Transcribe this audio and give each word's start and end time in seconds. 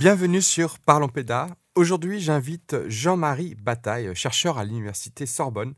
Bienvenue 0.00 0.40
sur 0.40 0.78
Parlons 0.78 1.10
Pédas. 1.10 1.48
Aujourd'hui, 1.74 2.20
j'invite 2.20 2.74
Jean-Marie 2.88 3.54
Bataille, 3.54 4.14
chercheur 4.14 4.56
à 4.56 4.64
l'université 4.64 5.26
Sorbonne. 5.26 5.74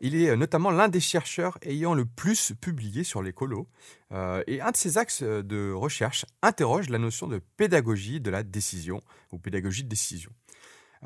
Il 0.00 0.14
est 0.16 0.34
notamment 0.34 0.70
l'un 0.70 0.88
des 0.88 0.98
chercheurs 0.98 1.58
ayant 1.60 1.92
le 1.92 2.06
plus 2.06 2.54
publié 2.58 3.04
sur 3.04 3.20
l'écolo. 3.20 3.68
Euh, 4.12 4.42
et 4.46 4.62
un 4.62 4.70
de 4.70 4.78
ses 4.78 4.96
axes 4.96 5.22
de 5.22 5.72
recherche 5.72 6.24
interroge 6.40 6.88
la 6.88 6.96
notion 6.96 7.26
de 7.26 7.38
pédagogie 7.58 8.18
de 8.18 8.30
la 8.30 8.42
décision 8.42 9.02
ou 9.30 9.38
pédagogie 9.38 9.84
de 9.84 9.90
décision. 9.90 10.30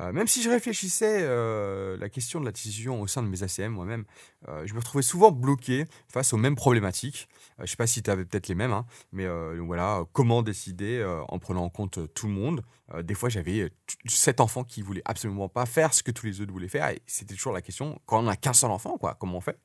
Euh, 0.01 0.13
même 0.13 0.27
si 0.27 0.43
je 0.43 0.49
réfléchissais 0.49 1.21
euh, 1.23 1.97
la 1.99 2.09
question 2.09 2.41
de 2.41 2.47
la 2.47 2.53
décision 2.53 3.01
au 3.01 3.07
sein 3.07 3.23
de 3.23 3.29
mes 3.29 3.43
ACM 3.43 3.73
moi-même, 3.73 4.05
euh, 4.49 4.67
je 4.67 4.73
me 4.75 4.79
retrouvais 4.79 5.03
souvent 5.03 5.31
bloqué 5.31 5.85
face 6.09 6.33
aux 6.33 6.39
mêmes 6.39 6.57
problématiques. 6.57 7.29
je 7.59 7.63
ne 7.63 7.67
sais 7.67 7.77
pas 7.77 7.87
si 7.87 8.03
tu 8.03 8.11
avais 8.11 8.25
peut-être 8.25 8.49
les 8.49 8.55
mêmes, 8.55 8.73
hein, 8.73 8.87
mais 9.13 9.27
voilà, 9.59 10.05
comment 10.13 10.43
décider 10.43 11.05
en 11.29 11.39
prenant 11.39 11.65
en 11.65 11.69
compte 11.69 11.99
tout 12.15 12.27
le 12.27 12.33
monde? 12.33 12.63
des 13.03 13.15
fois, 13.15 13.29
j'avais 13.29 13.71
sept 14.07 14.41
enfants 14.41 14.65
qui 14.65 14.83
voulaient 14.83 15.03
absolument 15.05 15.49
pas 15.49 15.65
faire 15.65 15.95
ce 15.95 16.03
que 16.03 16.11
tous 16.11 16.27
les 16.27 16.41
autres 16.41 16.51
voulaient 16.51 16.69
faire, 16.69 16.89
et 16.89 17.01
c'était 17.07 17.35
toujours 17.35 17.53
la 17.53 17.63
question 17.63 18.01
quand 18.07 18.19
on 18.19 18.23
n'a 18.23 18.37
qu'un 18.37 18.53
seul 18.53 18.71
enfant, 18.71 18.99
quoi, 18.99 19.17
comment 19.19 19.39
on 19.39 19.41
fait? 19.41 19.59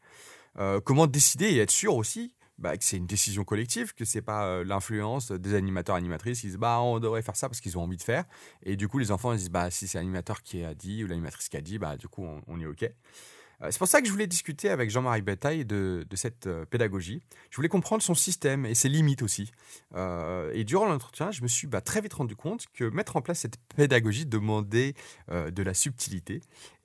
Comment 0.83 1.08
décider 1.08 1.45
et 1.45 1.59
être 1.59 1.72
sûr 1.72 1.95
aussi 1.95 2.33
bah, 2.58 2.77
que 2.77 2.84
c'est 2.86 2.98
une 2.98 3.08
décision 3.08 3.44
collective, 3.44 3.94
que 3.94 4.05
c'est 4.05 4.22
pas 4.22 4.45
euh, 4.45 4.64
l'influence 4.64 5.32
des 5.32 5.55
animateurs 5.55 5.95
animatrices 5.95 6.41
qui 6.41 6.48
disent 6.48 6.58
bah 6.58 6.80
on 6.80 7.00
devrait 7.00 7.22
faire 7.22 7.36
ça 7.36 7.50
parce 7.50 7.59
qu'ils 7.59 7.78
ont 7.78 7.84
envie 7.84 7.98
de 7.98 8.02
faire 8.02 8.23
et 8.64 8.78
du 8.78 8.88
coup 8.88 8.98
les 8.98 9.11
enfants 9.11 9.34
ils 9.34 9.39
disent 9.39 9.50
bah 9.50 9.70
si 9.72 9.88
c'est 9.88 9.98
l'animateur 9.98 10.42
qui 10.42 10.64
a 10.64 10.73
dit 10.73 11.03
ou 11.03 11.08
l'animatrice 11.08 11.50
qui 11.50 11.58
a 11.58 11.61
dit 11.61 11.80
bah 11.80 11.98
du 11.98 12.08
coup 12.08 12.26
on, 12.48 12.59
est 12.61 12.66
ok. 12.66 12.83
Euh, 12.83 13.67
c'est 13.72 13.78
pour 13.78 13.88
ça 13.88 14.00
que 14.02 14.08
je 14.08 14.11
voulais 14.11 14.28
discuter 14.28 14.70
avec 14.70 14.89
Jean-Marie 14.89 15.22
Bataille 15.22 15.66
de, 15.66 16.06
cette 16.14 16.48
euh, 16.48 16.66
pédagogie. 16.66 17.22
Je 17.50 17.56
voulais 17.58 17.70
comprendre 17.70 18.02
son 18.02 18.16
système 18.16 18.66
et 18.66 18.76
ses 18.76 18.89
limites 18.89 19.22
aussi. 19.22 19.52
et 19.94 20.64
durant 20.64 20.86
l'entretien, 20.86 21.31
je 21.31 21.42
me 21.42 21.48
suis 21.48 21.67
bah, 21.67 21.81
très 21.81 22.00
vite 22.00 22.14
rendu 22.14 22.38
compte 22.38 22.67
que 22.73 22.86
mettre 22.86 23.17
en 23.17 23.22
place 23.22 23.39
cette 23.39 23.58
pédagogie 23.76 24.26
demandait 24.26 24.94
de 25.30 25.64
la 25.64 25.73
subtilité. 25.73 26.42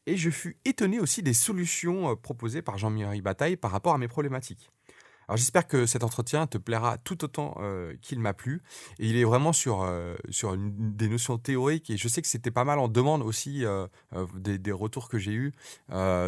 Et 0.07 0.17
je 0.17 0.31
fus 0.31 0.59
étonné 0.65 0.99
aussi 0.99 1.23
des 1.23 1.35
solutions 1.35 2.17
proposées 2.17 2.63
par 2.63 2.79
Jean-Marie 2.79 3.23
Bataille 3.23 3.57
par 3.57 3.71
rapport 3.71 3.95
à 3.95 3.99
mes 3.99 4.09
problématiques. 4.09 4.71
Alors 5.31 5.37
j'espère 5.37 5.69
que 5.69 5.87
cet 5.87 6.03
entretien 6.03 6.49
te 6.49 6.59
plaira 6.59 6.99
tout 6.99 7.23
autant 7.23 7.55
euh, 7.61 7.95
qu'il 8.03 8.19
m'a 8.19 8.35
plu. 8.35 8.65
Et 8.99 9.07
il 9.07 9.17
est 9.17 9.23
vraiment 9.23 9.53
sur, 9.53 9.83
euh, 9.83 10.17
sur 10.29 10.57
des 10.59 11.07
notions 11.07 11.39
théoriques. 11.39 11.89
Et 11.89 11.97
je 11.97 12.09
sais 12.09 12.21
que 12.21 12.27
c'était 12.27 12.51
pas 12.51 12.65
mal 12.65 12.81
en 12.81 12.89
demande 12.89 13.23
aussi 13.23 13.65
euh, 13.65 13.87
des, 14.35 14.73
retours 14.73 15.09
que 15.09 15.19
j'ai 15.19 15.31
eus 15.31 15.53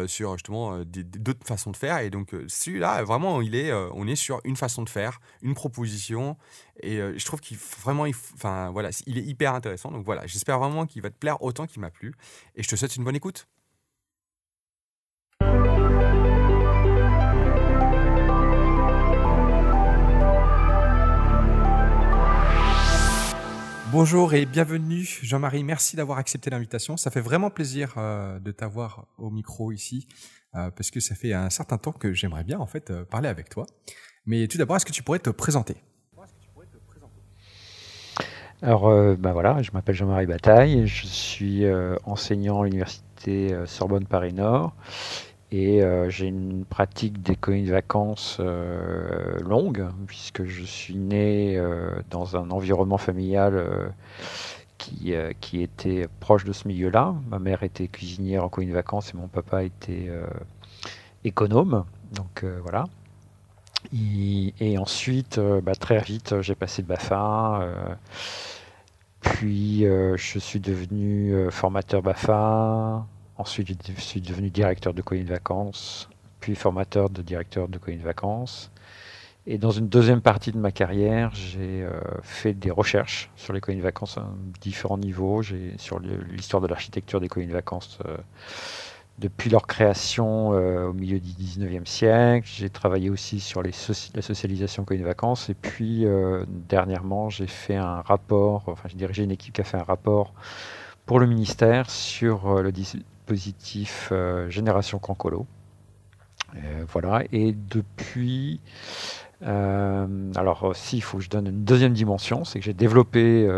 sur 0.07 0.37
justement 0.37 0.85
d'autres 0.85 1.45
façons 1.45 1.71
de 1.71 1.75
faire. 1.75 1.97
Et 1.97 2.09
donc 2.11 2.33
celui-là, 2.47 3.03
vraiment, 3.03 3.41
il 3.41 3.55
est, 3.55 3.73
on 3.73 4.07
est 4.07 4.15
sur 4.15 4.39
une 4.45 4.55
façon 4.55 4.83
de 4.83 4.89
faire, 4.89 5.19
une 5.41 5.53
proposition. 5.53 6.37
Et 6.81 6.95
je 6.97 7.25
trouve 7.25 7.41
qu'il 7.41 7.57
vraiment, 7.57 8.05
enfin 8.35 8.69
voilà, 8.71 8.91
il 9.05 9.17
est 9.17 9.23
hyper 9.23 9.53
intéressant. 9.53 9.91
Donc 9.91 10.05
voilà, 10.05 10.25
j'espère 10.27 10.59
vraiment 10.59 10.85
qu'il 10.85 11.01
va 11.01 11.09
te 11.09 11.17
plaire 11.17 11.41
autant 11.41 11.67
qu'il 11.67 11.81
m'a 11.81 11.91
plu. 11.91 12.13
Et 12.55 12.63
je 12.63 12.69
te 12.69 12.77
souhaite 12.77 12.95
une 12.95 13.03
bonne 13.03 13.17
écoute. 13.17 13.47
Bonjour 23.93 24.33
et 24.33 24.47
bienvenue 24.47 25.05
Jean-Marie, 25.21 25.63
merci 25.63 25.95
d'avoir 25.95 26.17
accepté 26.17 26.49
l'invitation. 26.49 26.97
Ça 26.97 27.11
fait 27.11 27.21
vraiment 27.21 27.51
plaisir 27.51 27.93
euh, 27.97 28.39
de 28.39 28.51
t'avoir 28.51 29.05
au 29.19 29.29
micro 29.29 29.71
ici 29.71 30.07
euh, 30.55 30.71
parce 30.71 30.89
que 30.89 30.99
ça 30.99 31.13
fait 31.13 31.31
un 31.31 31.51
certain 31.51 31.77
temps 31.77 31.91
que 31.91 32.11
j'aimerais 32.11 32.43
bien 32.43 32.57
en 32.57 32.65
fait 32.65 32.89
euh, 32.89 33.05
parler 33.05 33.29
avec 33.29 33.49
toi. 33.49 33.67
Mais 34.25 34.47
tout 34.47 34.57
d'abord, 34.57 34.77
est-ce 34.77 34.85
que 34.87 34.91
tu 34.91 35.03
pourrais 35.03 35.19
te 35.19 35.29
présenter? 35.29 35.75
Alors 38.63 38.89
ben 39.17 39.31
voilà, 39.31 39.61
je 39.61 39.69
m'appelle 39.73 39.93
Jean-Marie 39.93 40.25
Bataille, 40.25 40.87
je 40.87 41.05
suis 41.05 41.63
enseignant 42.05 42.61
à 42.61 42.65
l'université 42.65 43.55
Sorbonne 43.67 44.07
Paris 44.07 44.33
Nord 44.33 44.73
et 45.53 45.83
euh, 45.83 46.09
j'ai 46.09 46.25
une 46.25 46.65
pratique 46.65 47.21
des 47.21 47.35
colonies 47.35 47.65
de 47.67 47.71
vacances 47.71 48.37
euh, 48.39 49.37
longue, 49.41 49.87
puisque 50.07 50.45
je 50.45 50.63
suis 50.63 50.95
né 50.95 51.57
euh, 51.57 51.91
dans 52.09 52.35
un 52.35 52.49
environnement 52.49 52.97
familial 52.97 53.93
qui, 54.79 55.13
qui, 55.41 55.61
était 55.61 56.07
proche 56.19 56.43
de 56.43 56.53
ce 56.53 56.67
milieu-là. 56.67 57.13
Ma 57.29 57.37
mère 57.37 57.61
était 57.61 57.87
cuisinière 57.87 58.43
en 58.43 58.49
colonies 58.49 58.71
de 58.71 58.75
vacances 58.75 59.13
et 59.13 59.17
mon 59.17 59.27
papa 59.27 59.63
était 59.63 60.09
économe. 61.23 61.85
Donc 62.13 62.43
voilà. 62.63 62.85
Et, 63.93 64.77
ensuite, 64.79 65.39
bah, 65.39 65.75
très 65.75 65.99
vite, 65.99 66.41
j'ai 66.41 66.55
passé 66.55 66.81
le 66.81 66.87
BAFA. 66.87 67.69
puis 69.21 69.81
je 69.83 70.39
suis 70.39 70.59
devenu 70.59 71.49
formateur 71.51 72.01
BAFA, 72.01 73.05
Ensuite, 73.43 73.91
je 73.93 73.99
suis 73.99 74.21
devenu 74.21 74.49
directeur 74.49 74.93
de 74.93 75.01
colonies 75.01 75.25
de 75.25 75.33
vacances, 75.33 76.07
puis 76.39 76.55
formateur 76.55 77.09
de 77.09 77.21
directeur 77.21 77.67
de 77.67 77.77
colonies 77.77 77.99
de 77.99 78.05
vacances. 78.05 78.71
Et 79.47 79.57
dans 79.57 79.71
une 79.71 79.89
deuxième 79.89 80.21
partie 80.21 80.53
de 80.53 80.57
ma 80.57 80.71
carrière, 80.71 81.31
j'ai 81.35 81.83
euh, 81.83 81.91
fait 82.21 82.53
des 82.53 82.71
recherches 82.71 83.29
sur 83.35 83.51
les 83.51 83.59
colonies 83.59 83.81
de 83.81 83.83
vacances 83.83 84.17
à 84.17 84.25
différents 84.61 84.97
niveaux. 84.97 85.41
J'ai 85.41 85.73
sur 85.77 85.99
l'histoire 85.99 86.61
de 86.61 86.67
l'architecture 86.67 87.19
des 87.19 87.27
colonies 87.27 87.49
de 87.49 87.53
vacances 87.53 87.99
euh, 88.07 88.15
depuis 89.19 89.49
leur 89.49 89.67
création 89.67 90.53
euh, 90.53 90.87
au 90.87 90.93
milieu 90.93 91.19
du 91.19 91.31
19e 91.31 91.85
siècle. 91.85 92.47
J'ai 92.49 92.69
travaillé 92.69 93.09
aussi 93.09 93.41
sur 93.41 93.61
la 93.61 93.73
socialisation 93.73 94.85
colonies 94.85 95.03
de 95.03 95.07
vacances. 95.09 95.49
Et 95.49 95.53
puis 95.53 96.05
dernièrement, 96.69 97.29
j'ai 97.29 97.47
fait 97.47 97.75
un 97.75 97.99
rapport, 97.99 98.63
enfin 98.67 98.87
j'ai 98.87 98.97
dirigé 98.97 99.25
une 99.25 99.31
équipe 99.31 99.53
qui 99.53 99.59
a 99.59 99.65
fait 99.65 99.75
un 99.75 99.83
rapport 99.83 100.33
pour 101.05 101.19
le 101.19 101.27
ministère 101.27 101.89
sur 101.89 102.61
le, 102.61 102.71
positif 103.25 104.09
euh, 104.11 104.49
Génération 104.49 104.99
Cancolo. 104.99 105.45
Euh, 106.55 106.85
voilà, 106.87 107.23
et 107.31 107.53
depuis. 107.53 108.59
Euh, 109.41 110.31
alors, 110.35 110.75
si, 110.75 110.97
il 110.97 111.01
faut 111.01 111.17
que 111.17 111.23
je 111.23 111.29
donne 111.29 111.47
une 111.47 111.63
deuxième 111.63 111.93
dimension, 111.93 112.45
c'est 112.45 112.59
que 112.59 112.65
j'ai 112.65 112.73
développé 112.73 113.49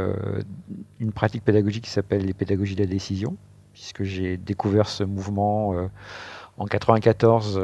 une 0.99 1.11
pratique 1.11 1.43
pédagogique 1.43 1.83
qui 1.83 1.91
s'appelle 1.91 2.25
les 2.25 2.33
pédagogies 2.33 2.75
de 2.75 2.81
la 2.81 2.89
décision, 2.89 3.35
puisque 3.73 4.03
j'ai 4.03 4.37
découvert 4.37 4.87
ce 4.87 5.03
mouvement 5.03 5.75
en 6.57 6.65
94 6.65 7.61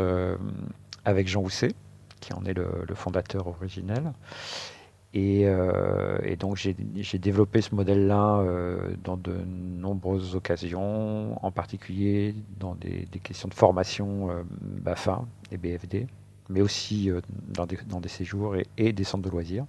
avec 1.06 1.28
Jean 1.28 1.42
Housset, 1.42 1.74
qui 2.20 2.34
en 2.34 2.44
est 2.46 2.54
le 2.54 2.94
fondateur 2.94 3.48
originel. 3.48 4.14
Euh, 5.14 6.20
et, 6.24 6.38
donc 6.38 6.56
j'ai 6.56 7.18
développé 7.20 7.62
ce 7.62 7.76
modèle-là 7.76 8.38
euh, 8.40 8.78
dans 9.04 9.18
de 9.18 9.34
nombreuses 9.46 10.36
occasions, 10.36 11.38
en 11.46 11.52
particulier 11.52 12.34
dans 12.60 12.76
des, 12.76 13.08
questions 13.22 13.50
de 13.50 13.54
formation 13.54 14.30
euh, 14.30 14.44
BAFA 14.62 15.24
et 15.52 15.58
BFD, 15.58 16.08
mais 16.50 16.62
aussi 16.62 17.10
dans 17.50 17.66
des, 17.66 17.78
dans, 17.90 18.00
des, 18.00 18.10
séjours 18.10 18.56
et, 18.78 18.94
des 18.94 19.04
centres 19.04 19.24
de 19.24 19.30
loisirs. 19.30 19.66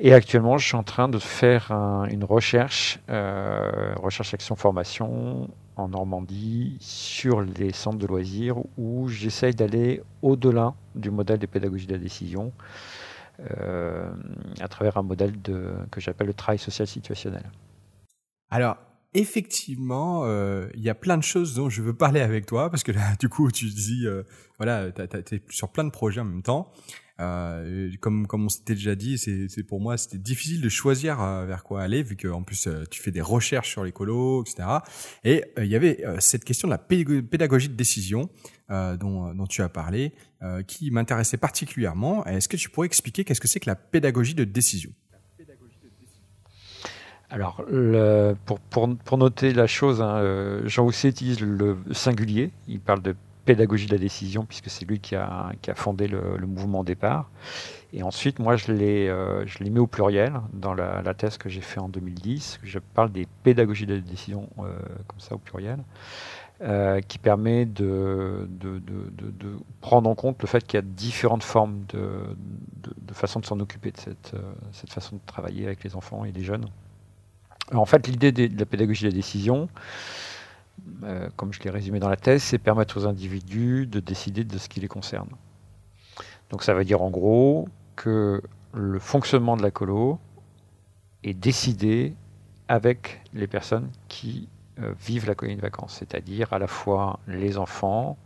Et 0.00 0.12
actuellement, 0.12 0.58
je 0.58 0.66
suis 0.66 0.76
en 0.76 0.82
train 0.82 1.08
de 1.08 1.18
faire 1.18 1.70
une 2.10 2.24
recherche, 2.24 2.98
recherche 3.08 4.34
action 4.34 4.56
formation 4.56 5.48
en 5.76 5.88
Normandie 5.88 6.76
sur 6.80 7.42
les 7.42 7.72
centres 7.72 7.98
de 7.98 8.06
loisirs 8.06 8.56
où 8.76 9.08
j'essaye 9.08 9.54
d'aller 9.54 10.02
au-delà 10.22 10.74
du 10.96 11.10
modèle 11.10 11.38
des 11.38 11.46
pédagogies 11.46 11.86
de 11.86 11.92
la 11.92 11.98
décision 11.98 12.52
euh, 12.52 13.01
à 13.38 14.68
travers 14.68 14.96
un 14.96 15.02
modèle 15.02 15.34
que 15.90 16.00
j'appelle 16.00 16.28
le 16.28 16.34
travail 16.34 16.58
social 16.58 16.86
situationnel. 16.86 17.50
Alors, 18.50 18.76
effectivement, 19.14 20.22
euh, 20.24 20.68
il 20.74 20.82
y 20.82 20.90
a 20.90 20.94
plein 20.94 21.16
de 21.16 21.22
choses 21.22 21.54
dont 21.54 21.68
je 21.68 21.82
veux 21.82 21.94
parler 21.94 22.20
avec 22.20 22.46
toi, 22.46 22.70
parce 22.70 22.82
que 22.82 22.92
là, 22.92 23.14
du 23.20 23.28
coup, 23.28 23.50
tu 23.50 23.66
dis, 23.66 24.06
euh, 24.06 24.22
voilà, 24.58 24.90
tu 24.92 25.02
es 25.02 25.42
sur 25.48 25.70
plein 25.70 25.84
de 25.84 25.90
projets 25.90 26.20
en 26.20 26.24
même 26.24 26.42
temps. 26.42 26.70
Euh, 27.20 27.90
comme 28.00 28.26
on 28.32 28.48
s'était 28.48 28.74
déjà 28.74 28.94
dit, 28.94 29.18
c'est 29.18 29.62
pour 29.64 29.80
moi 29.80 29.96
c'était 29.96 30.18
difficile 30.18 30.60
de 30.60 30.68
choisir 30.68 31.20
euh, 31.20 31.44
vers 31.44 31.62
quoi 31.62 31.82
aller 31.82 32.02
vu 32.02 32.16
que 32.16 32.28
en 32.28 32.42
plus 32.42 32.66
euh, 32.66 32.84
tu 32.90 33.02
fais 33.02 33.10
des 33.10 33.20
recherches 33.20 33.70
sur 33.70 33.84
l'écolo, 33.84 34.42
etc. 34.42 34.68
Et 35.24 35.44
il 35.58 35.66
y 35.66 35.76
avait 35.76 36.04
cette 36.18 36.44
question 36.44 36.68
de 36.68 36.72
la 36.72 36.78
pédagogie 36.78 37.68
de 37.68 37.74
décision 37.74 38.28
dont 38.68 39.46
tu 39.48 39.60
as 39.60 39.68
parlé, 39.68 40.14
qui 40.66 40.90
m'intéressait 40.90 41.36
particulièrement. 41.36 42.24
Est-ce 42.24 42.48
que 42.48 42.56
tu 42.56 42.70
pourrais 42.70 42.86
expliquer 42.86 43.24
qu'est-ce 43.24 43.40
que 43.40 43.48
c'est 43.48 43.60
que 43.60 43.68
la 43.68 43.76
pédagogie 43.76 44.34
de 44.34 44.44
décision? 44.44 44.90
Alors, 47.28 47.64
pour, 49.04 49.18
noter 49.18 49.52
la 49.52 49.66
chose, 49.66 50.00
hein, 50.00 50.62
Jean 50.64 50.86
Housset 50.86 51.08
utilise 51.08 51.40
le 51.40 51.78
singulier. 51.92 52.50
Il 52.66 52.80
parle 52.80 53.02
de 53.02 53.14
pédagogie 53.44 53.86
de 53.86 53.92
la 53.92 53.98
décision, 53.98 54.44
puisque 54.44 54.70
c'est 54.70 54.84
lui 54.84 55.00
qui 55.00 55.16
a, 55.16 55.52
fondé 55.74 56.08
le, 56.08 56.46
mouvement 56.46 56.80
au 56.80 56.84
départ. 56.84 57.30
Et 57.92 58.02
ensuite, 58.02 58.38
moi, 58.38 58.56
je 58.56 58.72
l'ai, 58.72 59.08
euh, 59.08 59.44
au 59.76 59.86
pluriel 59.86 60.32
dans 60.52 60.74
la, 60.74 61.14
thèse 61.14 61.36
que 61.36 61.48
j'ai 61.48 61.60
fait 61.60 61.80
en 61.80 61.88
2010. 61.88 62.60
Je 62.62 62.78
parle 62.78 63.12
des 63.12 63.26
pédagogies 63.42 63.86
de 63.86 63.94
la 63.94 64.00
décision, 64.00 64.48
euh, 64.58 64.72
comme 65.06 65.20
ça, 65.20 65.34
au 65.34 65.38
pluriel, 65.38 65.78
euh, 66.62 67.00
qui 67.00 67.18
permet 67.18 67.66
de, 67.66 68.48
prendre 69.80 70.08
en 70.08 70.14
compte 70.14 70.40
le 70.40 70.48
fait 70.48 70.64
qu'il 70.64 70.78
y 70.78 70.82
a 70.82 70.82
différentes 70.82 71.42
formes 71.44 71.84
de, 71.88 72.34
façon 73.12 73.40
de 73.40 73.46
s'en 73.46 73.60
occuper 73.60 73.90
de 73.90 73.98
cette, 73.98 74.34
cette 74.72 74.90
façon 74.90 75.16
de 75.16 75.20
travailler 75.26 75.66
avec 75.66 75.84
les 75.84 75.96
enfants 75.96 76.24
et 76.24 76.32
les 76.32 76.44
jeunes. 76.44 76.66
en 77.74 77.84
fait, 77.84 78.06
l'idée 78.06 78.32
de 78.32 78.58
la 78.58 78.64
pédagogie 78.64 79.04
de 79.04 79.10
la 79.10 79.14
décision, 79.14 79.68
euh, 81.04 81.28
comme 81.36 81.52
je 81.52 81.60
l'ai 81.62 81.70
résumé 81.70 81.98
dans 81.98 82.08
la 82.08 82.16
thèse, 82.16 82.42
c'est 82.42 82.58
permettre 82.58 82.98
aux 83.00 83.06
individus 83.06 83.86
de 83.86 84.00
décider 84.00 84.44
de 84.44 84.58
ce 84.58 84.68
qui 84.68 84.80
les 84.80 84.88
concerne. 84.88 85.28
Donc 86.50 86.62
ça 86.62 86.74
veut 86.74 86.84
dire 86.84 87.02
en 87.02 87.10
gros 87.10 87.68
que 87.96 88.42
le 88.74 88.98
fonctionnement 88.98 89.56
de 89.56 89.62
la 89.62 89.70
colo 89.70 90.18
est 91.24 91.34
décidé 91.34 92.14
avec 92.68 93.22
les 93.32 93.46
personnes 93.46 93.90
qui 94.08 94.48
euh, 94.80 94.92
vivent 95.00 95.26
la 95.26 95.34
colonie 95.34 95.56
de 95.56 95.62
vacances, 95.62 95.96
c'est-à-dire 95.98 96.52
à 96.52 96.58
la 96.58 96.66
fois 96.66 97.20
les 97.26 97.58
enfants, 97.58 98.16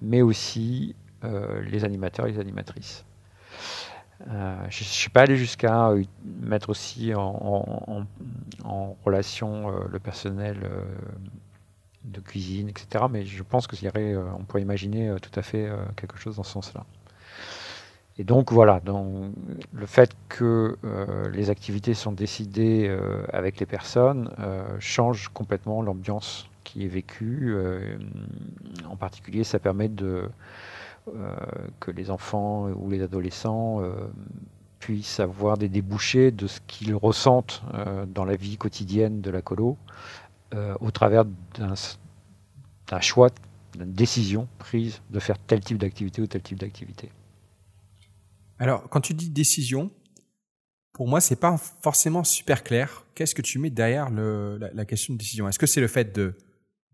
mais 0.00 0.22
aussi 0.22 0.94
euh, 1.24 1.62
les 1.62 1.84
animateurs 1.84 2.26
et 2.26 2.32
les 2.32 2.38
animatrices. 2.38 3.04
Je 4.26 4.34
ne 4.34 4.70
suis 4.70 5.08
pas 5.08 5.22
allé 5.22 5.36
jusqu'à 5.38 5.92
mettre 6.42 6.68
aussi 6.68 7.14
en, 7.14 8.04
relation 9.02 9.70
le 9.70 9.98
personnel 9.98 10.58
de 12.04 12.20
cuisine, 12.20 12.68
etc. 12.68 13.04
Mais 13.10 13.24
je 13.24 13.42
pense 13.42 13.66
que 13.66 13.76
on 14.36 14.44
pourrait 14.44 14.62
imaginer 14.62 15.14
tout 15.20 15.38
à 15.38 15.42
fait 15.42 15.70
quelque 15.96 16.18
chose 16.18 16.36
dans 16.36 16.42
ce 16.42 16.52
sens-là. 16.52 16.84
Et 18.20 18.24
donc 18.24 18.52
voilà, 18.52 18.80
donc, 18.80 19.32
le 19.72 19.86
fait 19.86 20.10
que 20.28 20.76
euh, 20.84 21.30
les 21.30 21.48
activités 21.48 21.94
sont 21.94 22.12
décidées 22.12 22.86
euh, 22.86 23.24
avec 23.32 23.58
les 23.58 23.64
personnes 23.64 24.30
euh, 24.38 24.76
change 24.78 25.28
complètement 25.28 25.80
l'ambiance 25.80 26.46
qui 26.62 26.84
est 26.84 26.88
vécue. 26.88 27.56
en 28.88 28.96
particulier, 28.96 29.42
ça 29.42 29.58
permet 29.58 29.88
de, 29.88 30.28
que 31.80 31.90
les 31.90 32.10
enfants 32.10 32.68
ou 32.68 32.90
les 32.90 33.02
adolescents 33.02 33.82
puissent 34.78 35.18
avoir 35.18 35.56
des 35.56 35.68
débouchés 35.68 36.30
de 36.30 36.46
ce 36.46 36.60
qu'ils 36.68 36.94
ressentent 36.94 37.62
dans 38.14 38.24
la 38.24 38.36
vie 38.36 38.56
quotidienne 38.56 39.20
de 39.20 39.30
la 39.30 39.42
colo 39.42 39.78
au 40.52 40.90
travers 40.90 41.24
d'un 41.24 43.00
choix, 43.00 43.30
d'une 43.74 43.92
décision 43.92 44.48
prise 44.58 45.00
de 45.10 45.20
faire 45.20 45.38
tel 45.38 45.60
type 45.60 45.78
d'activité 45.78 46.22
ou 46.22 46.26
tel 46.26 46.42
type 46.42 46.58
d'activité. 46.58 47.10
Alors, 48.58 48.88
quand 48.90 49.00
tu 49.00 49.14
dis 49.14 49.30
décision, 49.30 49.90
pour 50.92 51.08
moi, 51.08 51.20
c'est 51.20 51.36
pas 51.36 51.56
forcément 51.82 52.24
super 52.24 52.62
clair. 52.62 53.06
Qu'est-ce 53.14 53.34
que 53.34 53.42
tu 53.42 53.58
mets 53.58 53.70
derrière 53.70 54.10
la, 54.10 54.84
question 54.84 55.14
de 55.14 55.18
décision? 55.18 55.48
Est-ce 55.48 55.58
que 55.58 55.66
c'est 55.66 55.80
le 55.80 55.88
fait 55.88 56.14
de, 56.14 56.36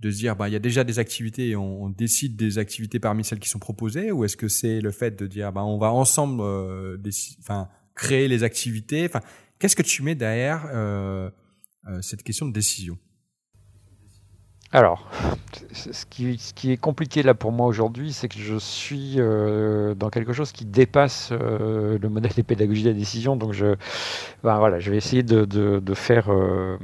de 0.00 0.10
se 0.10 0.16
dire, 0.16 0.36
bah, 0.36 0.48
il 0.48 0.52
y 0.52 0.56
a 0.56 0.60
déjà 0.60 0.84
des 0.84 0.98
activités 1.00 1.48
et 1.48 1.56
on, 1.56 1.90
décide 1.90 2.36
des 2.36 2.58
activités 2.58 3.00
parmi 3.00 3.24
celles 3.24 3.40
qui 3.40 3.48
sont 3.48 3.58
proposées, 3.58 4.12
ou 4.12 4.24
est-ce 4.24 4.36
que 4.36 4.48
c'est 4.48 4.80
le 4.80 4.92
fait 4.92 5.18
de 5.18 5.26
dire, 5.26 5.52
bah, 5.52 5.64
on 5.64 5.78
va 5.78 5.90
ensemble, 5.92 6.40
euh, 6.42 6.98
créer 7.94 8.28
les 8.28 8.44
activités? 8.44 9.08
Qu'est-ce 9.58 9.74
que 9.74 9.82
tu 9.82 10.02
mets 10.02 10.14
derrière 10.14 10.68
euh, 10.72 11.30
euh, 11.88 12.00
cette 12.02 12.22
question 12.22 12.46
de 12.46 12.52
décision? 12.52 12.98
Alors, 14.76 15.08
ce 15.72 16.04
qui, 16.04 16.70
est 16.70 16.76
compliqué 16.76 17.22
là 17.22 17.32
pour 17.32 17.50
moi 17.50 17.66
aujourd'hui, 17.66 18.12
c'est 18.12 18.28
que 18.28 18.38
je 18.38 18.58
suis 18.58 19.14
euh, 19.16 19.94
dans 19.94 20.10
quelque 20.10 20.34
chose 20.34 20.52
qui 20.52 20.66
dépasse 20.66 21.30
euh, 21.32 21.98
le 21.98 22.08
modèle 22.10 22.32
des 22.32 22.42
pédagogies 22.42 22.82
de 22.82 22.90
la 22.90 22.94
décision. 22.94 23.36
Donc, 23.36 23.54
je, 23.54 23.74
ben 24.44 24.58
voilà, 24.58 24.78
je 24.78 24.90
vais 24.90 24.98
essayer 24.98 25.22
de, 25.22 25.94
faire, 25.94 26.30
euh, 26.30 26.76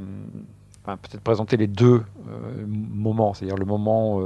peut-être 0.85 1.21
présenter 1.21 1.55
les 1.55 1.67
deux 1.67 2.03
moments, 2.67 3.35
c'est-à-dire 3.35 3.57
le 3.57 3.65
moment 3.65 4.19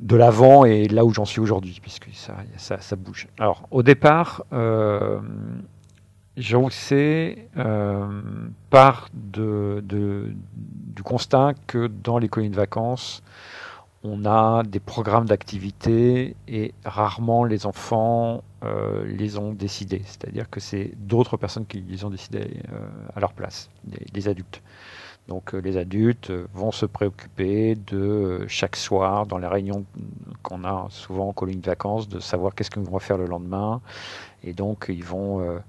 de 0.00 0.16
l'avant 0.16 0.66
et 0.66 0.88
là 0.88 1.06
où 1.06 1.14
j'en 1.14 1.24
suis 1.24 1.40
aujourd'hui, 1.40 1.78
puisque 1.80 2.10
ça, 2.12 2.96
bouge. 2.96 3.28
Alors, 3.38 3.66
au 3.70 3.82
départ, 3.82 4.44
sais 6.70 7.48
euh, 7.56 8.22
part 8.70 9.08
de, 9.12 9.82
du 9.84 11.02
constat 11.02 11.54
que 11.66 11.86
dans 11.86 12.18
les 12.18 12.28
colonies 12.28 12.50
de 12.50 12.56
vacances, 12.56 13.22
on 14.02 14.26
a 14.26 14.62
des 14.64 14.80
programmes 14.80 15.24
d'activité 15.24 16.36
et 16.46 16.74
rarement 16.84 17.44
les 17.44 17.64
enfants 17.64 18.42
euh, 18.62 19.04
les 19.06 19.38
ont 19.38 19.52
décidés. 19.52 20.02
C'est-à-dire 20.04 20.50
que 20.50 20.60
c'est 20.60 20.92
d'autres 20.96 21.38
personnes 21.38 21.64
qui 21.64 21.80
les 21.80 22.04
ont 22.04 22.10
décidés 22.10 22.60
euh, 22.72 22.78
à 23.16 23.20
leur 23.20 23.32
place, 23.32 23.70
des, 24.12 24.28
adultes. 24.28 24.62
Donc 25.26 25.54
les 25.54 25.78
adultes 25.78 26.30
vont 26.52 26.70
se 26.70 26.84
préoccuper 26.84 27.76
de 27.76 28.44
chaque 28.46 28.76
soir, 28.76 29.24
dans 29.24 29.38
les 29.38 29.46
réunions 29.46 29.86
qu'on 30.42 30.64
a 30.64 30.86
souvent 30.90 31.28
en 31.28 31.32
colonies 31.32 31.60
de 31.60 31.66
vacances, 31.66 32.06
de 32.06 32.20
savoir 32.20 32.54
qu'est-ce 32.54 32.70
qu'ils 32.70 32.82
vont 32.82 32.98
faire 32.98 33.16
le 33.16 33.24
lendemain. 33.24 33.80
Et 34.42 34.52
donc 34.52 34.86
ils 34.90 35.04
vont 35.04 35.62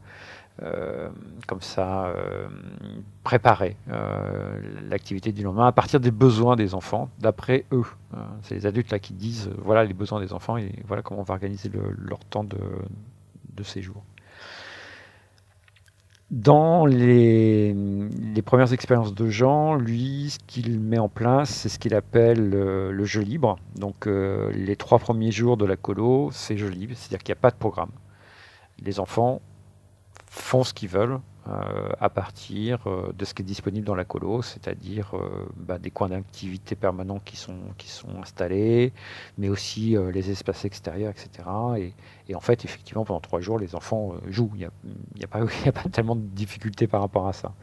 euh, 0.63 1.09
comme 1.47 1.59
ça, 1.59 2.05
euh, 2.05 2.47
préparer 3.23 3.75
euh, 3.89 4.57
l'activité 4.87 5.33
du 5.33 5.43
lendemain 5.43 5.67
à 5.67 5.73
partir 5.73 5.99
des 5.99 6.11
besoins 6.11 6.55
des 6.55 6.73
enfants, 6.73 7.09
d'après 7.19 7.65
eux. 7.73 7.83
C'est 8.41 8.55
les 8.55 8.65
adultes 8.65 8.89
là 8.89 8.99
qui 8.99 9.11
disent 9.11 9.49
voilà 9.57 9.83
les 9.83 9.93
besoins 9.93 10.21
des 10.21 10.31
enfants 10.31 10.55
et 10.55 10.71
voilà 10.87 11.03
comment 11.03 11.19
on 11.19 11.23
va 11.23 11.33
organiser 11.33 11.69
leur 11.97 12.19
temps 12.19 12.45
de, 12.45 12.57
séjour. 13.63 14.01
Dans 16.31 16.85
les, 16.85 17.73
les, 17.73 18.41
premières 18.41 18.71
expériences 18.71 19.13
de 19.13 19.27
Jean, 19.27 19.75
lui, 19.75 20.29
ce 20.29 20.39
qu'il 20.47 20.79
met 20.79 20.97
en 20.97 21.09
place, 21.09 21.49
c'est 21.49 21.69
ce 21.69 21.77
qu'il 21.77 21.93
appelle 21.93 22.49
le 22.49 23.05
jeu 23.05 23.21
libre. 23.21 23.57
Donc 23.75 24.05
les 24.05 24.75
trois 24.77 24.99
premiers 24.99 25.31
jours 25.31 25.57
de 25.57 25.65
la 25.65 25.75
colo, 25.75 26.29
c'est 26.31 26.57
jeu 26.57 26.69
libre, 26.69 26.93
c'est-à-dire 26.95 27.19
qu'il 27.19 27.33
n'y 27.33 27.39
a 27.39 27.41
pas 27.41 27.51
de 27.51 27.57
programme. 27.57 27.91
Les 28.81 29.01
enfants 29.01 29.41
font 30.35 30.63
ce 30.63 30.73
qu'ils 30.73 30.89
veulent 30.89 31.19
euh, 31.47 31.89
à 31.99 32.09
partir 32.09 32.79
euh, 32.87 33.13
de 33.13 33.23
ce 33.23 33.33
qui 33.33 33.41
est 33.41 33.45
disponible 33.45 33.85
dans 33.85 33.95
la 33.95 34.03
colo, 34.03 34.41
c'est-à-dire 34.41 35.11
euh, 35.13 35.47
bah, 35.55 35.77
des 35.77 35.91
coins 35.91 36.09
d'activité 36.09 36.75
permanents 36.75 37.19
qui 37.23 37.37
sont, 37.37 37.57
qui 37.77 37.87
sont 37.87 38.19
installés, 38.21 38.91
mais 39.37 39.49
aussi 39.49 39.95
les 40.13 40.31
espaces 40.31 40.65
extérieurs, 40.65 41.11
etc. 41.11 41.47
Et, 42.27 42.35
en 42.35 42.39
fait, 42.39 42.65
effectivement, 42.65 43.05
pendant 43.05 43.19
trois 43.19 43.39
jours, 43.39 43.59
les 43.59 43.75
enfants 43.75 44.13
jouent. 44.27 44.51
Il 44.55 44.59
n'y 44.59 44.65
a, 44.65 44.69
a, 45.31 45.39
a 45.69 45.71
pas 45.71 45.89
tellement 45.89 46.15
de 46.15 46.21
difficultés 46.21 46.87
par 46.87 47.01
rapport 47.01 47.27
à 47.27 47.33
ça. 47.33 47.53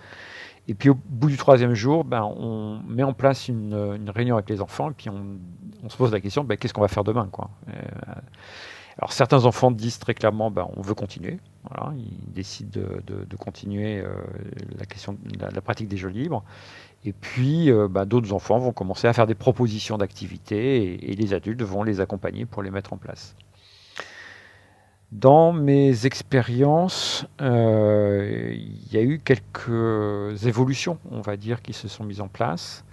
Et 0.69 0.75
puis 0.75 0.91
au 0.91 0.95
bout 0.95 1.29
du 1.29 1.37
troisième 1.37 1.75
jour, 1.75 2.05
ben, 2.05 2.23
on 2.23 2.81
met 2.87 3.03
en 3.03 3.15
place 3.15 3.49
une, 3.49 3.75
une, 3.75 4.11
réunion 4.11 4.37
avec 4.37 4.49
les 4.49 4.61
enfants 4.61 4.91
et 4.91 4.95
puis 4.95 5.11
on, 5.11 5.41
on 5.83 5.89
se 5.89 5.97
pose 5.97 6.13
la 6.13 6.21
question, 6.21 6.45
ben, 6.45 6.57
qu'est-ce 6.57 6.73
qu'on 6.73 6.83
va 6.83 6.89
faire 6.89 7.03
demain 7.03 7.29
quoi? 7.33 7.51
Alors 8.97 9.13
certains 9.13 9.45
enfants 9.45 9.73
disent 9.73 9.99
très 9.99 10.15
clairement, 10.15 10.53
ben, 10.53 10.69
on 10.77 10.83
veut 10.83 10.95
continuer. 10.95 11.41
Voilà, 11.69 11.95
ils 11.97 12.33
décident 12.33 12.81
de, 13.07 13.37
continuer 13.37 14.01
euh, 14.01 14.15
la, 15.39 15.61
pratique 15.61 15.89
des 15.89 15.97
jeux 15.97 16.09
libres. 16.09 16.43
Et 17.05 17.13
puis 17.13 17.71
euh, 17.71 17.89
ben, 17.89 18.05
d'autres 18.05 18.33
enfants 18.33 18.59
vont 18.59 18.73
commencer 18.73 19.07
à 19.07 19.13
faire 19.13 19.27
des 19.27 19.35
propositions 19.35 19.99
d'activités 19.99 21.11
et, 21.11 21.15
les 21.15 21.35
adultes 21.35 21.63
vont 21.63 21.83
les 21.83 22.01
accompagner 22.01 22.47
pour 22.47 22.63
les 22.63 22.71
mettre 22.71 22.93
en 22.93 22.97
place. 22.97 23.37
Dans 25.13 25.53
mes 25.53 26.07
expériences, 26.07 27.27
euh, 27.41 28.53
il 28.55 28.93
y 28.93 28.97
a 28.97 29.03
eu 29.03 29.21
quelques 29.21 30.47
évolutions, 30.47 30.99
on 31.11 31.21
va 31.21 31.37
dire, 31.37 31.61
qui 31.61 31.75
se 31.75 31.87
sont 31.87 32.03
mises 32.03 32.21
en 32.21 32.29
place. 32.29 32.85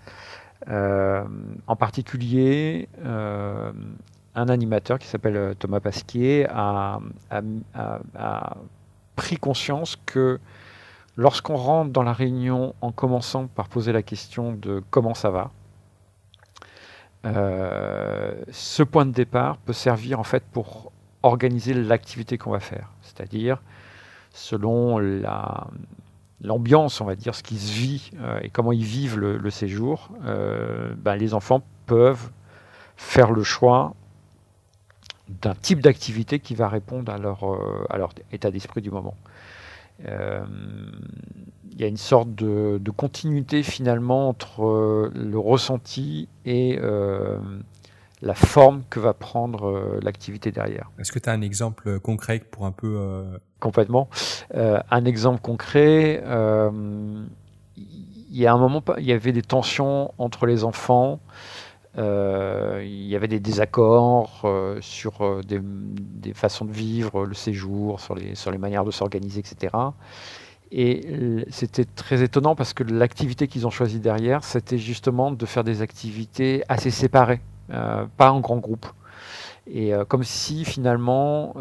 en 0.68 1.76
particulier, 1.78 2.90
un 4.40 4.50
animateur 4.50 5.00
qui 5.00 5.08
s'appelle 5.08 5.36
euh, 5.36 5.54
Thomas 5.54 5.80
Pasquier 5.80 6.48
a, 6.50 7.00
pris 9.16 9.38
conscience 9.38 9.98
que 10.06 10.40
lorsqu'on 11.18 11.58
rentre 11.58 11.92
dans 11.92 12.04
la 12.04 12.14
réunion 12.14 12.74
en 12.80 12.94
commençant 12.94 13.48
par 13.48 13.68
poser 13.68 13.92
la 13.92 14.02
question 14.02 14.54
de 14.54 14.82
comment 14.90 15.14
ça 15.14 15.30
va, 15.30 15.52
euh, 17.26 18.34
ce 18.50 18.82
point 18.82 19.06
de 19.06 19.12
départ 19.12 19.58
peut 19.58 19.74
servir 19.74 20.22
en 20.22 20.24
fait 20.24 20.44
pour 20.54 20.94
organiser 21.22 21.74
l'activité 21.74 22.38
qu'on 22.38 22.52
va 22.52 22.62
faire. 22.62 22.92
C'est-à-dire, 23.02 23.62
selon 24.32 25.00
l'ambiance, 26.42 27.02
on 27.02 27.06
va 27.06 27.16
dire, 27.16 27.36
ce 27.36 27.44
qui 27.44 27.58
se 27.58 27.74
vit 27.74 28.12
euh, 28.22 28.40
et 28.42 28.50
comment 28.50 28.72
ils 28.72 28.86
vivent 28.86 29.20
le, 29.20 29.50
séjour, 29.50 30.08
ben, 30.24 31.16
les 31.18 31.34
enfants 31.34 31.62
peuvent 31.88 32.30
faire 32.96 33.32
le 33.32 33.44
choix 33.44 33.96
d'un 35.30 35.54
type 35.54 35.82
d'activité 35.82 36.40
qui 36.40 36.56
va 36.56 36.68
répondre 36.68 37.12
à 37.12 37.18
leur, 37.18 37.44
euh, 37.44 37.86
à 37.90 37.98
leur 37.98 38.14
état 38.32 38.52
d'esprit 38.52 38.82
du 38.82 38.92
moment. 38.92 39.16
Euh, 40.06 40.44
il 41.72 41.80
y 41.80 41.84
a 41.84 41.88
une 41.88 41.98
sorte 41.98 42.34
de, 42.34 42.92
continuité 42.96 43.64
finalement 43.64 44.30
entre 44.30 44.66
euh, 44.66 45.12
le 45.14 45.38
ressenti 45.38 46.28
et 46.46 46.80
la 48.22 48.34
forme 48.34 48.84
que 48.90 49.00
va 49.00 49.14
prendre 49.14 50.00
l'activité 50.02 50.52
derrière. 50.52 50.90
Est-ce 51.00 51.12
que 51.12 51.20
tu 51.20 51.30
as 51.30 51.32
un 51.32 51.42
exemple 51.42 52.00
concret 52.00 52.40
pour 52.40 52.66
un 52.66 52.72
peu... 52.72 53.24
Complètement. 53.62 54.10
un 54.54 55.06
exemple 55.06 55.42
concret, 55.42 56.22
il 57.78 58.38
y 58.38 58.46
a 58.46 58.54
un 58.54 58.58
moment, 58.58 58.84
il 58.98 59.06
y 59.06 59.14
avait 59.14 59.32
des 59.32 59.42
tensions 59.42 60.14
entre 60.18 60.46
les 60.46 60.64
enfants. 60.66 61.20
Euh, 62.00 62.82
il 62.84 63.08
y 63.08 63.16
avait 63.16 63.28
des 63.28 63.40
désaccords 63.40 64.42
euh, 64.46 64.78
sur 64.80 65.22
euh, 65.22 65.42
des, 65.44 66.34
façons 66.34 66.64
de 66.64 66.72
vivre 66.72 67.26
le 67.26 67.34
séjour, 67.34 68.00
sur 68.00 68.16
les, 68.16 68.58
manières 68.58 68.86
de 68.86 68.92
s'organiser, 68.92 69.40
etc. 69.42 69.74
Et 70.72 71.46
c'était 71.50 71.84
très 71.84 72.22
étonnant 72.22 72.56
parce 72.56 72.74
que 72.74 72.84
l'activité 72.84 73.48
qu'ils 73.48 73.66
ont 73.66 73.72
choisie 73.72 74.00
derrière, 74.00 74.44
c'était 74.44 74.78
justement 74.78 75.32
de 75.32 75.46
faire 75.48 75.64
des 75.64 75.82
activités 75.82 76.64
assez 76.70 76.92
séparées, 76.92 77.42
pas 77.70 78.32
en 78.32 78.40
grand 78.40 78.58
groupe. 78.58 78.86
Et 79.66 79.94
comme 80.08 80.24
si 80.24 80.66
finalement 80.66 81.56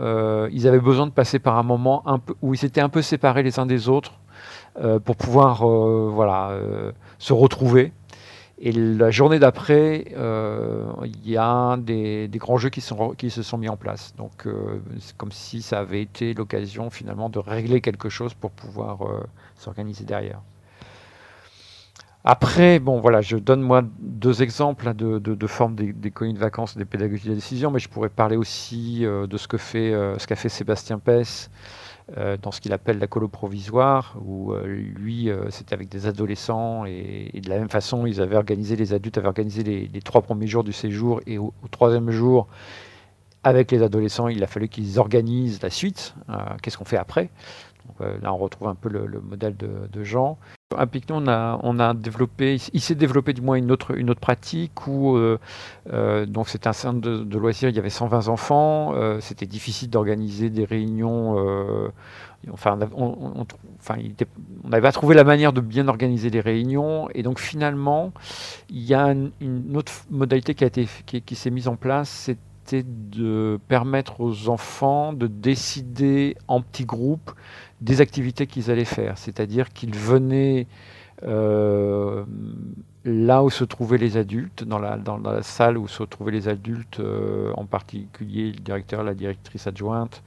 ils 0.53 0.69
avaient 0.69 0.79
besoin 0.79 1.07
de 1.07 1.13
passer 1.13 1.39
par 1.39 1.57
un 1.57 1.63
moment 1.63 2.07
un 2.07 2.19
peu, 2.19 2.35
où 2.43 2.53
ils 2.53 2.59
s'étaient 2.59 2.83
un 2.83 2.91
peu 2.91 3.01
séparés 3.01 3.43
les 3.43 3.59
uns 3.59 3.65
des 3.65 3.89
autres 3.89 4.13
pour 5.07 5.17
pouvoir 5.17 5.67
voilà, 5.67 6.53
se 7.19 7.33
retrouver 7.33 7.95
et 8.61 8.73
la 8.73 9.11
journée 9.13 9.39
d'après, 9.39 10.07
euh, 10.17 10.91
il 11.05 11.31
y 11.31 11.37
a 11.37 11.77
des, 11.77 12.29
grands 12.35 12.57
jeux 12.57 12.71
qui, 12.71 12.81
se 12.81 13.43
sont 13.43 13.59
mis 13.59 13.69
en 13.69 13.77
place. 13.77 14.15
Donc 14.17 14.47
euh, 14.47 14.81
c'est 14.99 15.17
comme 15.17 15.31
si 15.31 15.63
ça 15.63 15.79
avait 15.79 16.03
été 16.03 16.35
l'occasion 16.35 16.91
finalement 16.91 17.29
de 17.29 17.39
régler 17.39 17.81
quelque 17.81 18.09
chose 18.09 18.35
pour 18.35 18.51
pouvoir 18.51 19.03
euh, 19.03 19.23
s'organiser 19.55 20.05
derrière. 20.05 20.41
Après, 22.25 22.81
bon 22.81 22.99
voilà, 23.01 23.21
je 23.21 23.37
donne 23.37 23.61
moi 23.61 23.83
deux 24.01 24.43
exemples 24.43 24.89
hein, 24.89 24.95
de, 24.95 25.47
formes 25.47 25.77
des, 25.77 25.93
des 25.93 26.11
colonies 26.11 26.35
de 26.35 26.41
vacances 26.41 26.77
des 26.77 26.85
pédagogies 26.85 27.29
de 27.29 27.35
décision, 27.35 27.71
mais 27.71 27.79
je 27.79 27.89
pourrais 27.89 28.09
parler 28.09 28.37
aussi 28.37 29.03
de 29.03 29.37
ce 29.37 29.47
que 29.47 29.57
fait 29.57 29.93
ce 30.19 30.27
qu'a 30.27 30.37
fait 30.37 30.49
Sébastien 30.49 30.99
Pess 30.99 31.49
dans 32.17 32.51
ce 32.53 32.61
qu'il 32.61 32.73
appelle 32.73 32.99
la 32.99 33.07
colo 33.07 33.29
provisoire, 33.29 34.17
où 34.25 34.53
euh, 34.53 34.65
lui, 34.67 35.31
euh, 35.31 35.51
c'était 35.51 35.75
avec 35.75 35.89
des 35.89 36.07
adolescents, 36.07 36.85
et, 36.87 37.41
de 37.43 37.49
la 37.49 37.59
même 37.59 37.69
façon, 37.69 38.07
ils 38.07 38.21
avaient 38.21 38.37
organisé, 38.37 38.77
les 38.77 38.95
adultes 38.95 39.19
avaient 39.19 39.29
organisé 39.29 39.63
les, 39.63 40.01
trois 40.01 40.23
premiers 40.23 40.47
jours 40.47 40.65
du 40.65 40.73
séjour, 40.73 41.21
et 41.27 41.39
au, 41.39 41.53
troisième 41.71 42.11
jour, 42.11 42.49
avec 43.45 43.71
les 43.71 43.83
adolescents, 43.83 44.29
il 44.29 44.43
a 44.43 44.47
fallu 44.47 44.69
qu'ils 44.69 44.99
organisent 44.99 45.63
la 45.63 45.71
suite. 45.71 46.15
Qu'est-ce 46.63 46.77
qu'on 46.77 46.85
fait 46.85 46.97
après? 46.97 47.31
Là, 48.01 48.33
on 48.33 48.37
retrouve 48.37 48.69
un 48.69 48.75
peu 48.75 48.89
le, 48.89 49.21
modèle 49.21 49.57
de 49.57 50.05
Jean. 50.05 50.39
À 50.77 50.87
Picton, 50.87 51.23
on 51.25 51.29
a, 51.29 51.59
on 51.63 51.79
a 51.79 51.95
développé, 51.95 52.59
il 52.75 52.81
s'est 52.83 52.95
développé 52.95 53.33
du 53.33 53.41
moins 53.41 53.57
une 53.57 53.71
autre, 53.71 53.95
pratique 54.21 54.87
où 54.87 55.17
euh, 55.17 55.39
euh, 55.95 56.27
donc 56.27 56.51
c'était 56.51 56.69
un 56.69 56.75
centre 56.75 57.01
de, 57.01 57.39
loisirs, 57.39 57.71
il 57.71 57.77
y 57.77 57.79
avait 57.79 57.89
120 57.89 58.29
enfants, 58.29 58.93
euh, 58.95 59.19
c'était 59.21 59.47
difficile 59.47 59.89
d'organiser 59.89 60.51
des 60.51 60.67
réunions. 60.67 61.39
enfin, 62.53 62.79
on, 62.95 63.47
enfin, 63.81 63.97
n'avait 64.65 64.83
pas 64.83 64.93
trouvé 64.93 65.15
la 65.15 65.25
manière 65.25 65.55
de 65.55 65.63
bien 65.63 65.89
organiser 65.89 66.29
les 66.29 66.41
réunions, 66.41 67.09
et 67.15 67.23
donc 67.23 67.39
finalement, 67.39 68.13
il 68.69 68.83
y 68.85 68.93
a 68.93 69.07
une, 69.07 69.75
autre 69.75 69.93
modalité 70.11 70.55
qui 70.55 70.65
a 70.65 70.67
été, 70.67 70.87
qui 71.07 71.35
s'est 71.35 71.51
mise 71.51 71.69
en 71.69 71.77
place, 71.77 72.11
c'était 72.11 72.85
de 72.87 73.59
permettre 73.69 74.21
aux 74.21 74.51
enfants 74.51 75.15
de 75.15 75.29
décider 75.29 76.37
en 76.47 76.61
petits 76.61 76.85
groupes 76.85 77.31
des 77.81 78.01
activités 78.01 78.47
qu'ils 78.47 78.71
allaient 78.71 78.85
faire. 78.85 79.19
C'est-à-dire 79.19 79.73
qu'ils 79.73 79.95
venaient 79.95 80.67
euh, 81.25 82.25
là 83.05 83.43
où 83.43 83.51
se 83.51 83.65
trouvaient 83.65 83.99
les 83.99 84.17
adultes, 84.17 84.65
dans 84.65 84.79
la, 84.79 85.43
salle 85.43 85.79
où 85.79 85.89
se 85.89 86.03
trouvaient 86.03 86.33
les 86.33 86.49
adultes, 86.49 87.01
euh, 87.01 87.53
en 87.57 87.65
particulier 87.65 88.53
le 88.53 88.61
directeur, 88.61 89.03
la 89.03 89.15
directrice 89.15 89.67
adjointe, 89.67 90.23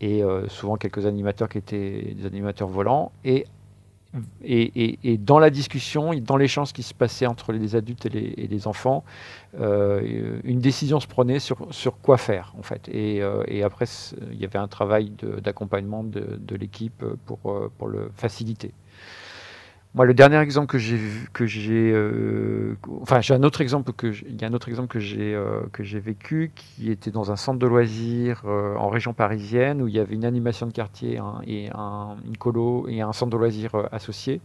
et 0.00 0.22
euh, 0.22 0.48
souvent 0.48 0.76
quelques 0.76 1.06
animateurs 1.06 1.48
qui 1.48 1.58
étaient 1.58 2.14
des 2.16 2.26
animateurs 2.26 2.68
volants, 2.68 3.12
et 3.24 3.46
et, 4.44 5.18
dans 5.18 5.38
la 5.38 5.50
discussion, 5.50 6.12
dans 6.14 6.36
l'échange 6.36 6.72
qui 6.72 6.82
se 6.82 6.94
passait 6.94 7.26
entre 7.26 7.52
les 7.52 7.76
adultes 7.76 8.06
et 8.06 8.46
les, 8.48 8.66
enfants, 8.66 9.04
euh, 9.58 10.40
une 10.44 10.60
décision 10.60 11.00
se 11.00 11.06
prenait 11.06 11.38
sur, 11.38 11.56
quoi 12.02 12.18
faire, 12.18 12.54
en 12.58 12.62
fait. 12.62 12.88
Et, 12.88 13.22
euh, 13.22 13.42
après, 13.64 13.86
il 14.30 14.40
y 14.40 14.44
avait 14.44 14.58
un 14.58 14.68
travail 14.68 15.12
d'accompagnement 15.42 16.04
de, 16.04 16.56
l'équipe 16.56 17.04
pour 17.26 17.88
le 17.88 18.10
faciliter. 18.14 18.72
Moi, 19.94 20.06
le 20.06 20.14
dernier 20.14 20.38
exemple 20.38 20.68
que 20.68 20.78
j'ai 20.78 20.98
que 21.34 21.44
j'ai, 21.44 21.92
euh, 21.92 22.76
enfin, 23.02 23.20
j'ai 23.20 23.34
un 23.34 23.42
autre 23.42 23.60
exemple 23.60 23.92
que 23.92 24.06
il 24.26 24.40
y 24.40 24.44
a 24.44 24.48
un 24.48 24.54
autre 24.54 24.70
exemple 24.70 24.88
que 24.88 24.98
j'ai 24.98 25.34
euh, 25.34 25.60
que 25.70 25.84
j'ai 25.84 26.00
vécu 26.00 26.50
qui 26.54 26.90
était 26.90 27.10
dans 27.10 27.30
un 27.30 27.36
centre 27.36 27.58
de 27.58 27.66
loisirs 27.66 28.40
euh, 28.46 28.74
en 28.76 28.88
région 28.88 29.12
parisienne 29.12 29.82
où 29.82 29.88
il 29.88 29.94
y 29.94 29.98
avait 29.98 30.14
une 30.14 30.24
animation 30.24 30.66
de 30.66 30.72
quartier 30.72 31.20
et 31.46 31.68
un, 31.74 32.16
une 32.26 32.38
colo 32.38 32.88
et 32.88 33.02
un 33.02 33.12
centre 33.12 33.32
de 33.32 33.36
loisirs 33.36 33.72
associé. 33.92 34.40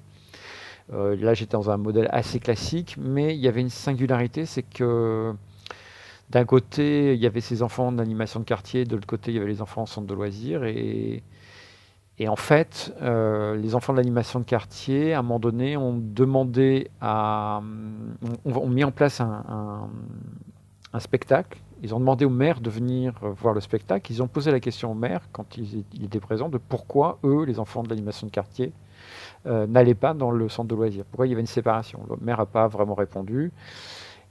là, 0.92 1.34
j'étais 1.34 1.54
dans 1.54 1.70
un 1.70 1.78
modèle 1.78 2.10
assez 2.12 2.40
classique, 2.40 2.98
mais 3.00 3.34
il 3.36 3.40
y 3.40 3.48
avait 3.48 3.62
une 3.62 3.70
singularité, 3.70 4.46
c'est 4.46 4.64
que 4.64 5.34
d'un 6.30 6.46
côté, 6.46 7.14
il 7.14 7.22
y 7.22 7.26
avait 7.26 7.42
ces 7.42 7.64
enfants 7.64 7.92
d'animation 7.92 8.40
de 8.42 8.46
quartier, 8.46 8.84
de 8.86 8.96
l'autre 8.96 9.08
côté, 9.08 9.32
il 9.32 9.36
y 9.36 9.38
avait 9.40 9.48
les 9.48 9.62
enfants 9.62 9.84
en 9.84 9.86
centre 9.86 10.08
de 10.08 10.14
loisirs 10.14 10.66
et 10.66 11.24
et 12.20 12.28
en 12.28 12.36
fait, 12.36 12.94
euh, 13.02 13.56
les 13.56 13.76
enfants 13.76 13.94
de 13.94 13.98
l'animation 13.98 14.40
de 14.40 14.46
quartier, 14.46 15.14
à 15.14 15.20
un 15.20 15.22
moment 15.22 15.40
donné, 15.40 15.78
ont 15.78 15.96
demandé 15.96 16.90
à, 17.00 17.62
ont, 18.44 18.68
mis 18.68 18.84
en 18.84 18.92
place 18.92 19.22
un, 19.22 19.90
spectacle. 21.00 21.60
Ils 21.84 21.94
ont 21.94 22.00
demandé 22.00 22.26
au 22.26 22.32
maire 22.32 22.60
de 22.60 22.72
venir 22.72 23.14
voir 23.22 23.54
le 23.54 23.62
spectacle. 23.62 24.12
Ils 24.12 24.24
ont 24.24 24.28
posé 24.28 24.52
la 24.52 24.60
question 24.60 24.92
au 24.92 24.96
maire, 24.96 25.22
quand 25.32 25.58
il, 25.58 25.86
était 26.04 26.20
présent, 26.20 26.50
de 26.50 26.58
pourquoi 26.58 27.20
eux, 27.24 27.44
les 27.46 27.60
enfants 27.60 27.84
de 27.84 27.90
l'animation 27.90 28.26
de 28.26 28.32
quartier, 28.32 28.74
euh, 29.46 29.68
n'allaient 29.68 29.94
pas 29.94 30.16
dans 30.16 30.32
le 30.32 30.50
centre 30.50 30.70
de 30.70 30.76
loisirs. 30.76 31.06
Pourquoi 31.06 31.28
il 31.28 31.30
y 31.30 31.34
avait 31.34 31.42
une 31.42 31.46
séparation? 31.46 32.00
Le 32.10 32.16
maire 32.20 32.40
n'a 32.40 32.48
pas 32.48 32.68
vraiment 32.68 32.96
répondu. 32.96 33.52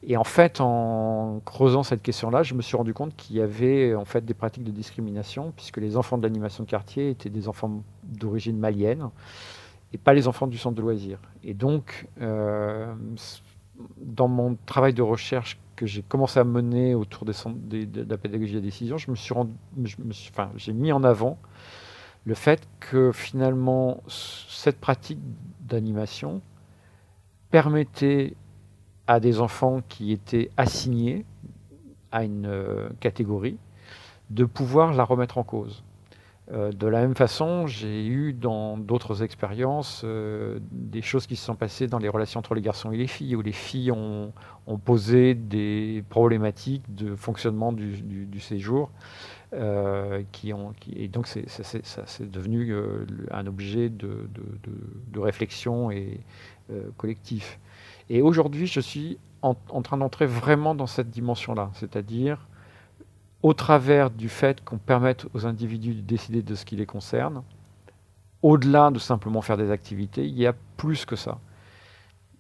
Et 0.03 0.17
en 0.17 0.25
fait, 0.25 0.61
en 0.61 1.41
creusant 1.45 1.83
cette 1.83 2.03
question-là, 2.03 2.43
je 2.43 2.55
me 2.55 2.63
suis 2.63 2.77
rendu 2.77 2.95
compte 2.95 3.17
qu'il 3.17 3.37
y 3.37 3.41
avait 3.41 3.95
en 3.95 4.05
fait 4.05 4.25
des 4.25 4.35
pratiques 4.35 4.65
de 4.65 4.71
discrimination, 4.71 5.53
puisque 5.57 5.79
les 5.79 5.97
enfants 5.97 6.19
de 6.19 6.23
l'animation 6.23 6.65
de 6.65 6.69
quartier 6.69 7.11
étaient 7.11 7.31
des 7.31 7.49
enfants 7.49 7.83
d'origine 8.05 8.59
malienne 8.59 9.09
et 9.93 9.99
pas 9.99 10.15
les 10.15 10.29
enfants 10.29 10.47
du 10.47 10.59
centre 10.59 10.77
de 10.77 10.83
loisirs. 10.83 11.19
Et 11.43 11.55
donc, 11.55 12.07
euh, 12.21 12.95
dans 13.99 14.29
mon 14.29 14.57
travail 14.67 14.95
de 14.95 15.03
recherche 15.03 15.59
que 15.75 15.87
j'ai 15.87 16.03
commencé 16.03 16.39
à 16.41 16.45
mener 16.45 16.95
autour 16.95 17.25
de 17.25 17.33
la 18.09 18.17
pédagogie 18.17 18.53
de 18.53 18.59
la 18.59 18.65
décision, 18.65 18.99
je 18.99 19.11
me 19.11 19.17
suis, 19.17 19.35
rendu, 19.35 19.53
enfin, 20.31 20.51
j'ai 20.57 20.73
mis 20.73 20.93
en 20.93 21.05
avant 21.05 21.39
le 22.25 22.35
fait 22.35 22.67
que 22.81 23.13
finalement 23.13 24.03
cette 24.09 24.81
pratique 24.81 25.21
d'animation 25.61 26.41
permettait 27.51 28.35
à 29.07 29.21
des 29.21 29.41
enfants 29.41 29.81
qui 29.89 30.13
étaient 30.13 30.51
assignés 30.57 31.25
à 32.13 32.25
une 32.25 32.47
euh, 32.47 32.89
catégorie 33.01 33.59
de 34.31 34.45
pouvoir 34.45 34.93
la 34.95 35.05
remettre 35.05 35.39
en 35.39 35.45
cause. 35.45 35.85
Euh, 36.53 36.71
de 36.71 36.87
la 36.87 37.01
même 37.01 37.17
façon, 37.17 37.67
j'ai 37.67 38.07
eu 38.07 38.33
dans 38.33 38.77
d'autres 38.77 39.23
expériences 39.25 40.03
euh, 40.05 40.61
des 40.71 41.03
choses 41.03 41.27
qui 41.27 41.35
se 41.35 41.45
sont 41.45 41.57
passées 41.57 41.89
dans 41.89 41.99
les 41.99 42.09
relations 42.09 42.39
entre 42.39 42.55
les 42.55 42.63
garçons 42.63 42.93
et 42.93 42.97
les 42.97 43.09
filles, 43.09 43.35
où 43.35 43.43
les 43.43 43.53
filles 43.53 43.91
ont, 43.91 44.33
posé 44.85 45.35
des 45.35 46.05
problématiques 46.09 46.83
de 46.95 47.15
fonctionnement 47.15 47.73
du, 47.73 48.41
séjour, 48.41 48.91
qui 50.33 50.53
ont, 50.53 50.75
et 50.95 51.07
donc 51.07 51.29
c'est, 51.29 51.47
devenu 52.21 52.75
un 53.31 53.47
objet 53.47 53.89
de, 53.89 54.29
de 55.13 55.21
réflexion 55.21 55.93
et 55.93 56.21
collectif. 56.97 57.61
Et 58.09 58.23
aujourd'hui, 58.23 58.67
je 58.67 58.81
suis 58.81 59.19
en, 59.43 59.55
train 59.83 59.97
d'entrer 59.97 60.27
vraiment 60.27 60.75
dans 60.75 60.87
cette 60.87 61.11
dimension-là, 61.11 61.71
c'est-à-dire 61.75 62.47
au 63.43 63.55
travers 63.55 64.11
du 64.11 64.29
fait 64.29 64.65
qu'on 64.65 64.79
permette 64.79 65.27
aux 65.35 65.47
individus 65.47 65.95
de 65.95 66.01
décider 66.01 66.43
de 66.43 66.55
ce 66.55 66.65
qui 66.65 66.75
les 66.75 66.87
concerne, 66.87 67.43
au-delà 68.43 68.91
de 68.91 68.99
simplement 68.99 69.41
faire 69.41 69.57
des 69.57 69.71
activités, 69.71 70.27
il 70.27 70.37
y 70.37 70.47
a 70.47 70.55
plus 70.77 71.05
que 71.05 71.17
ça. 71.17 71.39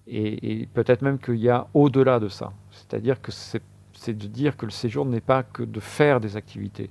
Et, 0.08 0.68
peut-être 0.73 1.02
même 1.02 1.18
qu'il 1.18 1.37
y 1.37 1.49
a 1.49 1.66
au-delà 1.75 2.20
de 2.20 2.28
ça. 2.28 2.52
C'est-à-dire 2.70 3.20
que 3.20 3.32
c'est 3.32 3.62
de 4.06 4.26
dire 4.26 4.56
que 4.56 4.66
le 4.66 4.73
séjour 4.73 5.04
n'est 5.04 5.20
pas 5.20 5.42
que 5.42 5.62
de 5.62 5.80
faire 5.80 6.20
des 6.20 6.37
activités, 6.37 6.90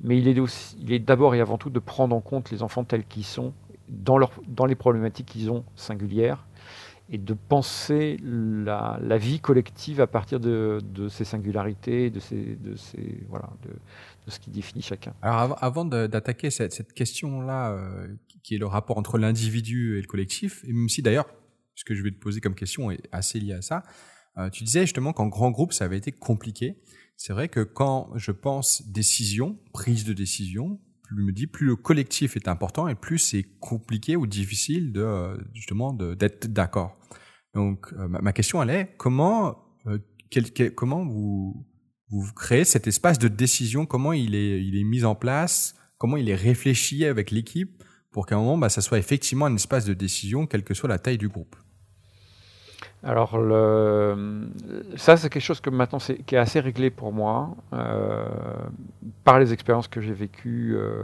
mais 0.00 0.18
il 0.18 0.28
est, 0.28 0.74
il 0.80 0.92
est 0.92 0.98
d'abord 0.98 1.34
et 1.34 1.40
avant 1.40 1.56
tout 1.56 1.70
de 1.70 1.78
prendre 1.78 2.14
en 2.14 2.20
compte 2.20 2.50
les 2.50 2.62
enfants 2.62 2.84
tels 2.84 3.04
qu'ils 3.04 3.24
sont, 3.24 3.52
dans, 3.88 4.18
dans 4.48 4.66
les 4.66 4.74
problématiques 4.74 5.26
qu'ils 5.26 5.50
ont 5.50 5.64
singulières, 5.76 6.44
et 7.12 7.18
de 7.18 7.34
penser 7.34 8.16
la, 8.22 8.98
vie 9.18 9.38
collective 9.38 10.00
à 10.00 10.06
partir 10.06 10.40
de, 10.40 10.80
ces 11.10 11.24
singularités, 11.24 12.08
de, 12.08 12.18
ces, 12.18 12.56
de, 12.56 12.74
ces, 12.74 13.22
voilà, 13.28 13.50
de, 13.62 14.30
ce 14.30 14.40
qui 14.40 14.50
définit 14.50 14.82
chacun. 14.82 15.14
Alors 15.20 15.62
avant 15.62 15.84
d'attaquer 15.84 16.50
cette, 16.50 16.94
question-là, 16.94 17.72
euh, 17.72 18.08
qui 18.42 18.54
est 18.54 18.58
le 18.58 18.66
rapport 18.66 18.96
entre 18.96 19.18
l'individu 19.18 19.98
et 19.98 20.00
le 20.00 20.06
collectif, 20.06 20.64
et 20.64 20.72
même 20.72 20.88
si 20.88 21.02
d'ailleurs, 21.02 21.26
ce 21.74 21.84
que 21.84 21.94
je 21.94 22.02
vais 22.02 22.10
te 22.10 22.18
poser 22.18 22.40
comme 22.40 22.54
question 22.54 22.90
est 22.90 23.06
assez 23.12 23.38
lié 23.38 23.52
à 23.52 23.62
ça, 23.62 23.82
euh, 24.38 24.48
tu 24.48 24.64
disais 24.64 24.80
justement 24.80 25.12
qu'en 25.12 25.26
grand 25.26 25.50
groupe, 25.50 25.74
ça 25.74 25.84
avait 25.84 25.98
été 25.98 26.12
compliqué. 26.12 26.82
C'est 27.18 27.34
vrai 27.34 27.48
que 27.48 27.60
quand 27.60 28.10
je 28.16 28.32
pense 28.32 28.88
décision, 28.88 29.58
prise 29.74 30.04
de 30.06 30.14
décision, 30.14 30.80
plus 31.14 31.24
me 31.24 31.32
dis, 31.32 31.46
plus 31.46 31.66
le 31.66 31.76
collectif 31.76 32.36
est 32.36 32.48
important 32.48 32.88
et 32.88 32.94
plus 32.94 33.18
c'est 33.18 33.44
compliqué 33.60 34.16
ou 34.16 34.26
difficile 34.26 34.92
de 34.92 35.02
euh, 35.02 35.36
justement 35.54 35.92
d'être 35.92 36.46
d'accord. 36.52 36.96
Donc 37.54 37.92
euh, 37.92 38.08
ma, 38.08 38.32
question 38.32 38.62
elle 38.62 38.70
est 38.70 38.94
comment 38.96 39.58
euh, 39.86 39.98
comment 40.74 41.04
vous 41.04 41.66
vous 42.08 42.32
créez 42.34 42.64
cet 42.64 42.86
espace 42.86 43.18
de 43.18 43.28
décision? 43.28 43.86
Comment 43.86 44.12
il 44.12 44.34
est 44.34 44.62
il 44.64 44.78
est 44.78 44.84
mis 44.84 45.04
en 45.04 45.14
place? 45.14 45.74
Comment 45.98 46.16
il 46.16 46.28
est 46.28 46.34
réfléchi 46.34 47.04
avec 47.04 47.30
l'équipe 47.30 47.82
pour 48.12 48.26
qu'à 48.26 48.36
un 48.36 48.38
moment, 48.38 48.58
bah, 48.58 48.68
ça 48.68 48.82
soit 48.82 48.98
effectivement 48.98 49.46
un 49.46 49.54
espace 49.54 49.84
de 49.84 49.94
décision, 49.94 50.46
quelle 50.46 50.64
que 50.64 50.74
soit 50.74 50.88
la 50.88 50.98
taille 50.98 51.18
du 51.18 51.28
groupe? 51.28 51.56
Alors, 53.04 53.30
ça, 54.96 55.16
c'est 55.16 55.28
quelque 55.28 55.42
chose 55.42 55.60
que 55.60 55.70
maintenant 55.70 55.98
qui 55.98 56.34
est 56.34 56.38
assez 56.38 56.60
réglé 56.60 56.90
pour 56.90 57.12
moi 57.12 57.56
euh, 57.72 58.24
par 59.24 59.40
les 59.40 59.52
expériences 59.52 59.88
que 59.88 60.00
j'ai 60.00 60.12
vécues. 60.12 60.74
Euh, 60.76 61.02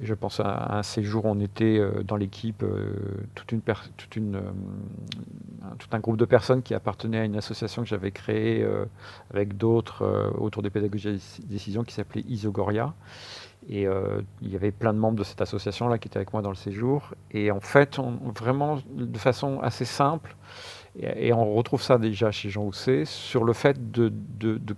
je 0.00 0.14
pense 0.14 0.38
à 0.38 0.76
un 0.76 0.84
séjour 0.84 1.24
où 1.24 1.28
on 1.28 1.40
était 1.40 1.78
euh, 1.78 2.04
dans 2.04 2.14
l'équipe, 2.14 2.64
une, 4.14 4.40
tout 5.78 5.88
un 5.90 5.98
groupe 5.98 6.16
de 6.16 6.24
personnes 6.24 6.62
qui 6.62 6.74
appartenaient 6.74 7.18
à 7.18 7.24
une 7.24 7.36
association 7.36 7.82
que 7.82 7.88
j'avais 7.88 8.12
créée 8.12 8.64
avec 9.34 9.56
d'autres 9.56 10.32
autour 10.38 10.62
des 10.62 10.70
pédagogies 10.70 11.14
de 11.42 11.46
décision 11.46 11.82
qui 11.82 11.94
s'appelait 11.94 12.24
Isogoria. 12.28 12.94
Et 13.70 13.86
il 14.40 14.48
y 14.50 14.56
avait 14.56 14.70
plein 14.70 14.94
de 14.94 14.98
membres 14.98 15.18
de 15.18 15.24
cette 15.24 15.42
association-là 15.42 15.98
qui 15.98 16.08
étaient 16.08 16.16
avec 16.16 16.32
moi 16.32 16.40
dans 16.40 16.48
le 16.48 16.56
séjour. 16.56 17.14
Et 17.32 17.50
en 17.50 17.60
fait, 17.60 17.98
on, 17.98 18.12
vraiment, 18.34 18.78
de 18.90 19.18
façon 19.18 19.60
assez 19.60 19.84
simple, 19.84 20.34
et, 21.00 21.32
on 21.32 21.54
retrouve 21.54 21.82
ça 21.82 21.98
déjà 21.98 22.30
chez 22.30 22.50
Jean 22.50 22.64
Housset, 22.64 23.04
sur 23.04 23.44
le 23.44 23.52
fait 23.52 23.90
de, 23.90 24.12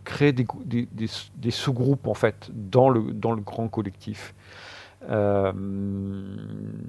créer 0.05 0.33
des, 0.33 1.51
sous-groupes 1.51 2.07
en 2.07 2.15
fait 2.15 2.51
dans 2.53 2.91
le, 2.91 3.01
grand 3.37 3.69
collectif. 3.69 4.35
Euh, 5.09 5.51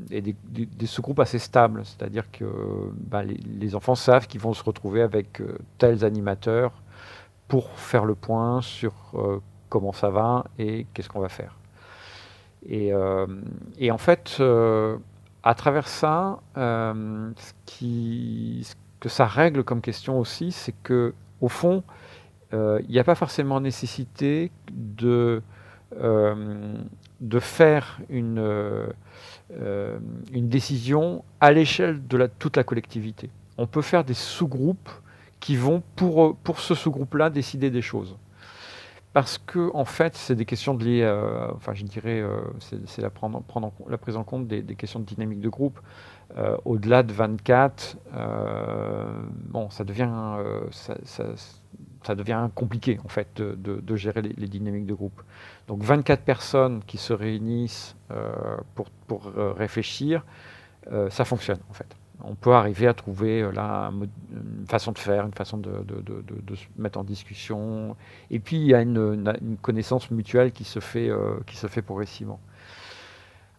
et 0.09 0.21
des, 0.21 0.85
sous-groupes 0.85 1.21
assez 1.21 1.39
stables, 1.39 1.83
c'est-à-dire 1.85 2.29
que 2.29 2.45
bah, 2.93 3.23
les, 3.23 3.73
enfants 3.73 3.95
savent 3.95 4.27
qu'ils 4.27 4.41
vont 4.41 4.53
se 4.53 4.63
retrouver 4.63 5.01
avec 5.01 5.39
euh, 5.39 5.57
tels 5.77 6.03
animateurs 6.03 6.73
pour 7.47 7.69
faire 7.79 8.03
le 8.03 8.15
point 8.15 8.61
sur 8.61 8.93
euh, 9.13 9.39
comment 9.69 9.93
ça 9.93 10.09
va 10.09 10.43
et 10.59 10.87
qu'est-ce 10.93 11.07
qu'on 11.07 11.21
va 11.21 11.29
faire. 11.29 11.60
Et, 12.67 12.91
et 13.79 13.91
en 13.91 13.97
fait, 13.97 14.41
à 15.43 15.55
travers 15.55 15.87
ça, 15.87 16.39
ce 16.55 17.53
qui, 17.65 18.67
que 18.99 19.09
ça 19.09 19.25
règle 19.25 19.63
comme 19.63 19.81
question 19.81 20.19
aussi, 20.19 20.51
c'est 20.51 20.75
que 20.83 21.13
au 21.41 21.49
fond, 21.49 21.83
euh, 22.53 22.79
il 22.83 22.91
n'y 22.91 22.99
a 22.99 23.03
pas 23.03 23.15
forcément 23.15 23.59
nécessité 23.59 24.51
de, 24.71 25.41
euh, 25.99 26.77
faire 27.39 27.99
une, 28.09 28.39
euh, 28.39 29.99
décision 30.33 31.23
à 31.39 31.51
l'échelle 31.51 32.07
de 32.07 32.29
toute 32.39 32.57
la 32.57 32.63
collectivité. 32.63 33.29
On 33.57 33.67
peut 33.67 33.81
faire 33.81 34.03
des 34.03 34.13
sous-groupes 34.13 34.89
qui 35.39 35.55
vont, 35.55 35.81
pour, 35.95 36.37
pour 36.37 36.59
ce 36.59 36.75
sous-groupe-là, 36.75 37.29
décider 37.29 37.69
des 37.69 37.81
choses. 37.81 38.15
Parce 39.13 39.37
que, 39.37 39.69
en 39.73 39.83
fait, 39.83 40.15
c'est 40.15 40.35
des 40.35 40.45
questions 40.45 40.73
de 40.73 40.85
liées, 40.85 41.23
enfin, 41.53 41.73
je 41.73 41.83
dirais, 41.83 42.23
c'est 42.59 43.01
la, 43.01 43.09
prendre, 43.09 43.41
prendre 43.41 43.73
la 43.89 43.97
prise 43.97 44.15
en 44.15 44.23
compte 44.23 44.47
des, 44.47 44.63
questions 44.75 45.01
de 45.01 45.05
dynamique 45.05 45.41
de 45.41 45.49
groupe. 45.49 45.79
Euh, 46.37 46.55
au-delà 46.63 47.03
de 47.03 47.11
24, 47.11 47.97
euh, 48.13 49.05
bon, 49.49 49.69
ça 49.69 49.83
devient, 49.83 50.09
euh, 50.37 50.61
ça, 50.71 52.15
devient 52.15 52.49
compliqué 52.55 52.99
en 53.03 53.09
fait 53.09 53.41
de, 53.41 53.95
gérer 53.95 54.21
les, 54.21 54.47
dynamiques 54.47 54.85
de 54.85 54.93
groupe. 54.93 55.21
Donc 55.67 55.83
24 55.83 56.23
personnes 56.23 56.83
qui 56.85 56.97
se 56.97 57.13
réunissent 57.13 57.95
pour, 58.75 58.89
pour 59.07 59.31
réfléchir, 59.35 60.25
ça 61.09 61.25
fonctionne 61.25 61.59
en 61.69 61.73
fait. 61.73 61.95
On 62.23 62.35
peut 62.35 62.53
arriver 62.53 62.87
à 62.87 62.93
trouver 62.93 63.51
là 63.51 63.91
une 64.31 64.67
façon 64.67 64.91
de 64.91 64.99
faire, 64.99 65.25
une 65.25 65.33
façon 65.33 65.57
de, 65.57 65.71
se 66.55 66.65
mettre 66.77 66.99
en 66.99 67.03
discussion. 67.03 67.95
Et 68.29 68.39
puis 68.39 68.57
il 68.57 68.67
y 68.67 68.73
a 68.73 68.81
une, 68.81 69.57
connaissance 69.61 70.11
mutuelle 70.11 70.51
qui 70.51 70.63
se 70.63 70.79
fait, 70.79 71.09
qui 71.45 71.57
se 71.57 71.67
fait 71.67 71.81
progressivement. 71.81 72.39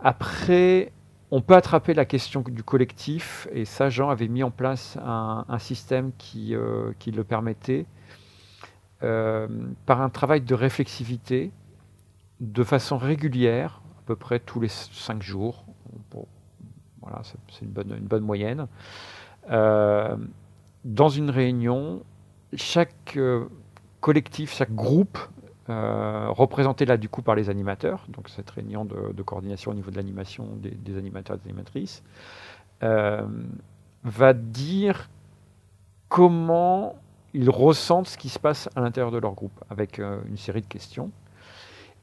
Après, 0.00 0.92
on 1.34 1.40
peut 1.40 1.54
attraper 1.54 1.94
la 1.94 2.04
question 2.04 2.42
du 2.42 2.62
collectif, 2.62 3.48
et 3.52 3.64
ça, 3.64 3.88
Jean 3.88 4.10
avait 4.10 4.28
mis 4.28 4.42
en 4.42 4.50
place 4.50 4.98
un, 5.02 5.58
système 5.58 6.12
qui, 6.18 6.54
euh, 6.54 6.92
qui, 6.98 7.10
le 7.10 7.24
permettait, 7.24 7.86
euh, 9.02 9.48
par 9.86 10.02
un 10.02 10.10
travail 10.10 10.42
de 10.42 10.54
réflexivité, 10.54 11.50
de 12.40 12.62
façon 12.62 12.98
régulière, 12.98 13.80
à 13.98 14.02
peu 14.04 14.14
près 14.14 14.40
tous 14.40 14.60
les 14.60 14.68
cinq 14.68 15.22
jours. 15.22 15.64
Voilà, 17.02 17.22
c'est 17.24 17.64
une 17.64 17.70
bonne, 17.70 18.22
moyenne. 18.22 18.66
Euh, 19.50 20.16
dans 20.84 21.08
une 21.08 21.30
réunion, 21.30 22.02
chaque 22.54 23.18
collectif, 24.00 24.54
chaque 24.54 24.74
groupe 24.74 25.18
euh, 25.70 26.26
représenté 26.30 26.84
là 26.84 26.96
du 26.96 27.08
coup 27.08 27.22
par 27.22 27.36
les 27.36 27.48
animateurs, 27.48 28.04
donc 28.08 28.28
cette 28.28 28.50
réunion 28.50 28.84
de, 28.84 29.22
coordination 29.22 29.70
au 29.70 29.74
niveau 29.74 29.92
de 29.92 29.96
l'animation 29.96 30.48
des, 30.56 30.98
animateurs 30.98 31.36
et 31.36 31.38
des 31.38 31.50
animatrices, 31.50 32.02
euh, 32.82 33.22
va 34.02 34.32
dire 34.32 35.08
comment 36.08 36.96
ils 37.32 37.48
ressentent 37.48 38.08
ce 38.08 38.18
qui 38.18 38.28
se 38.28 38.40
passe 38.40 38.68
à 38.74 38.80
l'intérieur 38.80 39.12
de 39.12 39.18
leur 39.18 39.34
groupe, 39.34 39.64
avec 39.70 40.00
euh, 40.00 40.20
une 40.28 40.36
série 40.36 40.62
de 40.62 40.66
questions. 40.66 41.12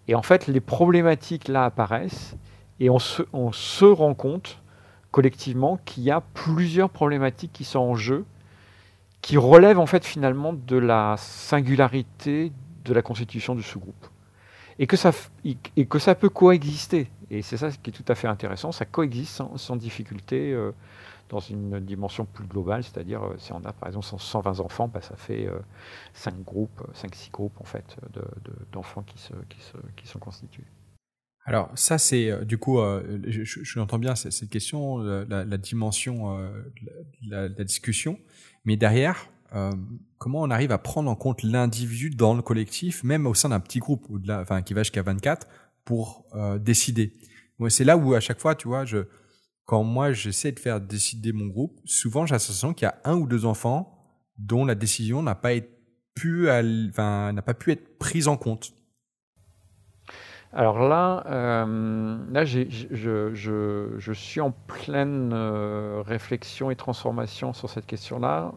Et 0.07 0.15
en 0.15 0.21
fait, 0.21 0.47
les 0.47 0.61
problématiques 0.61 1.49
là 1.49 1.65
apparaissent, 1.65 2.37
et 2.79 2.89
on 2.89 2.97
se 2.97 3.85
rend 3.85 4.13
compte 4.13 4.61
collectivement 5.11 5.79
qu'il 5.85 6.03
y 6.03 6.11
a 6.11 6.21
plusieurs 6.21 6.89
problématiques 6.89 7.51
qui 7.53 7.63
sont 7.63 7.79
en 7.79 7.95
jeu, 7.95 8.25
qui 9.21 9.37
relèvent 9.37 9.79
en 9.79 9.85
fait 9.85 10.05
finalement 10.05 10.53
de 10.53 10.77
la 10.77 11.15
singularité 11.17 12.51
de 12.85 12.93
la 12.93 13.01
constitution 13.01 13.55
du 13.55 13.63
sous-groupe. 13.63 14.07
Et 14.81 14.87
que, 14.87 14.95
ça, 14.95 15.11
et 15.43 15.85
que 15.85 15.99
ça 15.99 16.15
peut 16.15 16.29
coexister. 16.29 17.11
Et 17.29 17.41
c'est 17.41 17.57
ça 17.57 17.69
qui 17.69 17.89
est 17.89 17.93
tout 17.93 18.05
à 18.07 18.15
fait 18.15 18.27
intéressant. 18.27 18.71
Ça 18.71 18.85
coexiste 18.85 19.41
sans, 19.57 19.75
difficulté 19.75 20.53
euh, 20.53 20.71
dans 21.27 21.39
une 21.39 21.81
dimension 21.81 22.23
plus 22.23 22.45
globale. 22.45 22.83
C'est-à-dire, 22.83 23.21
euh, 23.23 23.35
si 23.39 23.51
on 23.51 23.63
a 23.65 23.73
par 23.73 23.89
exemple 23.89 24.05
120 24.05 24.61
enfants, 24.61 24.87
bah, 24.87 25.01
ça 25.01 25.17
fait 25.17 25.49
5 26.13 26.33
euh, 26.33 26.37
groupes, 26.45 26.81
5-6 26.95 27.29
groupes 27.31 27.59
en 27.59 27.65
fait, 27.65 27.97
d'enfants 28.71 29.03
qui, 29.03 29.19
se, 29.19 29.33
qui, 29.49 29.59
se, 29.59 29.73
qui 29.97 30.07
sont 30.07 30.19
constitués. 30.19 30.63
Alors 31.49 31.71
ça 31.75 31.97
c'est 31.97 32.45
du 32.45 32.57
coup, 32.57 32.77
je, 33.27 33.43
je, 33.43 33.79
l'entends 33.79 33.99
bien 33.99 34.15
cette 34.15 34.49
question, 34.49 34.99
la, 34.99 35.43
la 35.43 35.57
dimension 35.57 36.37
de 36.37 37.29
la, 37.29 37.47
la, 37.49 37.63
discussion, 37.63 38.19
mais 38.65 38.77
derrière, 38.77 39.29
euh, 39.55 39.71
comment 40.17 40.41
on 40.41 40.49
arrive 40.49 40.71
à 40.71 40.77
prendre 40.77 41.09
en 41.09 41.15
compte 41.15 41.43
l'individu 41.43 42.09
dans 42.09 42.33
le 42.33 42.41
collectif, 42.41 43.03
même 43.03 43.25
au 43.25 43.33
sein 43.33 43.49
d'un 43.49 43.59
petit 43.59 43.79
groupe, 43.79 44.05
enfin, 44.29 44.61
qui 44.61 44.73
va 44.73 44.83
jusqu'à 44.83 45.01
24, 45.01 45.47
pour 45.85 46.25
euh, 46.35 46.59
décider? 46.59 47.13
c'est 47.67 47.83
là 47.83 47.97
où 47.97 48.13
à 48.13 48.21
chaque 48.21 48.39
fois, 48.39 48.55
tu 48.55 48.67
vois, 48.69 48.85
je, 48.85 48.99
quand 49.65 49.83
moi 49.83 50.13
j'essaie 50.13 50.51
de 50.51 50.59
faire 50.59 50.79
décider 50.79 51.33
mon 51.33 51.47
groupe, 51.47 51.81
souvent 51.83 52.25
j'ai 52.25 52.33
l'impression 52.33 52.73
qu'il 52.73 52.85
y 52.85 52.89
a 52.89 53.01
un 53.03 53.17
ou 53.17 53.27
deux 53.27 53.43
enfants 53.43 53.97
dont 54.37 54.65
la 54.65 54.75
décision 54.75 55.21
n'a 55.21 55.35
pas 55.35 55.51
pu, 56.15 56.45
n'a 56.45 57.41
pas 57.41 57.53
pu 57.53 57.71
être 57.71 57.97
prise 57.97 58.29
en 58.29 58.37
compte. 58.37 58.71
Alors 60.51 60.87
là, 60.87 61.23
euh, 61.27 62.17
là 62.31 62.43
je, 62.43 62.65
je, 63.33 64.13
suis 64.13 64.41
en 64.41 64.51
pleine 64.51 65.33
réflexion 66.05 66.71
et 66.71 66.75
transformation 66.75 67.53
sur 67.53 67.69
cette 67.69 67.85
question-là 67.85 68.53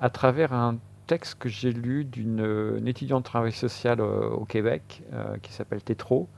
à 0.00 0.10
travers 0.10 0.52
un 0.52 0.76
texte 1.06 1.38
que 1.38 1.48
j'ai 1.48 1.72
lu 1.72 2.04
d'une 2.04 2.40
euh, 2.40 2.86
étudiante 2.86 3.22
de 3.22 3.28
travail 3.28 3.52
social 3.52 4.00
euh, 4.00 4.30
au 4.30 4.44
Québec 4.44 5.02
euh, 5.12 5.36
qui 5.42 5.52
s'appelle 5.52 5.82
Tétro, 5.82 6.28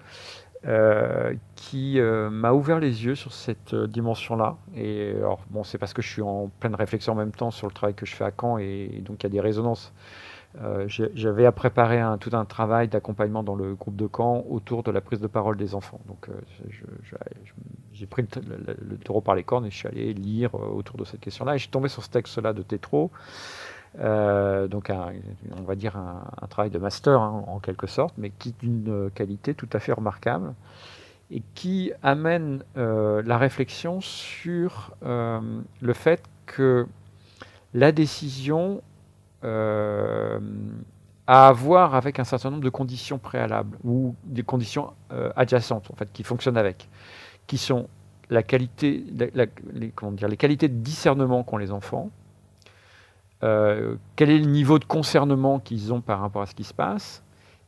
qui 1.55 2.01
m'a 2.01 2.53
ouvert 2.53 2.81
les 2.81 3.05
yeux 3.05 3.15
sur 3.15 3.33
cette 3.33 3.73
dimension-là. 3.73 4.57
Et 4.75 5.13
alors, 5.17 5.39
bon, 5.49 5.63
c'est 5.63 5.79
parce 5.79 5.95
que 5.95 6.03
je 6.03 6.09
suis 6.09 6.23
en 6.23 6.51
pleine 6.59 6.75
réflexion 6.75 7.13
en 7.13 7.17
même 7.17 7.31
temps 7.31 7.53
sur 7.53 7.69
le 7.69 7.73
travail 7.73 7.95
que 7.95 8.05
je 8.05 8.17
fais 8.17 8.25
à 8.25 8.33
Caen 8.33 8.59
et, 8.59 9.01
donc 9.05 9.23
il 9.23 9.25
y 9.25 9.27
a 9.27 9.31
des 9.31 9.41
résonances. 9.41 9.93
J'avais 10.87 11.47
à 11.47 11.53
préparer 11.53 12.01
un, 12.01 12.19
tout 12.19 12.31
un 12.33 12.45
travail 12.45 12.89
d'accompagnement 12.89 13.43
dans 13.43 13.55
le 13.55 13.75
groupe 13.75 13.97
de 13.97 14.09
Caen 14.15 14.45
autour 14.49 14.83
de 14.83 14.91
la 14.91 15.01
prise 15.01 15.21
de 15.21 15.27
parole 15.27 15.57
des 15.57 15.75
enfants. 15.75 16.01
Donc 16.07 16.29
j'ai 17.93 18.07
pris 18.07 18.23
le, 18.23 18.97
taureau 18.99 19.21
par 19.21 19.35
les 19.35 19.43
cornes 19.43 19.67
et 19.67 19.71
je 19.71 19.77
suis 19.77 19.89
allé 19.89 20.15
lire 20.15 20.55
autour 20.55 20.97
de 20.97 21.05
cette 21.05 21.21
question-là. 21.21 21.55
Et 21.55 21.59
je 21.59 21.65
suis 21.65 21.71
tombé 21.71 21.89
sur 21.89 22.03
ce 22.03 22.11
texte-là 22.11 22.53
de 22.53 22.63
Tétro 22.63 23.11
euh, 24.01 24.69
donc 24.69 24.91
on 24.91 25.63
va 25.63 25.75
dire 25.75 25.97
un, 25.97 26.47
travail 26.49 26.71
de 26.71 26.79
master 26.79 27.21
hein, 27.21 27.45
en 27.47 27.59
quelque 27.61 27.87
sorte, 27.87 28.15
mais 28.19 28.31
qui 28.31 28.51
est 28.51 28.61
d'une 28.61 29.11
qualité 29.15 29.55
tout 29.55 29.69
à 29.73 29.79
fait 29.79 29.93
remarquable 29.93 30.55
et 31.31 31.43
qui 31.55 31.93
amène 32.03 32.63
euh, 32.77 33.23
la 33.25 33.39
réflexion 33.39 34.01
sur 34.01 34.93
euh, 35.05 35.41
le 35.81 35.93
fait 35.93 36.23
que 36.47 36.87
la 37.75 37.91
décision 37.91 38.81
à 39.47 41.53
voir 41.53 41.95
avec 41.95 42.19
un 42.19 42.25
certain 42.25 42.51
nombre 42.51 42.65
de 42.65 42.71
conditions 42.71 43.19
préalables 43.19 43.77
ou 43.85 44.15
des 44.25 44.43
conditions 44.43 44.93
adjacentes 45.37 45.91
en 45.91 45.95
fait 45.95 46.11
qui 46.13 46.23
fonctionnent 46.23 46.57
avec, 46.57 46.89
qui 47.47 47.59
sont 47.59 47.89
la 48.31 48.43
qualité, 48.43 49.05
les, 49.73 49.91
comment 49.91 50.13
dire, 50.13 50.29
les 50.29 50.37
qualités 50.37 50.69
de 50.69 50.75
discernement 50.75 51.45
qu'ont 51.45 51.59
les 51.59 51.71
enfants, 51.71 52.11
euh, 53.43 53.97
quel 54.17 54.31
est 54.31 54.39
le 54.39 54.47
niveau 54.47 54.79
de 54.79 54.85
concernement 54.85 55.61
qu'ils 55.61 55.93
ont 55.93 56.01
par 56.01 56.21
rapport 56.21 56.43
à 56.43 56.47
ce 56.47 56.55
qui 56.55 56.65
se 56.65 56.75
passe 56.75 57.23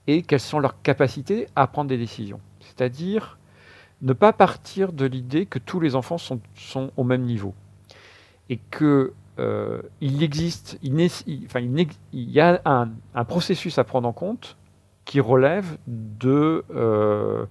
et 0.06 0.22
quelles 0.22 0.40
sont 0.40 0.58
leurs 0.58 0.80
capacités 0.82 1.48
à 1.54 1.66
prendre 1.66 1.88
des 1.88 1.98
décisions. 1.98 2.40
C'est-à-dire, 2.60 3.38
ne 4.00 4.12
pas 4.12 4.32
partir 4.32 4.92
de 4.92 5.04
l'idée 5.04 5.46
que 5.46 5.58
tous 5.58 5.80
les 5.80 5.94
enfants 5.94 6.18
sont, 6.18 6.40
sont 6.54 6.90
au 6.96 7.04
même 7.04 7.22
niveau 7.22 7.54
et 8.48 8.58
que 8.70 9.12
euh, 9.38 9.83
il 10.01 10.22
existe, 10.22 10.79
il, 10.83 10.94
enfin, 11.46 11.61
il, 11.61 12.31
y 12.31 12.40
a 12.40 12.61
un, 12.64 13.24
processus 13.24 13.79
à 13.79 13.85
prendre 13.85 14.09
en 14.09 14.12
compte 14.12 14.57
qui 15.05 15.20
relève 15.20 15.79
de, 15.87 16.64
euh, 16.74 17.46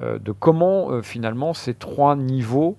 euh 0.00 0.18
de 0.18 0.32
comment 0.32 1.02
finalement 1.02 1.54
ces 1.54 1.74
trois 1.74 2.14
niveaux 2.16 2.76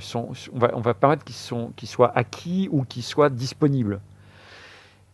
sont, 0.00 0.30
on 0.52 0.58
va, 0.58 0.70
on 0.74 0.80
va 0.80 0.94
permettre 0.94 1.24
qu'ils 1.24 1.34
qu'ils 1.76 1.88
soient 1.88 2.16
acquis 2.16 2.68
ou 2.70 2.84
qu'ils 2.84 3.02
soient 3.02 3.30
disponibles. 3.30 4.00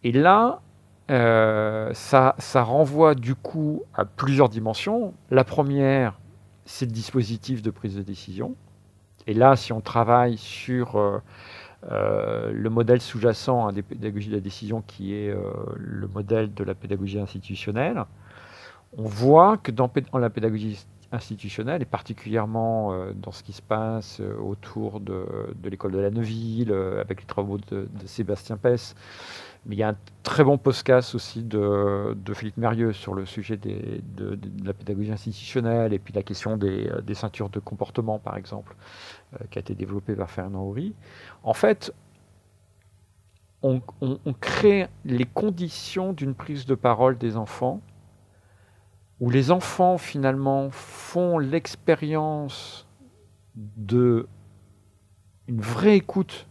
Et 0.04 0.12
là, 0.12 0.60
ça, 1.08 2.34
ça 2.38 2.62
renvoie 2.62 3.14
du 3.14 3.34
coup 3.34 3.82
à 3.94 4.04
plusieurs 4.04 4.48
dimensions. 4.48 5.14
La 5.30 5.44
première, 5.44 6.18
c'est 6.64 6.86
le 6.86 6.92
dispositif 6.92 7.62
de 7.62 7.70
prise 7.70 7.96
de 7.96 8.02
décision. 8.02 8.54
Et 9.26 9.34
là, 9.34 9.54
si 9.56 9.72
on 9.72 9.80
travaille 9.80 10.36
sur 10.36 11.22
euh, 11.90 12.52
le 12.52 12.70
modèle 12.70 13.00
sous-jacent 13.00 13.66
hein, 13.66 13.72
des 13.72 13.82
pédagogies 13.82 14.28
de 14.28 14.34
la 14.34 14.40
décision, 14.40 14.82
qui 14.86 15.14
est 15.14 15.30
euh, 15.30 15.40
le 15.76 16.06
modèle 16.06 16.54
de 16.54 16.64
la 16.64 16.74
pédagogie 16.74 17.18
institutionnelle, 17.18 18.04
on 18.96 19.04
voit 19.04 19.56
que 19.56 19.70
dans, 19.70 19.90
la 20.14 20.30
pédagogie 20.30 20.84
institutionnelle, 21.10 21.82
et 21.82 21.86
particulièrement 21.86 22.94
dans 23.14 23.32
ce 23.32 23.42
qui 23.42 23.52
se 23.52 23.62
passe 23.62 24.20
autour 24.20 25.00
de, 25.00 25.26
l'école 25.64 25.92
de 25.92 25.98
la 25.98 26.10
Neuville, 26.10 26.72
avec 27.00 27.20
les 27.20 27.26
travaux 27.26 27.58
de, 27.70 27.88
Sébastien 28.04 28.58
Pesse, 28.58 28.94
mais 29.64 29.76
il 29.76 29.78
y 29.78 29.82
a 29.82 29.90
un 29.90 29.96
très 30.24 30.42
bon 30.42 30.58
podcast 30.58 31.14
aussi 31.14 31.42
de, 31.42 32.16
Philippe 32.34 32.56
Mérieux 32.56 32.92
sur 32.92 33.14
le 33.14 33.26
sujet 33.26 33.56
de, 33.56 34.38
la 34.64 34.72
pédagogie 34.72 35.12
institutionnelle 35.12 35.92
et 35.92 35.98
puis 35.98 36.12
la 36.12 36.22
question 36.22 36.56
des, 36.56 36.88
euh, 36.88 37.14
ceintures 37.14 37.48
de 37.48 37.60
comportement, 37.60 38.18
par 38.18 38.36
exemple, 38.36 38.74
euh, 39.34 39.44
qui 39.50 39.58
a 39.58 39.60
été 39.60 39.74
développé 39.74 40.16
par 40.16 40.30
Fernand 40.30 40.64
Horry. 40.68 40.94
En 41.44 41.54
fait, 41.54 41.92
on, 43.62 43.80
crée 44.40 44.88
les 45.04 45.24
conditions 45.24 46.12
d'une 46.12 46.34
prise 46.34 46.66
de 46.66 46.74
parole 46.74 47.16
des 47.16 47.36
enfants 47.36 47.80
où 49.20 49.30
les 49.30 49.52
enfants 49.52 49.98
finalement 49.98 50.70
font 50.72 51.38
l'expérience 51.38 52.88
de 53.54 54.26
une 55.46 55.60
vraie 55.60 55.96
écoute 55.96 56.48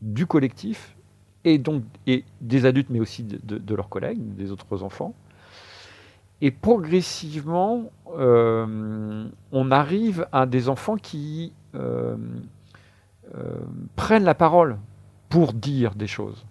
du 0.00 0.26
collectif 0.26 0.95
et 1.46 1.58
donc 1.58 1.84
et 2.08 2.24
des 2.40 2.66
adultes, 2.66 2.90
mais 2.90 3.00
aussi 3.00 3.22
de, 3.22 3.74
leurs 3.74 3.88
collègues, 3.88 4.18
des 4.34 4.50
autres 4.50 4.82
enfants. 4.82 5.14
Et 6.42 6.50
progressivement, 6.50 7.84
euh, 8.18 9.26
on 9.52 9.70
arrive 9.70 10.26
à 10.32 10.44
des 10.44 10.68
enfants 10.68 10.96
qui 10.96 11.52
euh, 11.74 12.16
euh, 13.34 13.54
prennent 13.94 14.24
la 14.24 14.34
parole 14.34 14.76
pour 15.30 15.52
dire 15.54 15.94
des 15.94 16.08
choses. 16.08 16.44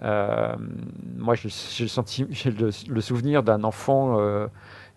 moi, 0.00 1.34
j'ai 1.34 2.50
le, 2.50 2.70
le, 2.88 3.00
souvenir 3.00 3.42
d'un 3.42 3.64
enfant 3.64 4.16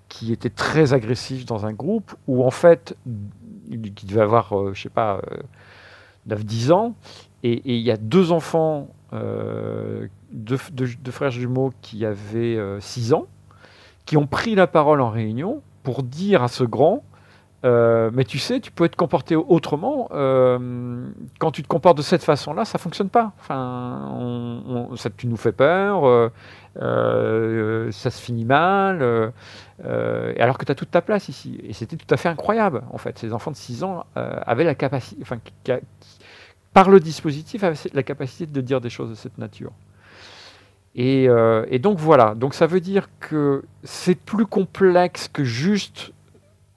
qui 0.10 0.32
était 0.32 0.52
très 0.52 0.94
agressif 0.94 1.46
dans 1.46 1.66
un 1.66 1.74
groupe 1.74 2.14
où, 2.28 2.46
en 2.46 2.52
fait, 2.52 2.96
qui 3.96 4.06
devait 4.06 4.22
avoir, 4.22 4.74
je 4.74 4.82
sais 4.84 4.90
pas, 4.90 5.22
9-10 6.30 6.72
ans, 6.72 6.96
et 7.42 7.62
il 7.66 7.82
y 7.82 7.92
a 7.92 7.98
deux 7.98 8.32
enfants 8.32 8.90
euh, 9.14 10.08
deux, 10.32 10.58
frères 11.12 11.32
jumeaux 11.32 11.72
qui 11.82 12.06
avaient 12.06 12.58
6 12.80 13.14
euh, 13.14 13.16
ans, 13.16 13.26
qui 14.06 14.18
ont 14.18 14.28
pris 14.28 14.56
la 14.56 14.68
parole 14.68 15.02
en 15.02 15.10
réunion 15.10 15.62
pour 15.84 16.04
dire 16.04 16.44
à 16.44 16.48
ce 16.48 16.64
grand 16.64 17.04
euh, 17.66 18.12
mais 18.14 18.26
tu 18.26 18.40
sais, 18.40 18.60
tu 18.60 18.72
peux 18.74 18.90
te 18.90 18.98
comporter 18.98 19.38
autrement. 19.38 20.10
quand 21.40 21.52
tu 21.52 21.64
te 21.64 21.68
comportes 21.70 21.96
de 21.96 22.02
cette 22.02 22.24
façon-là, 22.24 22.66
ça 22.66 22.78
fonctionne 22.78 23.08
pas. 23.08 23.32
Enfin, 23.40 24.92
ça, 24.98 25.10
tu 25.16 25.28
nous 25.28 25.38
fais 25.38 25.54
peur, 25.54 26.32
ça 26.76 28.12
se 28.12 28.22
finit 28.22 28.44
mal, 28.44 29.32
alors 29.86 30.58
que 30.58 30.66
tu 30.66 30.72
as 30.74 30.76
toute 30.76 30.92
ta 30.92 31.02
place 31.02 31.30
ici. 31.30 31.58
Et 31.64 31.72
c'était 31.72 31.96
tout 31.96 32.14
à 32.14 32.18
fait 32.18 32.28
incroyable, 32.28 32.84
en 32.92 32.98
fait. 32.98 33.18
Ces 33.18 33.32
enfants 33.32 33.52
de 33.52 33.56
6 33.56 33.86
ans 33.86 34.04
avaient 34.16 34.66
la 34.66 34.76
capacité, 34.76 35.22
enfin, 35.22 35.38
par 36.74 36.90
le 36.90 37.00
dispositif, 37.00 37.64
la 37.94 38.04
capacité 38.04 38.46
de 38.46 38.62
dire 38.62 38.82
des 38.82 38.90
choses 38.90 39.10
de 39.10 39.16
cette 39.16 39.38
nature. 39.38 39.72
Euh, 41.00 41.66
et, 41.70 41.80
donc 41.80 41.98
voilà, 41.98 42.36
donc 42.36 42.54
ça 42.54 42.68
veut 42.68 42.80
dire 42.80 43.08
que 43.20 43.64
c'est 43.84 44.16
plus 44.16 44.46
complexe 44.46 45.28
que 45.28 45.44
juste 45.44 46.12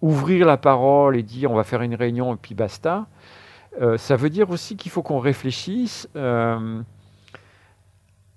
ouvrir 0.00 0.46
la 0.46 0.56
parole 0.56 1.16
et 1.16 1.22
dire 1.22 1.50
on 1.50 1.54
va 1.54 1.64
faire 1.64 1.82
une 1.82 1.94
réunion 1.94 2.34
et 2.34 2.38
puis 2.40 2.54
basta. 2.54 3.06
Euh, 3.80 3.98
ça 3.98 4.16
veut 4.16 4.30
dire 4.30 4.50
aussi 4.50 4.76
qu'il 4.76 4.90
faut 4.90 5.02
qu'on 5.02 5.18
réfléchisse 5.18 6.08
euh, 6.16 6.80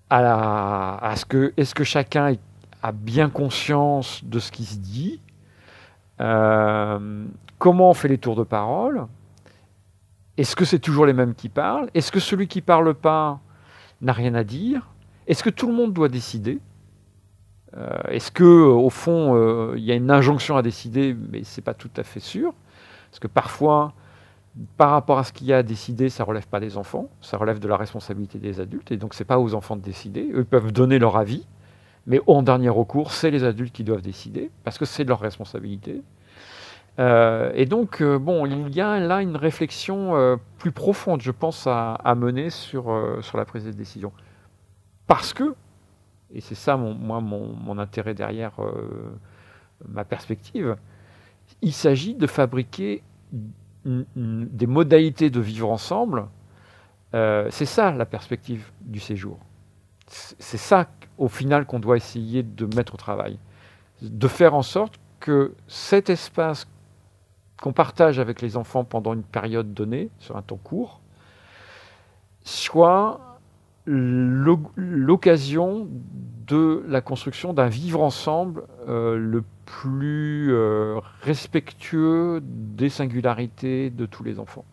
à, 0.10 1.10
à, 1.12 1.16
ce 1.16 1.26
que 1.26 1.54
est-ce 1.56 1.74
que 1.74 1.86
chacun 1.86 2.36
a 2.84 2.92
bien 2.92 3.30
conscience 3.30 4.22
de 4.26 4.40
ce 4.40 4.52
qui 4.52 4.66
se 4.66 4.78
dit, 4.78 5.22
comment 6.18 7.90
on 7.90 7.94
fait 7.94 8.08
les 8.10 8.18
tours 8.18 8.36
de 8.36 8.44
parole, 8.44 9.06
est-ce 10.40 10.56
que 10.56 10.64
c'est 10.64 10.80
toujours 10.80 11.06
les 11.06 11.12
mêmes 11.12 11.36
qui 11.36 11.50
parlent? 11.50 11.90
Est-ce 11.94 12.14
que 12.14 12.22
celui 12.22 12.48
qui 12.48 12.62
parle 12.62 12.94
pas 12.94 13.42
n'a 14.00 14.14
rien 14.14 14.36
à 14.36 14.46
dire? 14.46 14.88
Est-ce 15.28 15.44
que 15.44 15.50
tout 15.50 15.68
le 15.68 15.74
monde 15.74 15.92
doit 15.92 16.08
décider? 16.08 16.60
Euh, 17.76 17.90
Est-ce 18.08 18.32
que 18.32 18.46
au 18.46 18.90
fond 18.90 19.36
euh, 19.36 19.74
il 19.76 19.84
y 19.84 19.92
a 19.92 19.96
une 19.96 20.10
injonction 20.10 20.56
à 20.56 20.62
décider, 20.62 21.14
mais 21.30 21.44
c'est 21.44 21.62
pas 21.62 21.74
tout 21.74 21.92
à 21.98 22.04
fait 22.04 22.22
sûr? 22.22 22.54
Parce 23.12 23.20
que 23.20 23.28
parfois, 23.28 23.92
par 24.78 24.92
rapport 24.92 25.20
à 25.20 25.26
ce 25.26 25.34
qu'il 25.34 25.46
y 25.48 25.52
a 25.52 25.58
à 25.58 25.64
décider, 25.64 26.08
ça 26.08 26.24
relève 26.24 26.48
pas 26.48 26.62
des 26.62 26.78
enfants, 26.78 27.10
ça 27.20 27.36
relève 27.36 27.60
de 27.60 27.68
la 27.68 27.76
responsabilité 27.76 28.40
des 28.40 28.62
adultes, 28.62 28.94
et 28.94 28.98
donc 28.98 29.16
c'est 29.16 29.26
pas 29.26 29.40
aux 29.40 29.54
enfants 29.56 29.76
de 29.76 29.82
décider. 29.82 30.32
Eux 30.34 30.46
peuvent 30.46 30.72
donner 30.72 31.00
leur 31.00 31.18
avis, 31.18 31.46
mais 32.08 32.22
en 32.28 32.44
dernier 32.44 32.70
recours, 32.70 33.12
c'est 33.12 33.30
les 33.30 33.44
adultes 33.44 33.74
qui 33.74 33.84
doivent 33.84 34.02
décider 34.02 34.52
parce 34.64 34.78
que 34.78 34.86
c'est 34.86 35.04
de 35.04 35.10
leur 35.10 35.20
responsabilité. 35.20 36.02
Euh, 37.00 37.52
et 37.54 37.66
donc, 37.66 38.02
euh, 38.02 38.20
bon, 38.20 38.46
il 38.46 38.76
y 38.76 38.82
a 38.82 39.00
là 39.00 39.22
une 39.22 39.38
réflexion 39.38 40.18
euh, 40.18 40.36
plus 40.58 40.72
profonde, 40.72 41.22
je 41.22 41.32
pense, 41.32 41.66
à, 41.66 42.16
mener 42.16 42.50
sur, 42.50 43.18
sur 43.22 43.38
la 43.38 43.46
prise 43.46 43.64
de 43.64 43.72
décision. 43.72 44.12
Parce 45.08 45.34
que, 45.34 45.56
et 46.34 46.42
c'est 46.42 46.56
ça, 46.56 46.76
mon, 46.76 46.94
moi, 46.94 47.22
mon, 47.22 47.80
intérêt 47.80 48.14
derrière 48.14 48.54
ma 49.88 50.04
perspective, 50.04 50.76
il 51.62 51.74
s'agit 51.74 52.14
de 52.14 52.28
fabriquer 52.28 53.02
des 53.86 54.68
modalités 54.68 55.30
de 55.30 55.40
vivre 55.40 55.72
ensemble. 55.72 56.28
c'est 57.14 57.66
ça 57.66 57.92
la 57.92 58.06
perspective 58.06 58.70
du 58.82 59.00
séjour. 59.00 59.40
C'est 60.08 60.58
ça, 60.58 60.88
au 61.18 61.30
final, 61.30 61.66
qu'on 61.66 61.80
doit 61.80 61.98
essayer 61.98 62.44
de 62.44 62.66
mettre 62.76 62.94
au 62.94 62.98
travail. 62.98 63.40
De 64.02 64.28
faire 64.28 64.54
en 64.54 64.64
sorte 64.64 65.00
que 65.20 65.56
cet 65.68 66.10
espace 66.10 66.68
qu'on 67.62 67.74
partage 67.74 68.20
avec 68.20 68.42
les 68.42 68.58
enfants 68.58 68.84
pendant 68.84 69.14
une 69.14 69.24
période 69.24 69.74
donnée, 69.74 70.10
sur 70.20 70.38
un 70.38 70.42
temps 70.42 70.58
court, 70.58 71.02
soit 72.44 73.40
l'occasion 73.86 75.88
de 76.48 76.84
la 76.88 77.02
construction 77.02 77.54
d'un 77.54 77.68
vivre 77.68 78.02
ensemble 78.02 78.64
euh, 78.88 79.18
le 79.18 79.44
plus 79.66 80.54
euh, 80.54 81.00
respectueux 81.22 82.42
des 82.44 82.90
singularités 82.90 83.90
de 83.90 84.06
tous 84.06 84.24
les 84.24 84.40
enfants. 84.40 84.66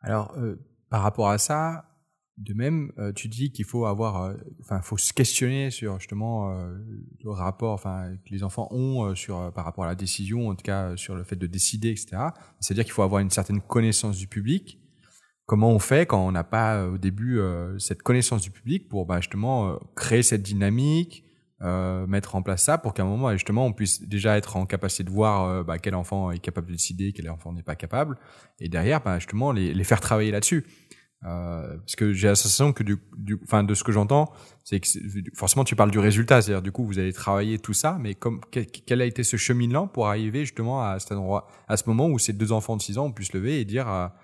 Alors, 0.00 0.34
euh, 0.36 0.58
par 0.90 1.02
rapport 1.02 1.28
à 1.28 1.38
ça, 1.38 1.84
de 2.38 2.54
même, 2.54 2.92
euh, 2.98 3.12
tu 3.12 3.28
dis 3.28 3.52
qu'il 3.52 3.64
faut 3.64 3.84
avoir, 3.84 4.22
euh, 4.22 4.34
enfin, 4.60 4.80
faut 4.80 4.96
se 4.96 5.12
questionner 5.12 5.70
sur 5.70 5.98
justement 5.98 6.50
euh, 6.50 6.78
le 7.22 7.30
rapport, 7.30 7.74
enfin, 7.74 8.14
que 8.24 8.30
les 8.30 8.42
enfants 8.42 8.68
ont 8.70 9.14
sur 9.14 9.52
par 9.52 9.64
rapport 9.64 9.84
à 9.84 9.88
la 9.88 9.94
décision, 9.94 10.48
en 10.48 10.54
tout 10.54 10.62
cas 10.62 10.96
sur 10.96 11.14
le 11.14 11.24
fait 11.24 11.36
de 11.36 11.46
décider, 11.46 11.90
etc. 11.90 12.16
C'est-à-dire 12.58 12.84
qu'il 12.84 12.92
faut 12.92 13.02
avoir 13.02 13.20
une 13.20 13.30
certaine 13.30 13.60
connaissance 13.60 14.16
du 14.16 14.26
public. 14.26 14.78
Comment 15.44 15.70
on 15.70 15.78
fait 15.78 16.06
quand 16.06 16.26
on 16.26 16.32
n'a 16.32 16.44
pas 16.44 16.86
au 16.86 16.98
début 16.98 17.40
cette 17.78 18.02
connaissance 18.02 18.42
du 18.42 18.50
public 18.50 18.88
pour 18.88 19.04
bah, 19.06 19.20
justement 19.20 19.78
créer 19.96 20.22
cette 20.22 20.42
dynamique, 20.42 21.24
mettre 21.60 22.36
en 22.36 22.42
place 22.42 22.62
ça 22.62 22.78
pour 22.78 22.94
qu'à 22.94 23.02
un 23.02 23.06
moment 23.06 23.32
justement 23.32 23.66
on 23.66 23.72
puisse 23.72 24.00
déjà 24.02 24.38
être 24.38 24.56
en 24.56 24.66
capacité 24.66 25.04
de 25.04 25.10
voir 25.10 25.64
bah, 25.64 25.78
quel 25.78 25.94
enfant 25.94 26.30
est 26.30 26.38
capable 26.38 26.68
de 26.68 26.72
décider, 26.72 27.12
quel 27.12 27.28
enfant 27.28 27.52
n'est 27.52 27.64
pas 27.64 27.74
capable, 27.74 28.18
et 28.60 28.68
derrière 28.68 29.02
bah, 29.02 29.18
justement 29.18 29.52
les, 29.52 29.74
les 29.74 29.84
faire 29.84 30.00
travailler 30.00 30.30
là-dessus. 30.30 30.64
Euh, 31.24 31.76
parce 31.76 31.94
que 31.94 32.12
j'ai 32.12 32.34
sensation 32.34 32.72
que 32.72 32.82
enfin 33.44 33.62
de 33.62 33.74
ce 33.74 33.84
que 33.84 33.92
j'entends, 33.92 34.32
c'est 34.64 34.80
que 34.80 34.88
forcément 35.34 35.62
tu 35.62 35.76
parles 35.76 35.92
du 35.92 36.00
résultat, 36.00 36.42
c'est-à-dire 36.42 36.62
du 36.62 36.72
coup 36.72 36.84
vous 36.84 36.98
allez 36.98 37.12
travailler 37.12 37.60
tout 37.60 37.74
ça, 37.74 37.96
mais 38.00 38.14
comme 38.14 38.40
quel, 38.50 39.00
a 39.00 39.04
été 39.04 39.22
ce 39.22 39.36
cheminement 39.36 39.86
pour 39.86 40.08
arriver 40.08 40.40
justement 40.40 40.82
à 40.82 40.98
cet 40.98 41.12
endroit, 41.12 41.46
à 41.68 41.76
ce 41.76 41.84
moment 41.86 42.08
où 42.08 42.18
ces 42.18 42.32
deux 42.32 42.50
enfants 42.50 42.76
de 42.76 42.82
6 42.82 42.98
ans 42.98 43.06
ont 43.06 43.12
pu 43.12 43.24
se 43.24 43.36
lever 43.36 43.60
et 43.60 43.64
dire 43.64 43.86
à, 43.86 44.14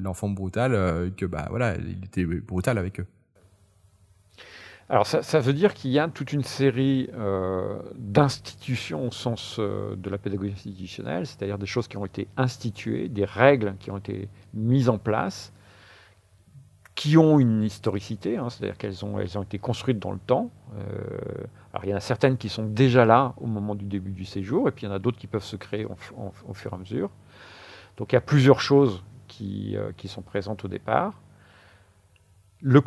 l'enfant 0.00 0.28
brutal 0.30 0.74
euh, 0.74 1.10
que 1.10 1.26
bah 1.26 1.46
voilà, 1.50 1.76
il 1.76 2.04
était 2.04 2.24
brutal 2.24 2.78
avec 2.78 3.00
eux? 3.00 3.06
alors 4.88 5.06
ça, 5.06 5.40
veut 5.40 5.52
dire 5.52 5.74
qu'il 5.74 5.90
y 5.90 5.98
a 5.98 6.08
toute 6.08 6.32
une 6.32 6.44
série 6.44 7.10
euh, 7.14 7.78
d'institutions 7.96 9.08
au 9.08 9.10
sens 9.10 9.58
de 9.58 10.10
la 10.10 10.16
pédagogie 10.16 10.52
institutionnelle, 10.52 11.26
c'est-à-dire 11.26 11.58
des 11.58 11.66
choses 11.66 11.88
qui 11.88 11.96
ont 11.96 12.06
été 12.06 12.28
instituées, 12.36 13.08
des 13.08 13.24
règles 13.24 13.74
qui 13.80 13.90
ont 13.90 13.98
été 13.98 14.28
mises 14.54 14.88
en 14.88 14.98
place, 14.98 15.52
qui 16.96 17.16
ont 17.16 17.38
une 17.38 17.62
historicité, 17.62 18.36
hein, 18.38 18.50
c'est-à-dire 18.50 18.76
qu'elles 18.76 19.04
ont, 19.04 19.20
elles 19.20 19.38
ont 19.38 19.42
été 19.42 19.58
construites 19.58 20.00
dans 20.00 20.10
le 20.10 20.18
temps. 20.18 20.50
Euh, 20.76 20.82
alors 21.72 21.84
il 21.84 21.90
y 21.90 21.94
en 21.94 21.96
a 21.98 22.00
certaines 22.00 22.36
qui 22.36 22.48
sont 22.48 22.64
déjà 22.64 23.04
là 23.04 23.34
au 23.36 23.46
moment 23.46 23.76
du 23.76 23.84
début 23.84 24.10
du 24.10 24.24
séjour, 24.24 24.66
et 24.68 24.72
puis 24.72 24.84
il 24.84 24.88
y 24.88 24.92
en 24.92 24.94
a 24.94 24.98
d'autres 24.98 25.18
qui 25.18 25.28
peuvent 25.28 25.44
se 25.44 25.56
créer 25.56 25.84
au 25.84 26.54
fur 26.54 26.72
et 26.72 26.74
à 26.74 26.78
mesure. 26.78 27.10
Donc 27.98 28.12
il 28.12 28.16
y 28.16 28.18
a 28.18 28.22
plusieurs 28.22 28.60
choses 28.60 29.04
qui, 29.28 29.76
qui 29.96 30.08
sont 30.08 30.22
présentes 30.22 30.64
au 30.64 30.68
départ. 30.68 31.20
Le, 32.62 32.80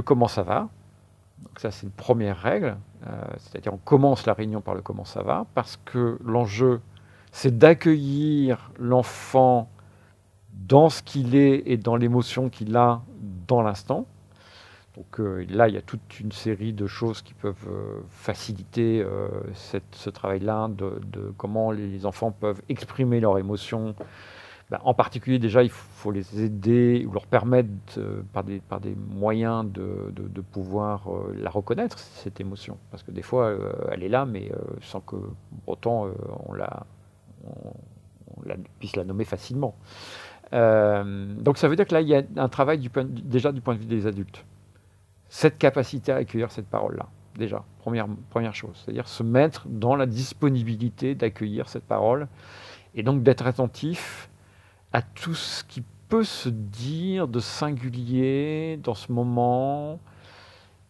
comment 0.00 0.28
ça 0.28 0.42
va, 0.42 0.68
ça, 1.56 1.70
c'est 1.70 1.86
une 1.86 1.92
première 1.92 2.38
règle. 2.38 2.76
Euh, 3.06 3.22
c'est-à-dire, 3.38 3.74
on 3.74 3.78
commence 3.78 4.26
la 4.26 4.34
réunion 4.34 4.60
par 4.60 4.74
le 4.74 4.82
comment 4.82 5.04
ça 5.04 5.22
va, 5.22 5.46
parce 5.54 5.78
que 5.84 6.18
l'enjeu, 6.24 6.80
c'est 7.32 7.56
d'accueillir 7.56 8.70
l'enfant 8.78 9.68
dans 10.66 10.88
ce 10.88 11.02
qu'il 11.02 11.34
est 11.34 11.62
et 11.66 11.76
dans 11.76 11.96
l'émotion 11.96 12.48
qu'il 12.48 12.76
a 12.76 13.02
dans 13.46 13.62
l'instant. 13.62 14.06
Donc 14.96 15.20
euh, 15.20 15.46
là, 15.48 15.68
il 15.68 15.74
y 15.74 15.78
a 15.78 15.82
toute 15.82 16.20
une 16.20 16.32
série 16.32 16.72
de 16.72 16.86
choses 16.86 17.22
qui 17.22 17.34
peuvent 17.34 17.68
euh, 17.68 18.00
faciliter 18.10 19.04
ce 19.54 20.10
travail-là, 20.10 20.68
de, 20.68 21.32
comment 21.36 21.70
les 21.70 22.06
enfants 22.06 22.32
peuvent 22.32 22.62
exprimer 22.68 23.20
leurs 23.20 23.38
émotions 23.38 23.94
bah, 24.70 24.80
en 24.84 24.94
particulier, 24.94 25.40
déjà, 25.40 25.64
il 25.64 25.70
faut 25.70 26.12
les 26.12 26.44
aider 26.44 27.04
ou 27.04 27.12
leur 27.12 27.26
permettre, 27.26 27.68
euh, 27.98 28.22
par, 28.32 28.44
des, 28.44 28.94
moyens 28.94 29.66
de, 29.66 30.40
pouvoir 30.52 31.08
euh, 31.08 31.34
la 31.36 31.50
reconnaître, 31.50 31.98
cette 31.98 32.40
émotion. 32.40 32.78
Parce 32.92 33.02
que 33.02 33.10
des 33.10 33.22
fois, 33.22 33.46
euh, 33.46 33.72
elle 33.90 34.04
est 34.04 34.08
là, 34.08 34.24
mais 34.24 34.52
sans 34.80 35.00
que 35.00 35.16
autant 35.66 36.06
on, 36.06 36.50
on, 36.50 36.54
la, 36.54 36.86
puisse 38.78 38.94
la 38.94 39.04
nommer 39.04 39.24
facilement. 39.24 39.74
Donc 40.52 41.58
ça 41.58 41.68
veut 41.68 41.76
dire 41.76 41.86
que 41.86 41.94
là, 41.94 42.00
il 42.00 42.08
y 42.08 42.14
a 42.14 42.22
un 42.36 42.48
travail 42.48 42.90
déjà 43.06 43.52
du 43.52 43.60
point 43.60 43.74
de 43.74 43.80
vue 43.80 43.86
des 43.86 44.06
adultes. 44.06 44.44
Cette 45.28 45.58
capacité 45.58 46.10
à 46.10 46.16
accueillir 46.16 46.50
cette 46.50 46.66
parole-là, 46.66 47.06
déjà, 47.36 47.64
première, 47.78 48.08
première 48.30 48.54
chose. 48.54 48.82
C'est-à-dire 48.84 49.06
se 49.06 49.22
mettre 49.22 49.68
dans 49.68 49.94
la 49.94 50.06
disponibilité 50.06 51.14
d'accueillir 51.14 51.68
cette 51.68 51.84
parole 51.84 52.26
et 52.94 53.02
donc 53.02 53.22
d'être 53.22 53.46
attentif 53.46 54.28
à 54.92 55.02
tout 55.02 55.34
ce 55.34 55.62
qui 55.64 55.84
peut 56.08 56.24
se 56.24 56.48
dire 56.48 57.28
de 57.28 57.38
singulier 57.38 58.78
dans 58.82 58.94
ce 58.94 59.12
moment. 59.12 60.00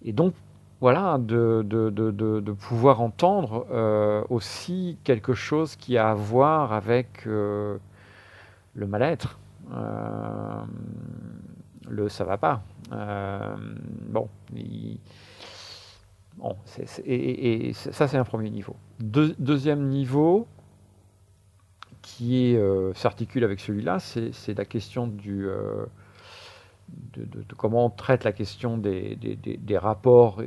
Et 0.03 0.13
donc, 0.13 0.35
voilà, 0.81 1.19
de, 1.19 1.63
de, 1.63 1.91
de, 1.91 2.53
pouvoir 2.53 3.03
entendre 3.03 3.67
euh, 3.71 4.25
aussi 4.31 4.97
quelque 5.05 5.35
chose 5.35 5.77
qui 5.77 5.99
a 5.99 6.11
à 6.11 6.15
voir 6.15 6.73
avec 6.73 7.27
euh, 7.27 7.77
le 8.75 8.87
mal-être, 8.87 9.39
euh, 9.39 9.50
le 11.89 12.09
ça 12.09 12.25
va 12.25 12.39
pas. 12.39 12.63
bon, 12.91 14.29
bon 16.37 16.57
et, 17.05 17.73
ça, 17.75 18.09
c'est 18.09 18.17
un 18.17 18.25
premier 18.25 18.51
niveau. 18.51 18.77
deuxième 18.99 19.89
niveau, 19.89 20.47
qui 22.03 22.57
euh, 22.57 22.93
s'articule 22.95 23.45
avec 23.45 23.61
celui-là, 23.61 23.99
c'est 23.99 24.57
la 24.57 24.65
question 24.65 25.07
du, 25.07 25.47
euh, 25.49 25.87
de, 27.15 27.27
comment 27.57 27.87
on 27.87 27.91
traite 27.91 28.25
la 28.25 28.33
question 28.33 28.79
des, 28.79 29.17
rapports, 29.79 30.43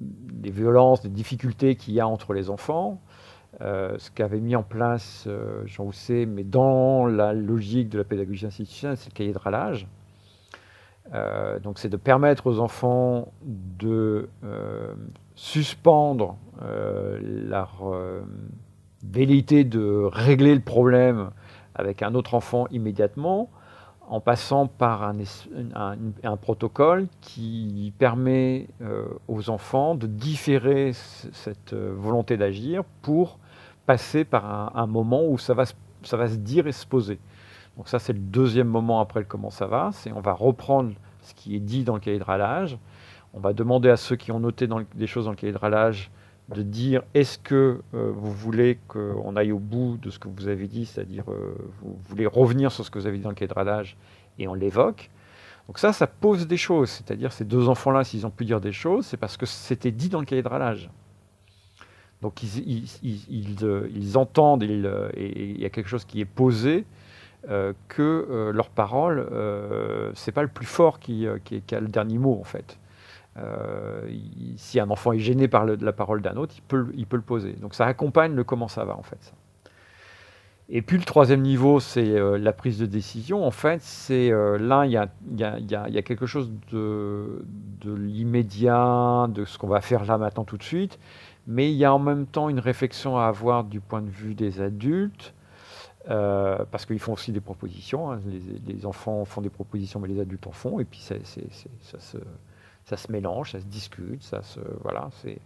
des 0.00 0.50
violences, 0.50 1.02
des 1.02 1.08
difficultés 1.08 1.76
qu'il 1.76 1.94
y 1.94 2.00
a 2.00 2.06
entre 2.06 2.32
les 2.32 2.50
enfants. 2.50 3.00
Euh, 3.60 3.96
ce 3.98 4.10
qu'avait 4.10 4.40
mis 4.40 4.56
en 4.56 4.62
place 4.62 5.28
Jean 5.66 5.84
Housset, 5.84 6.26
mais 6.26 6.42
dans 6.42 7.06
la 7.06 7.32
logique 7.32 7.90
de 7.90 7.98
la 7.98 8.04
pédagogie 8.04 8.46
institutionnelle, 8.46 8.96
c'est 8.96 9.10
le 9.10 9.14
cahier 9.14 9.32
de 9.32 9.38
ralage. 9.38 9.86
donc 11.62 11.78
c'est 11.78 11.90
de 11.90 11.98
permettre 11.98 12.46
aux 12.46 12.58
enfants 12.60 13.32
de 13.44 14.28
suspendre 15.34 16.36
leur 16.60 17.92
velléité 19.04 19.64
de 19.64 20.08
régler 20.10 20.54
le 20.54 20.60
problème 20.60 21.30
avec 21.74 22.02
un 22.02 22.14
autre 22.14 22.34
enfant 22.34 22.66
immédiatement, 22.70 23.50
en 24.08 24.20
passant 24.20 24.66
par 24.66 25.02
un, 25.02 26.36
protocole 26.36 27.06
qui 27.20 27.92
permet 27.98 28.68
euh, 28.82 29.06
aux 29.28 29.50
enfants 29.50 29.94
de 29.94 30.06
différer 30.06 30.92
cette 30.92 31.72
euh, 31.72 31.94
volonté 31.96 32.36
d'agir 32.36 32.84
pour 33.02 33.38
passer 33.86 34.24
par 34.24 34.76
un, 34.76 34.86
moment 34.86 35.24
où 35.26 35.38
ça 35.38 35.54
va, 35.54 35.64
se 35.66 36.36
dire 36.36 36.66
et 36.66 36.72
se 36.72 36.86
poser. 36.86 37.18
Donc 37.76 37.88
ça, 37.88 37.98
c'est 37.98 38.12
le 38.12 38.18
deuxième 38.18 38.68
moment 38.68 39.00
après 39.00 39.20
le 39.20 39.26
comment 39.26 39.50
ça 39.50 39.66
va. 39.66 39.90
C'est 39.92 40.12
on 40.12 40.20
va 40.20 40.32
reprendre 40.32 40.92
ce 41.22 41.34
qui 41.34 41.56
est 41.56 41.60
dit 41.60 41.84
dans 41.84 41.94
le 41.94 42.00
cahier 42.00 42.18
de. 42.24 42.78
On 43.34 43.40
va 43.40 43.52
demander 43.52 43.88
à 43.88 43.96
ceux 43.96 44.16
qui 44.16 44.30
ont 44.30 44.40
noté 44.40 44.66
dans 44.66 44.82
des 44.94 45.06
choses 45.06 45.24
dans 45.24 45.30
le 45.30 45.36
cahier 45.36 45.52
de 45.52 45.58
de 46.48 46.62
dire 46.62 47.02
est-ce 47.14 47.38
que 47.38 47.80
euh, 47.94 48.12
vous 48.14 48.32
voulez 48.32 48.78
qu'on 48.88 49.36
aille 49.36 49.52
au 49.52 49.58
bout 49.58 49.98
de 50.02 50.10
ce 50.10 50.18
que 50.18 50.28
vous 50.28 50.48
avez 50.48 50.66
dit, 50.66 50.86
c'est-à-dire 50.86 51.24
euh, 51.28 51.54
vous 51.80 51.96
voulez 52.08 52.26
revenir 52.26 52.72
sur 52.72 52.84
ce 52.84 52.90
que 52.90 52.98
vous 52.98 53.06
avez 53.06 53.18
dit 53.18 53.22
dans 53.22 53.30
le 53.30 53.34
cadrage 53.34 53.96
et 54.38 54.48
on 54.48 54.54
l'évoque. 54.54 55.10
Donc 55.68 55.78
ça, 55.78 55.92
ça 55.92 56.06
pose 56.06 56.46
des 56.46 56.56
choses, 56.56 56.90
c'est-à-dire 56.90 57.32
ces 57.32 57.44
deux 57.44 57.68
enfants-là, 57.68 58.04
s'ils 58.04 58.26
ont 58.26 58.30
pu 58.30 58.44
dire 58.44 58.60
des 58.60 58.72
choses, 58.72 59.06
c'est 59.06 59.16
parce 59.16 59.36
que 59.36 59.46
c'était 59.46 59.92
dit 59.92 60.08
dans 60.08 60.20
le 60.20 60.48
ralage. 60.48 60.90
Donc 62.20 62.42
ils, 62.42 62.84
euh, 63.62 63.88
ils, 63.94 64.18
entendent, 64.18 64.62
et 64.62 65.50
il 65.50 65.60
y 65.60 65.64
a 65.64 65.70
quelque 65.70 65.88
chose 65.88 66.04
qui 66.04 66.20
est 66.20 66.26
posé, 66.26 66.84
que 67.88 68.50
leur 68.54 68.68
parole, 68.70 69.26
c'est 70.14 70.30
pas 70.30 70.42
le 70.42 70.48
plus 70.48 70.66
fort 70.66 71.00
qui, 71.00 71.26
qui, 71.44 71.74
a 71.74 71.80
le 71.80 71.88
dernier 71.88 72.18
mot 72.18 72.38
en 72.40 72.44
fait. 72.44 72.78
Euh, 73.38 74.06
si 74.56 74.78
un 74.78 74.90
enfant 74.90 75.12
est 75.12 75.18
gêné 75.18 75.48
par 75.48 75.64
la 75.64 75.92
parole 75.92 76.20
d'un 76.20 76.36
autre, 76.36 76.54
il 76.56 76.62
peut, 77.06 77.16
le 77.16 77.22
poser. 77.22 77.54
Donc 77.54 77.74
ça 77.74 77.86
accompagne 77.86 78.34
le 78.34 78.44
comment 78.44 78.68
ça 78.68 78.84
va 78.84 78.96
en 78.96 79.02
fait. 79.02 79.32
Et 80.68 80.80
puis 80.80 80.96
le 80.96 81.04
troisième 81.04 81.42
niveau, 81.42 81.80
c'est 81.80 82.08
euh, 82.08 82.38
la 82.38 82.52
prise 82.52 82.78
de 82.78 82.86
décision. 82.86 83.44
En 83.44 83.50
fait, 83.50 83.80
c'est 83.82 84.30
euh, 84.30 84.58
là, 84.58 84.84
il 84.86 84.92
y 84.92 84.96
a, 84.96 86.02
quelque 86.02 86.26
chose 86.26 86.50
de, 86.70 87.44
l'immédiat, 87.84 89.26
de 89.28 89.44
ce 89.44 89.58
qu'on 89.58 89.66
va 89.66 89.80
faire 89.80 90.04
là 90.04 90.18
maintenant 90.18 90.44
tout 90.44 90.56
de 90.56 90.62
suite, 90.62 90.98
mais 91.46 91.70
il 91.70 91.76
y 91.76 91.84
a 91.84 91.92
en 91.92 91.98
même 91.98 92.26
temps 92.26 92.48
une 92.48 92.60
réflexion 92.60 93.18
à 93.18 93.24
avoir 93.24 93.64
du 93.64 93.80
point 93.80 94.02
de 94.02 94.10
vue 94.10 94.34
des 94.34 94.60
adultes. 94.60 95.34
parce 96.06 96.86
qu'ils 96.86 96.98
font 96.98 97.14
aussi 97.14 97.32
des 97.32 97.40
propositions. 97.40 98.12
Hein. 98.12 98.20
Les, 98.66 98.86
enfants 98.86 99.24
font 99.24 99.40
des 99.40 99.50
propositions, 99.50 100.00
mais 100.00 100.08
les 100.08 100.20
adultes 100.20 100.46
en 100.46 100.52
font. 100.52 100.80
Et 100.80 100.84
puis 100.84 101.00
ça 101.00 101.16
se, 101.24 102.18
ça 102.84 102.96
se 102.96 103.10
mélange, 103.10 103.52
ça 103.52 103.60
se 103.60 103.66
discute, 103.66 104.22
ça 104.22 104.42
se 104.42 104.60
voilà. 104.82 105.08
C'est, 105.22 105.38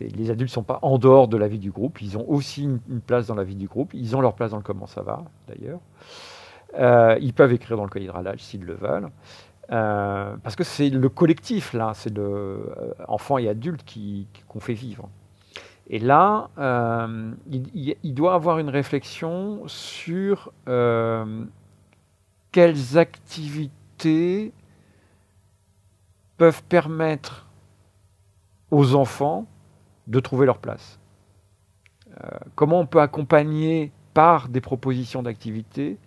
les 0.00 0.30
adultes 0.30 0.50
ne 0.50 0.54
sont 0.54 0.62
pas 0.62 0.78
en 0.82 0.98
dehors 0.98 1.28
de 1.28 1.36
la 1.36 1.48
vie 1.48 1.58
du 1.58 1.70
groupe, 1.70 2.00
ils 2.00 2.16
ont 2.16 2.24
aussi 2.28 2.64
une, 2.64 3.00
place 3.00 3.26
dans 3.26 3.34
la 3.34 3.44
vie 3.44 3.56
du 3.56 3.66
groupe, 3.66 3.92
ils 3.94 4.16
ont 4.16 4.20
leur 4.20 4.34
place 4.34 4.52
dans 4.52 4.56
le 4.56 4.62
comment 4.62 4.86
ça 4.86 5.02
va 5.02 5.24
d'ailleurs. 5.48 5.80
Euh, 6.78 7.18
ils 7.20 7.32
peuvent 7.32 7.52
écrire 7.52 7.76
dans 7.76 7.84
le 7.84 7.90
cahier 7.90 8.06
de 8.06 8.12
ralage 8.12 8.40
s'ils 8.40 8.64
le 8.64 8.74
veulent. 8.74 9.08
Euh, 9.70 10.36
parce 10.42 10.56
que 10.56 10.64
c'est 10.64 10.88
le 10.88 11.08
collectif, 11.08 11.72
là, 11.72 11.92
c'est 11.94 12.14
le 12.14 12.72
euh, 12.78 13.38
et 13.38 13.48
adultes 13.48 13.84
qui, 13.84 14.28
qu'on 14.46 14.60
fait 14.60 14.74
vivre. 14.74 15.08
Et 15.90 15.98
là, 15.98 16.50
il, 17.50 17.96
il, 18.02 18.14
doit 18.14 18.34
avoir 18.34 18.58
une 18.58 18.68
réflexion 18.68 19.62
sur 19.66 20.52
quelles 22.52 22.98
activités 22.98 24.52
peuvent 26.38 26.62
permettre 26.62 27.46
aux 28.70 28.94
enfants 28.94 29.46
de 30.06 30.20
trouver 30.20 30.46
leur 30.46 30.58
place. 30.58 30.98
Euh, 32.24 32.28
comment 32.54 32.80
on 32.80 32.86
peut 32.86 33.00
accompagner 33.00 33.92
par 34.14 34.48
des 34.48 34.60
propositions 34.60 35.22
d'activité 35.22 35.98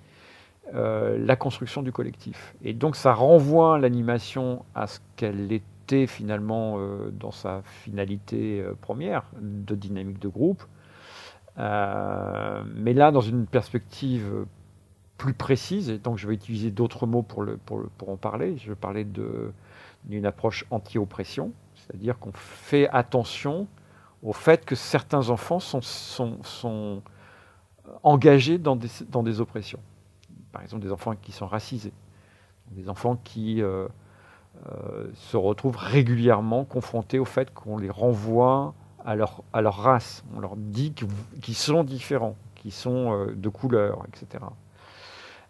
euh, 0.74 1.17
la 1.24 1.36
construction 1.36 1.82
du 1.84 1.91
collectif. 1.91 2.56
Et 2.63 2.74
donc 2.74 2.96
ça 2.96 3.13
renvoie 3.13 3.78
l'animation 3.78 4.65
à 4.74 4.88
ce 4.88 5.00
qu'elle 5.15 5.52
était 5.52 6.08
finalement 6.08 6.78
euh, 6.78 7.12
dans 7.12 7.32
sa 7.32 7.62
finalité 7.63 8.63
première 8.82 9.24
de 9.39 9.76
dynamique 9.76 10.20
de 10.20 10.30
groupe, 10.30 10.63
mais 11.58 12.94
là 12.94 13.12
dans 13.12 13.22
une 13.22 13.46
perspective 13.46 14.46
plus 15.22 15.34
précise, 15.36 15.92
et 15.92 16.00
donc 16.00 16.18
je 16.18 16.28
vais 16.28 16.34
utiliser 16.34 16.72
d'autres 16.72 17.06
mots 17.06 17.22
pour, 17.22 17.44
le, 17.44 17.58
pour, 17.58 18.10
en 18.10 18.18
parler, 18.18 18.58
je 18.58 18.70
vais 18.70 18.76
parler 18.76 19.06
d'une 19.06 20.26
approche 20.26 20.66
anti-oppression, 20.72 21.52
c'est-à-dire 21.76 22.18
qu'on 22.18 22.32
fait 22.32 22.90
attention 22.90 23.68
au 24.24 24.34
fait 24.34 24.66
que 24.66 24.74
certains 24.74 25.30
enfants 25.30 25.60
sont, 25.60 25.82
sont, 25.84 27.04
engagés 28.02 28.58
dans 28.58 28.76
des, 28.76 29.42
oppressions. 29.42 29.80
Par 30.52 30.64
exemple, 30.64 30.82
des 30.82 30.92
enfants 30.92 31.14
qui 31.16 31.32
sont 31.32 31.46
racisés, 31.46 31.94
des 32.72 32.90
enfants 32.90 33.16
qui 33.24 33.62
euh, 33.62 33.88
se 35.14 35.38
retrouvent 35.38 35.78
régulièrement 35.78 36.66
confrontés 36.66 37.20
au 37.20 37.26
fait 37.26 37.54
qu'on 37.54 37.78
les 37.78 37.92
renvoie 37.92 38.74
à 39.06 39.16
leur 39.16 39.78
race. 39.78 40.24
On 40.36 40.40
leur 40.40 40.56
dit 40.56 40.94
qu'ils 40.94 41.56
sont 41.56 41.84
différents, 41.84 42.36
qu'ils 42.56 42.74
sont 42.74 43.28
de 43.36 43.50
couleur, 43.50 44.04
etc. 44.08 44.46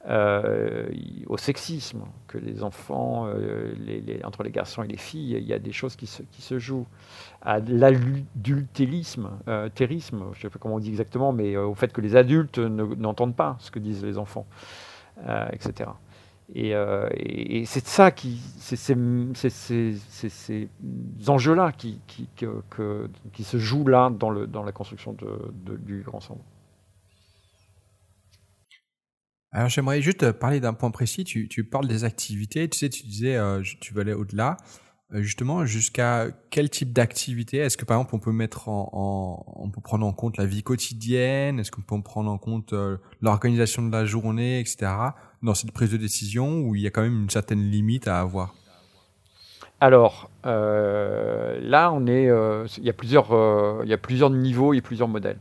Euh, 0.09 0.89
au 1.27 1.37
sexisme, 1.37 2.05
que 2.27 2.39
les 2.39 2.63
enfants, 2.63 3.27
euh, 3.27 3.71
entre 4.23 4.41
les 4.41 4.49
garçons 4.49 4.81
et 4.81 4.87
les 4.87 4.97
filles, 4.97 5.37
il 5.39 5.43
y 5.43 5.53
a 5.53 5.59
des 5.59 5.71
choses 5.71 5.95
qui 5.95 6.07
se, 6.07 6.57
jouent, 6.57 6.87
à 7.43 7.59
l'adultérisme, 7.59 9.29
euh, 9.47 9.69
je 9.77 9.83
ne 9.85 9.99
sais 9.99 10.49
pas 10.49 10.57
comment 10.59 10.75
on 10.75 10.79
dit 10.79 10.89
exactement, 10.89 11.31
mais 11.31 11.55
au 11.55 11.75
fait 11.75 11.93
que 11.93 12.01
les 12.01 12.15
adultes 12.15 12.57
n'entendent 12.57 13.35
pas 13.35 13.57
ce 13.59 13.69
que 13.69 13.77
disent 13.77 14.03
les 14.03 14.17
enfants, 14.17 14.47
etc. 15.51 15.91
Et, 16.55 16.73
c'est 17.67 17.85
ça 17.85 18.09
qui, 18.09 18.41
c'est 18.57 18.75
ces 18.77 20.67
enjeux-là 21.27 21.73
qui, 21.73 22.01
qui, 22.07 22.27
qui, 23.33 23.43
se 23.43 23.57
jouent 23.57 23.87
là 23.87 24.09
dans, 24.09 24.31
le, 24.31 24.47
dans 24.47 24.63
la 24.63 24.71
construction 24.71 25.13
de, 25.13 25.77
du 25.77 26.03
ensemble. 26.11 26.41
Alors 29.53 29.67
j'aimerais 29.67 30.01
juste 30.01 30.31
parler 30.31 30.61
d'un 30.61 30.73
point 30.73 30.91
précis. 30.91 31.25
Tu, 31.25 31.47
tu, 31.49 31.65
parles 31.65 31.87
des 31.87 32.05
activités. 32.05 32.69
Tu 32.69 32.77
sais, 32.77 32.89
tu 32.89 33.03
disais 33.03 33.35
euh, 33.35 33.61
tu 33.81 33.93
veux 33.93 34.01
aller 34.01 34.13
au-delà. 34.13 34.55
Euh, 35.13 35.21
justement, 35.21 35.65
jusqu'à 35.65 36.27
quel 36.49 36.69
type 36.69 36.93
d'activité? 36.93 37.57
Est-ce 37.57 37.75
que 37.75 37.83
par 37.83 37.97
exemple 37.97 38.15
on 38.15 38.19
peut 38.19 38.31
mettre 38.31 38.69
en, 38.69 39.43
on 39.57 39.69
peut 39.69 39.81
prendre 39.81 40.05
en 40.05 40.13
compte 40.13 40.37
la 40.37 40.45
vie 40.45 40.63
quotidienne? 40.63 41.59
Est-ce 41.59 41.69
qu'on 41.69 41.81
peut 41.81 42.01
prendre 42.01 42.31
en 42.31 42.37
compte 42.37 42.71
euh, 42.71 42.95
l'organisation 43.21 43.85
de 43.85 43.91
la 43.91 44.05
journée, 44.05 44.61
etc. 44.61 44.89
Dans 45.43 45.53
cette 45.53 45.73
prise 45.73 45.91
de 45.91 45.97
décision 45.97 46.61
où 46.61 46.75
il 46.75 46.81
y 46.81 46.87
a 46.87 46.89
quand 46.89 47.01
même 47.01 47.23
une 47.23 47.29
certaine 47.29 47.69
limite 47.69 48.07
à 48.07 48.21
avoir? 48.21 48.55
Alors 49.81 50.29
là, 50.43 51.91
on 51.91 52.05
est, 52.05 52.29
il 52.77 52.83
y 52.83 52.89
a 52.89 52.93
plusieurs, 52.93 53.83
il 53.83 53.89
y 53.89 53.93
a 53.93 53.97
plusieurs 53.97 54.29
niveaux, 54.29 54.73
a 54.73 54.81
plusieurs 54.81 55.07
modèles 55.07 55.39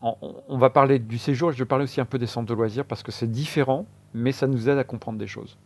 on 0.00 0.58
va 0.58 0.70
parler 0.70 0.98
du 0.98 1.18
séjour, 1.18 1.50
je 1.52 1.58
vais 1.58 1.64
parler 1.64 1.84
aussi 1.84 2.00
un 2.00 2.04
peu 2.04 2.18
des 2.18 2.26
centres 2.26 2.46
de 2.46 2.54
loisirs 2.54 2.84
parce 2.84 3.02
que 3.02 3.10
c'est 3.10 3.30
différent, 3.30 3.86
mais 4.14 4.32
ça 4.32 4.46
nous 4.46 4.68
aide 4.68 4.78
à 4.78 4.84
comprendre 4.84 5.18
des 5.18 5.26
choses. 5.26 5.58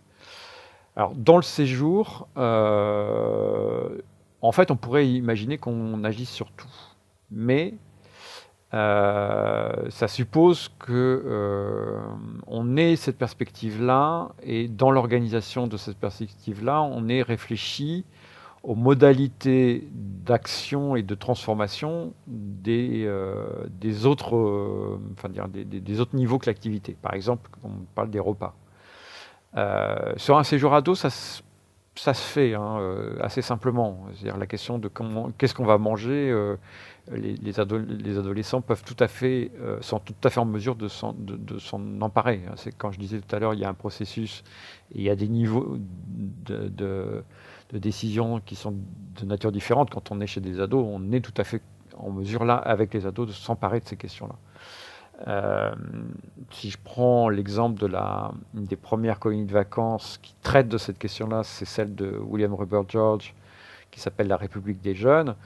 Alors, 0.96 1.14
dans 1.14 1.36
le 1.36 1.42
séjour, 1.42 2.28
euh, 2.36 3.98
en 4.42 4.52
fait, 4.52 4.70
on 4.70 4.76
pourrait 4.76 5.08
imaginer 5.08 5.56
qu'on 5.56 6.04
agisse 6.04 6.30
sur 6.30 6.50
tout, 6.52 6.68
mais 7.30 7.74
euh, 8.74 9.88
ça 9.88 10.08
suppose 10.08 10.70
que 10.78 11.22
euh, 11.26 12.76
ait 12.76 12.96
cette 12.96 13.16
perspective-là, 13.16 14.30
et 14.42 14.68
dans 14.68 14.90
l'organisation 14.90 15.66
de 15.66 15.76
cette 15.78 15.96
perspective-là, 15.96 16.82
on 16.82 17.08
ait 17.08 17.22
réfléchi 17.22 18.04
aux 18.62 18.74
modalités 18.74 19.88
d'action 19.92 20.94
et 20.94 21.02
de 21.02 21.14
transformation 21.14 22.12
des, 22.26 23.04
euh, 23.06 23.44
des 23.70 24.06
autres, 24.06 24.36
euh, 24.36 25.00
enfin, 25.16 25.28
dire, 25.28 25.48
des, 25.48 25.64
des, 25.64 26.00
autres 26.00 26.14
niveaux 26.14 26.38
que 26.38 26.46
l'activité. 26.46 26.96
Par 27.00 27.14
exemple, 27.14 27.50
on 27.64 27.70
parle 27.94 28.10
des 28.10 28.20
repas. 28.20 28.54
Euh, 29.56 30.12
sur 30.16 30.38
un 30.38 30.44
séjour 30.44 30.74
ado, 30.74 30.94
ça, 30.94 31.10
ça 31.10 32.14
se 32.14 32.22
fait 32.22 32.54
hein, 32.54 32.78
assez 33.20 33.42
simplement. 33.42 34.06
C'est-à-dire 34.14 34.38
la 34.38 34.46
question 34.46 34.78
de 34.78 34.88
qu'est-ce 35.38 35.54
qu'on 35.54 35.66
va 35.66 35.78
manger. 35.78 36.32
Les, 37.10 37.34
les, 37.34 37.52
les, 37.98 38.18
adolescents 38.18 38.60
peuvent 38.60 38.84
tout 38.84 38.96
à 39.00 39.08
fait, 39.08 39.50
sont 39.80 39.98
tout 39.98 40.14
à 40.22 40.30
fait 40.30 40.38
en 40.38 40.44
mesure 40.44 40.76
de 40.76 40.86
s'en, 40.86 41.14
de, 41.14 41.36
de 41.36 41.58
emparer. 42.00 42.42
C'est 42.54 42.70
quand 42.70 42.92
je 42.92 43.00
disais 43.00 43.20
tout 43.20 43.34
à 43.34 43.40
l'heure, 43.40 43.54
il 43.54 43.60
y 43.60 43.64
a 43.64 43.68
un 43.68 43.74
processus 43.74 44.44
il 44.94 45.02
y 45.02 45.10
a 45.10 45.16
des 45.16 45.28
niveaux 45.28 45.78
de 45.78 47.24
de 47.72 47.78
décisions 47.78 48.40
qui 48.40 48.54
sont 48.54 48.74
de 49.20 49.24
nature 49.24 49.52
différente. 49.52 49.90
Quand 49.90 50.10
on 50.10 50.20
est 50.20 50.26
chez 50.26 50.40
des 50.40 50.60
ados, 50.60 50.84
on 50.86 51.12
est 51.12 51.20
tout 51.20 51.34
à 51.36 51.44
fait 51.44 51.62
en 51.98 52.10
mesure 52.10 52.44
là, 52.44 52.56
avec 52.56 52.92
les 52.94 53.06
ados, 53.06 53.26
de 53.26 53.32
s'emparer 53.32 53.80
de 53.80 53.86
ces 53.86 53.96
questions-là. 53.96 54.34
Euh, 55.28 55.72
si 56.50 56.70
je 56.70 56.78
prends 56.82 57.28
l'exemple 57.28 57.78
de 57.80 57.86
la, 57.86 58.32
des 58.54 58.76
premières 58.76 59.18
colonies 59.18 59.46
de 59.46 59.52
vacances 59.52 60.18
qui 60.20 60.34
traitent 60.42 60.68
de 60.68 60.78
cette 60.78 60.98
question-là, 60.98 61.42
c'est 61.44 61.64
celle 61.64 61.94
de 61.94 62.18
William 62.18 62.54
Rupert 62.54 62.88
George, 62.88 63.34
qui 63.90 64.00
s'appelle 64.00 64.26
La 64.26 64.36
République 64.36 64.80
des 64.80 64.94
jeunes. 64.94 65.36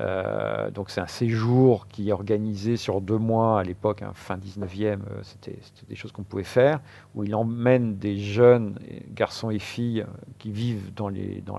Euh, 0.00 0.70
donc 0.70 0.90
c'est 0.90 1.00
un 1.00 1.06
séjour 1.06 1.86
qui 1.86 2.08
est 2.08 2.12
organisé 2.12 2.76
sur 2.76 3.00
deux 3.00 3.18
mois 3.18 3.60
à 3.60 3.62
l'époque, 3.62 4.02
hein, 4.02 4.10
fin 4.14 4.36
19e, 4.36 4.84
euh, 4.84 4.96
c'était 5.22 5.56
des 5.88 5.94
choses 5.94 6.10
qu'on 6.10 6.24
pouvait 6.24 6.42
faire, 6.42 6.80
où 7.14 7.22
il 7.22 7.34
emmène 7.34 7.96
des 7.96 8.18
jeunes 8.18 8.76
garçons 9.10 9.50
et 9.50 9.60
filles 9.60 10.00
euh, 10.00 10.06
qui 10.38 10.50
vivent 10.50 10.90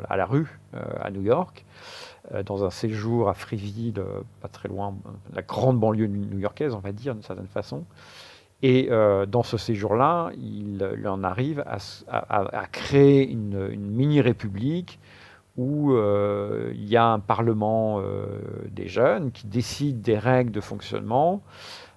à 0.09 0.17
la 0.17 0.25
rue 0.25 0.59
à 0.99 1.09
New 1.09 1.21
York, 1.21 1.63
dans 2.45 2.65
un 2.65 2.69
séjour 2.69 3.29
à 3.29 3.33
Freeville, 3.33 4.03
pas 4.41 4.49
très 4.49 4.67
loin, 4.67 4.93
la 5.33 5.41
grande 5.41 5.79
banlieue 5.79 6.07
new-yorkaise, 6.07 6.73
on 6.73 6.79
va 6.79 6.91
dire 6.91 7.13
d'une 7.13 7.23
certaine 7.23 7.47
façon. 7.47 7.85
Et 8.61 8.89
dans 8.89 9.43
ce 9.43 9.55
séjour-là, 9.57 10.31
il, 10.37 10.83
en 11.07 11.23
arrive 11.23 11.63
à, 11.65 12.67
créer 12.73 13.29
une 13.29 13.69
mini-république 13.69 14.99
où 15.57 15.93
euh, 15.93 16.71
il 16.73 16.87
y 16.87 16.97
a 16.97 17.05
un 17.05 17.19
parlement 17.19 17.99
euh, 17.99 18.25
des 18.69 18.87
jeunes 18.87 19.31
qui 19.31 19.47
décide 19.47 20.01
des 20.01 20.17
règles 20.17 20.51
de 20.51 20.61
fonctionnement, 20.61 21.41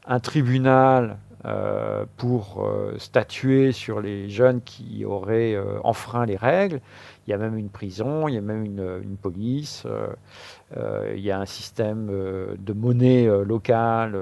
un 0.06 0.20
tribunal 0.20 1.18
euh, 1.44 2.04
pour 2.16 2.66
statuer 2.98 3.72
sur 3.72 4.00
les 4.00 4.28
jeunes 4.28 4.60
qui 4.60 5.04
auraient 5.04 5.56
enfreint 5.84 6.26
les 6.26 6.36
règles. 6.36 6.80
Il 7.26 7.30
y 7.30 7.34
a 7.34 7.38
même 7.38 7.56
une 7.56 7.68
prison, 7.68 8.26
il 8.28 8.34
y 8.34 8.38
a 8.38 8.40
même 8.40 8.64
une, 8.64 9.16
police, 9.20 9.86
il 10.74 11.20
y 11.20 11.30
a 11.30 11.38
un 11.38 11.46
système 11.46 12.06
de 12.58 12.72
monnaie 12.72 13.28
locale 13.44 14.18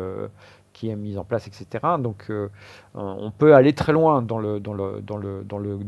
qui 0.72 0.90
est 0.90 0.96
mis 0.96 1.16
en 1.16 1.25
place, 1.25 1.46
etc. 1.46 1.85
Donc 2.01 2.31
on 2.94 3.31
peut 3.31 3.55
aller 3.55 3.72
très 3.72 3.92
loin 3.92 4.22
dans, 4.22 4.38
le, 4.38 4.61
dans, 4.61 4.75
le, 4.75 5.01
dans, 5.01 5.16
le, 5.16 5.44
dans 5.44 5.59
le, 5.59 5.79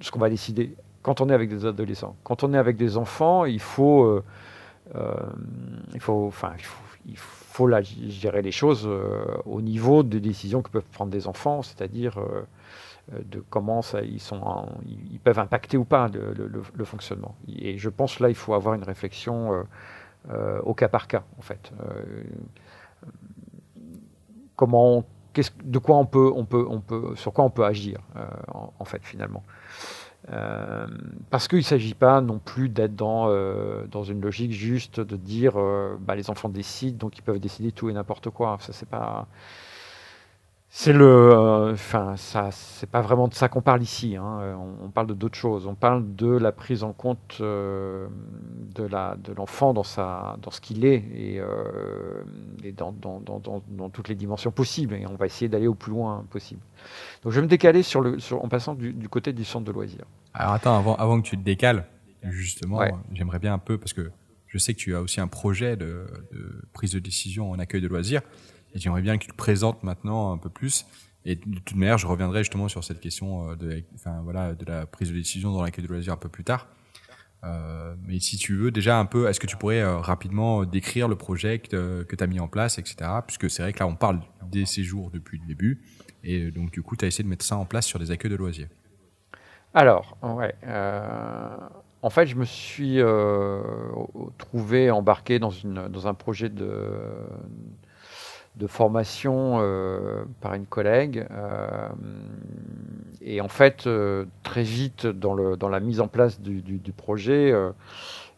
ce 0.00 0.10
qu'on 0.10 0.20
va 0.20 0.28
décider 0.28 0.76
quand 1.02 1.20
on 1.20 1.28
est 1.28 1.34
avec 1.34 1.50
des 1.50 1.66
adolescents. 1.66 2.16
Quand 2.24 2.44
on 2.44 2.54
est 2.54 2.58
avec 2.58 2.76
des 2.76 2.96
enfants, 2.96 3.44
il 3.44 3.60
faut, 3.60 4.04
euh, 4.04 4.24
euh, 4.94 5.14
il 5.94 6.00
faut, 6.00 6.32
gérer 8.08 8.42
les 8.42 8.52
choses 8.52 8.84
euh, 8.86 9.24
au 9.44 9.60
niveau 9.60 10.02
des 10.02 10.20
décisions 10.20 10.62
que 10.62 10.70
peuvent 10.70 10.88
prendre 10.92 11.10
des 11.10 11.26
enfants, 11.26 11.62
c'est-à-dire 11.62 12.18
de 13.12 13.44
comment 13.50 13.82
ça, 13.82 14.02
ils, 14.02 14.20
sont 14.20 14.68
ils 14.86 15.18
peuvent 15.18 15.40
impacter 15.40 15.76
ou 15.76 15.84
pas 15.84 16.08
le, 16.08 16.84
fonctionnement. 16.84 17.34
Et 17.48 17.76
je 17.78 17.88
pense 17.88 18.20
là, 18.20 18.28
il 18.28 18.34
faut 18.34 18.54
avoir 18.54 18.74
une 18.74 18.84
réflexion 18.84 19.64
au 20.64 20.74
cas 20.74 20.88
par 20.88 21.08
cas, 21.08 21.24
en 21.38 21.42
fait. 21.42 21.72
comment, 24.54 25.04
de 25.64 25.78
quoi 25.78 25.96
on 25.96 26.06
peut, 26.06 26.32
on 26.34 26.44
peut, 26.44 26.64
on 26.68 26.80
peut, 26.80 27.16
sur 27.16 27.32
quoi 27.32 27.44
on 27.44 27.50
peut 27.50 27.64
agir, 27.64 27.98
en, 28.78 28.84
fait, 28.84 29.02
finalement. 29.02 29.42
Euh, 30.30 30.86
parce 31.30 31.48
qu'il 31.48 31.58
ne 31.58 31.64
s'agit 31.64 31.94
pas 31.94 32.20
non 32.20 32.38
plus 32.38 32.68
d'être 32.68 32.94
dans, 32.94 33.28
euh, 33.28 33.86
dans 33.88 34.04
une 34.04 34.20
logique 34.20 34.52
juste 34.52 35.00
de 35.00 35.16
dire 35.16 35.54
euh, 35.56 35.96
bah, 35.98 36.14
les 36.14 36.30
enfants 36.30 36.48
décident, 36.48 36.96
donc 36.96 37.18
ils 37.18 37.22
peuvent 37.22 37.40
décider 37.40 37.72
tout 37.72 37.90
et 37.90 37.92
n'importe 37.92 38.30
quoi. 38.30 38.56
Ça, 38.60 38.72
c'est 38.72 38.88
pas. 38.88 39.26
C'est 40.74 40.94
le, 40.94 41.70
enfin, 41.74 42.16
ça, 42.16 42.48
c'est 42.50 42.88
pas 42.88 43.02
vraiment 43.02 43.28
de 43.28 43.34
ça 43.34 43.50
qu'on 43.50 43.60
parle 43.60 43.82
ici. 43.82 44.16
Hein. 44.16 44.56
On, 44.82 44.88
parle 44.88 45.06
de 45.06 45.12
d'autres 45.12 45.36
choses. 45.36 45.66
On 45.66 45.74
parle 45.74 46.14
de 46.16 46.28
la 46.28 46.50
prise 46.50 46.82
en 46.82 46.94
compte 46.94 47.42
de 47.42 48.08
la, 48.90 49.14
de 49.22 49.34
l'enfant 49.34 49.74
dans 49.74 49.82
sa, 49.82 50.38
dans 50.40 50.50
ce 50.50 50.62
qu'il 50.62 50.86
est 50.86 51.04
et, 51.14 51.42
et 52.64 52.72
dans, 52.72 52.90
dans, 52.90 53.20
dans, 53.20 53.62
dans, 53.68 53.90
toutes 53.90 54.08
les 54.08 54.14
dimensions 54.14 54.50
possibles. 54.50 54.94
Et 54.94 55.06
on 55.06 55.14
va 55.14 55.26
essayer 55.26 55.50
d'aller 55.50 55.66
au 55.66 55.74
plus 55.74 55.90
loin 55.90 56.24
possible. 56.30 56.62
Donc 57.22 57.32
je 57.32 57.40
vais 57.40 57.44
me 57.44 57.50
décaler 57.50 57.82
sur 57.82 58.00
le, 58.00 58.18
sur, 58.18 58.42
en 58.42 58.48
passant 58.48 58.74
du, 58.74 58.94
du, 58.94 59.10
côté 59.10 59.34
du 59.34 59.44
centre 59.44 59.66
de 59.66 59.72
loisirs. 59.72 60.06
Alors 60.32 60.54
attends, 60.54 60.78
avant, 60.78 60.96
avant 60.96 61.20
que 61.20 61.26
tu 61.28 61.36
te 61.36 61.42
décales, 61.42 61.86
justement, 62.22 62.80
j'aimerais 63.12 63.40
bien 63.40 63.52
un 63.52 63.58
peu 63.58 63.76
parce 63.76 63.92
que 63.92 64.10
je 64.46 64.56
sais 64.56 64.72
que 64.72 64.78
tu 64.78 64.96
as 64.96 65.02
aussi 65.02 65.20
un 65.20 65.28
projet 65.28 65.76
de, 65.76 66.06
de 66.32 66.62
prise 66.72 66.92
de 66.92 66.98
décision 66.98 67.50
en 67.50 67.58
accueil 67.58 67.82
de 67.82 67.88
loisirs 67.88 68.22
j'aimerais 68.74 69.02
bien 69.02 69.18
que 69.18 69.24
tu 69.24 69.30
le 69.30 69.36
présentes 69.36 69.82
maintenant 69.82 70.32
un 70.32 70.38
peu 70.38 70.50
plus. 70.50 70.86
Et 71.24 71.36
de 71.36 71.58
toute 71.60 71.76
manière, 71.76 71.98
je 71.98 72.06
reviendrai 72.06 72.40
justement 72.40 72.68
sur 72.68 72.82
cette 72.82 73.00
question 73.00 73.50
euh, 73.50 73.56
de, 73.56 73.84
la 74.66 74.86
prise 74.86 75.10
de 75.10 75.14
décision 75.14 75.52
dans 75.52 75.62
l'accueil 75.62 75.84
de 75.84 75.88
loisirs 75.88 76.14
un 76.14 76.16
peu 76.16 76.28
plus 76.28 76.44
tard. 76.44 76.66
Euh, 77.44 77.94
mais 78.06 78.20
si 78.20 78.36
tu 78.36 78.56
veux, 78.56 78.70
déjà 78.70 78.98
un 78.98 79.04
peu, 79.04 79.28
est-ce 79.28 79.40
que 79.40 79.46
tu 79.46 79.56
pourrais 79.56 79.80
euh, 79.80 79.98
rapidement 79.98 80.64
décrire 80.64 81.08
le 81.08 81.16
projet 81.16 81.58
que, 81.58 82.04
tu 82.08 82.24
as 82.24 82.26
mis 82.26 82.40
en 82.40 82.48
place, 82.48 82.78
etc. 82.78 83.10
Puisque 83.26 83.50
c'est 83.50 83.62
vrai 83.62 83.72
que 83.72 83.80
là, 83.80 83.86
on 83.86 83.96
parle 83.96 84.20
des 84.50 84.64
séjours 84.64 85.10
depuis 85.10 85.38
le 85.38 85.46
début. 85.46 85.82
Et 86.24 86.50
donc, 86.50 86.72
du 86.72 86.82
coup, 86.82 86.96
tu 86.96 87.04
as 87.04 87.08
essayé 87.08 87.24
de 87.24 87.28
mettre 87.28 87.44
ça 87.44 87.56
en 87.56 87.64
place 87.64 87.86
sur 87.86 87.98
des 87.98 88.10
accueils 88.10 88.30
de 88.30 88.36
loisirs. 88.36 88.68
Alors, 89.74 90.16
ouais. 90.22 90.54
En 92.02 92.10
fait, 92.10 92.26
je 92.26 92.36
me 92.36 92.44
suis 92.44 92.98
trouvé 94.38 94.90
embarqué 94.90 95.38
dans 95.38 96.06
un 96.06 96.14
projet 96.14 96.48
de 96.48 96.76
de 98.56 98.66
formation 98.66 99.58
euh, 99.60 100.24
par 100.40 100.54
une 100.54 100.66
collègue. 100.66 101.26
Euh, 101.30 101.88
et 103.22 103.40
en 103.40 103.48
fait, 103.48 103.86
euh, 103.86 104.26
très 104.42 104.62
vite, 104.62 105.06
dans, 105.06 105.34
le, 105.34 105.56
dans 105.56 105.68
la 105.68 105.80
mise 105.80 106.00
en 106.00 106.08
place 106.08 106.40
du, 106.40 106.60
du, 106.60 106.92
projet, 106.92 107.54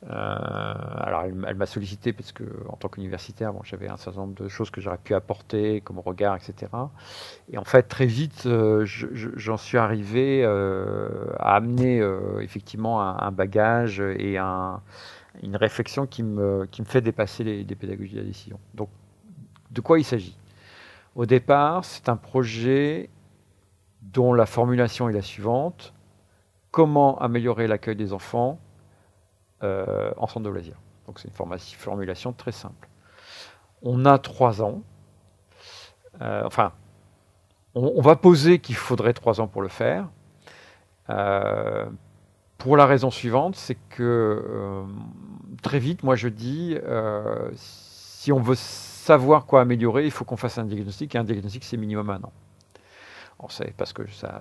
alors 0.07 1.23
elle, 1.25 1.55
m'a 1.55 1.67
sollicité 1.67 2.13
parce 2.13 2.31
que 2.33 2.45
en 2.69 2.77
tant 2.77 2.89
qu'universitaire, 2.89 3.53
bon, 3.53 3.61
j'avais 3.65 3.89
un 3.89 3.97
certain 3.97 4.21
nombre 4.21 4.41
de 4.41 4.49
choses 4.49 4.71
que 4.71 4.81
j'aurais 4.81 4.99
pu 4.99 5.15
apporter 5.15 5.81
comme 5.81 5.99
regard, 5.99 6.37
etc. 6.37 6.71
Et 7.51 7.59
en 7.59 7.65
fait, 7.65 7.85
très 7.85 8.07
vite, 8.07 8.47
j'en 8.85 9.57
suis 9.57 9.79
arrivé 9.79 10.45
à 10.45 11.57
amener 11.57 12.07
effectivement 12.41 13.01
un, 13.03 13.33
bagage 13.33 14.01
et 14.01 14.37
un, 14.39 14.81
une 15.43 15.57
réflexion 15.57 16.07
qui 16.07 16.23
me, 16.23 16.67
qui 16.71 16.83
me 16.83 16.87
fait 16.87 17.01
dépasser 17.01 17.43
les, 17.43 17.65
les 17.65 17.75
pédagogies 17.75 18.15
de 18.15 18.21
la 18.21 18.27
décision. 18.27 18.61
Donc 18.75 18.91
de 19.75 19.81
quoi 19.81 19.99
il 19.99 20.05
s'agit? 20.05 20.37
Au 21.15 21.27
départ, 21.27 21.85
c'est 21.85 22.09
un 22.09 22.17
projet 22.17 23.11
dont 24.03 24.33
la 24.33 24.47
formulation 24.47 25.09
est 25.09 25.13
la 25.13 25.23
suivante 25.23 25.93
comment 26.75 27.17
améliorer 27.21 27.69
l'accueil 27.69 27.95
des 27.95 28.13
enfants 28.13 28.59
euh, 29.63 30.11
en 30.17 30.27
centre 30.27 30.45
de 30.45 30.51
loisirs? 30.51 30.81
Donc 31.07 31.21
c'est 31.21 31.29
une 31.29 31.55
formulation 31.79 32.33
très 32.33 32.51
simple. 32.51 32.89
On 33.83 34.05
a 34.05 34.19
trois 34.19 34.61
ans. 34.61 34.83
Euh, 36.21 36.43
enfin, 36.45 36.73
on, 37.77 38.01
va 38.01 38.17
poser 38.17 38.59
qu'il 38.59 38.75
faudrait 38.75 39.13
trois 39.13 39.41
ans 39.41 39.47
pour 39.47 39.63
le 39.63 39.69
faire. 39.69 40.09
Euh, 41.11 41.87
pour 42.59 42.77
la 42.77 42.87
raison 42.87 43.13
suivante, 43.13 43.55
c'est 43.55 43.77
que 43.91 44.85
très 45.63 45.79
vite, 45.79 46.03
moi 46.03 46.17
je 46.17 46.29
dis, 46.29 46.77
si 47.55 48.33
on 48.33 48.41
veut 48.41 48.57
savoir 49.05 49.45
quoi 49.45 49.61
améliorer, 49.61 50.05
il 50.07 50.11
faut 50.11 50.25
qu'on 50.25 50.37
fasse 50.37 50.59
un 50.59 50.65
diagnostic, 50.65 51.15
et 51.15 51.19
un 51.19 51.25
diagnostic, 51.25 51.65
c'est 51.65 51.77
minimum 51.77 52.11
un 52.11 52.23
an. 52.23 52.33
C'est 53.51 53.75
parce 53.77 53.93
que 53.93 54.03
ça, 54.11 54.41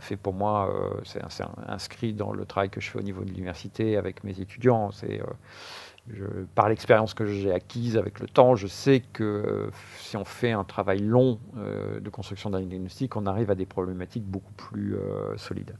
fait 0.00 0.16
pour 0.16 0.34
moi, 0.34 0.68
euh, 0.68 1.00
c'est 1.04 1.22
inscrit 1.66 2.12
dans 2.12 2.32
le 2.32 2.44
travail 2.44 2.68
que 2.68 2.80
je 2.80 2.90
fais 2.90 2.98
au 2.98 3.02
niveau 3.02 3.24
de 3.24 3.30
l'université 3.30 3.96
avec 3.96 4.22
mes 4.22 4.38
étudiants. 4.40 4.90
Euh, 5.04 6.44
par 6.54 6.68
l'expérience 6.68 7.14
que 7.14 7.24
j'ai 7.24 7.50
acquise 7.50 7.96
avec 7.96 8.20
le 8.20 8.26
temps, 8.26 8.54
je 8.56 8.66
sais 8.66 9.00
que 9.00 9.24
euh, 9.24 9.70
si 9.98 10.18
on 10.18 10.26
fait 10.26 10.52
un 10.52 10.64
travail 10.64 10.98
long 10.98 11.38
de 11.54 12.10
construction 12.10 12.50
d'un 12.50 12.60
diagnostic, 12.60 13.16
on 13.16 13.24
arrive 13.24 13.50
à 13.50 13.54
des 13.54 13.64
problématiques 13.66 14.24
beaucoup 14.24 14.52
plus 14.52 14.96
solides. 15.36 15.74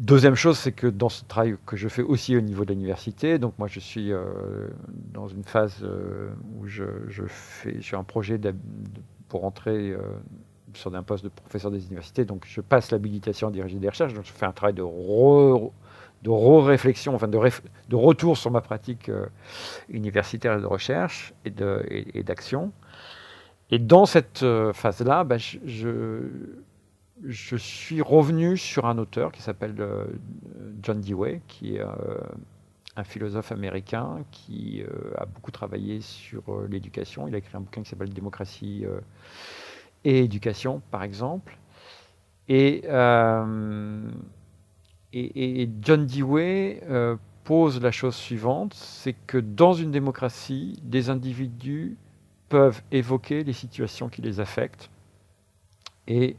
Deuxième 0.00 0.34
chose, 0.34 0.58
c'est 0.58 0.72
que 0.72 0.88
dans 0.88 1.08
ce 1.08 1.24
travail 1.24 1.56
que 1.66 1.76
je 1.76 1.86
fais 1.86 2.02
aussi 2.02 2.36
au 2.36 2.40
niveau 2.40 2.64
de 2.64 2.72
l'université, 2.72 3.38
donc 3.38 3.54
moi 3.58 3.68
je 3.68 3.78
suis 3.78 4.12
euh, 4.12 4.24
dans 5.12 5.28
une 5.28 5.44
phase 5.44 5.76
euh, 5.84 6.30
où 6.56 6.66
je, 6.66 6.84
fais, 7.28 7.76
je 7.76 7.80
suis 7.80 7.94
un 7.94 8.02
projet 8.02 8.40
pour 9.28 9.44
entrer 9.44 9.92
euh, 9.92 10.00
sur 10.72 10.92
un 10.92 11.02
poste 11.04 11.22
de 11.22 11.28
professeur 11.28 11.70
des 11.70 11.86
universités, 11.86 12.24
donc 12.24 12.44
je 12.44 12.60
passe 12.60 12.90
l'habilitation 12.90 13.48
à 13.48 13.50
diriger 13.52 13.78
des 13.78 13.88
recherches, 13.88 14.14
donc 14.14 14.24
je 14.24 14.32
fais 14.32 14.46
un 14.46 14.52
travail 14.52 14.74
de 14.74 14.82
de 14.82 16.30
réflexion 16.30 17.14
enfin 17.14 17.28
de, 17.28 17.38
de, 17.88 17.96
retour 17.96 18.36
sur 18.36 18.50
ma 18.50 18.62
pratique 18.62 19.10
universitaire 19.90 20.58
de 20.58 20.66
recherche 20.66 21.34
et 21.44 21.50
d'action. 21.50 22.72
Et, 23.70 23.76
et, 23.76 23.78
dans 23.78 24.06
cette 24.06 24.42
phase-là, 24.72 25.24
ben, 25.24 25.38
je 25.38 26.30
suis 27.56 28.02
revenu 28.02 28.56
sur 28.56 28.86
un 28.86 28.98
auteur 28.98 29.32
qui 29.32 29.42
s'appelle 29.42 29.76
euh, 29.78 30.06
John 30.82 31.00
Dewey, 31.00 31.40
qui 31.46 31.76
est 31.76 31.80
euh, 31.80 31.86
un 32.96 33.04
philosophe 33.04 33.52
américain 33.52 34.18
qui 34.30 34.82
euh, 34.82 35.12
a 35.16 35.26
beaucoup 35.26 35.50
travaillé 35.50 36.00
sur 36.00 36.42
l'éducation. 36.68 37.28
Il 37.28 37.34
a 37.34 37.38
écrit 37.38 37.56
un 37.56 37.60
bouquin 37.60 37.82
qui 37.82 37.90
s'appelle 37.90 38.12
Démocratie 38.12 38.84
et 40.04 40.20
éducation, 40.20 40.82
par 40.90 41.02
exemple. 41.02 41.58
Et, 42.48 42.84
et 45.12 45.70
John 45.80 46.06
Dewey 46.06 46.82
pose 47.44 47.80
la 47.80 47.90
chose 47.90 48.14
suivante, 48.14 48.74
c'est 48.74 49.14
que 49.26 49.38
dans 49.38 49.72
une 49.72 49.90
démocratie, 49.90 50.78
des 50.82 51.10
individus 51.10 51.96
peuvent 52.48 52.82
évoquer 52.92 53.44
les 53.44 53.52
situations 53.52 54.08
qui 54.08 54.22
les 54.22 54.40
affectent 54.40 54.90
et 56.06 56.36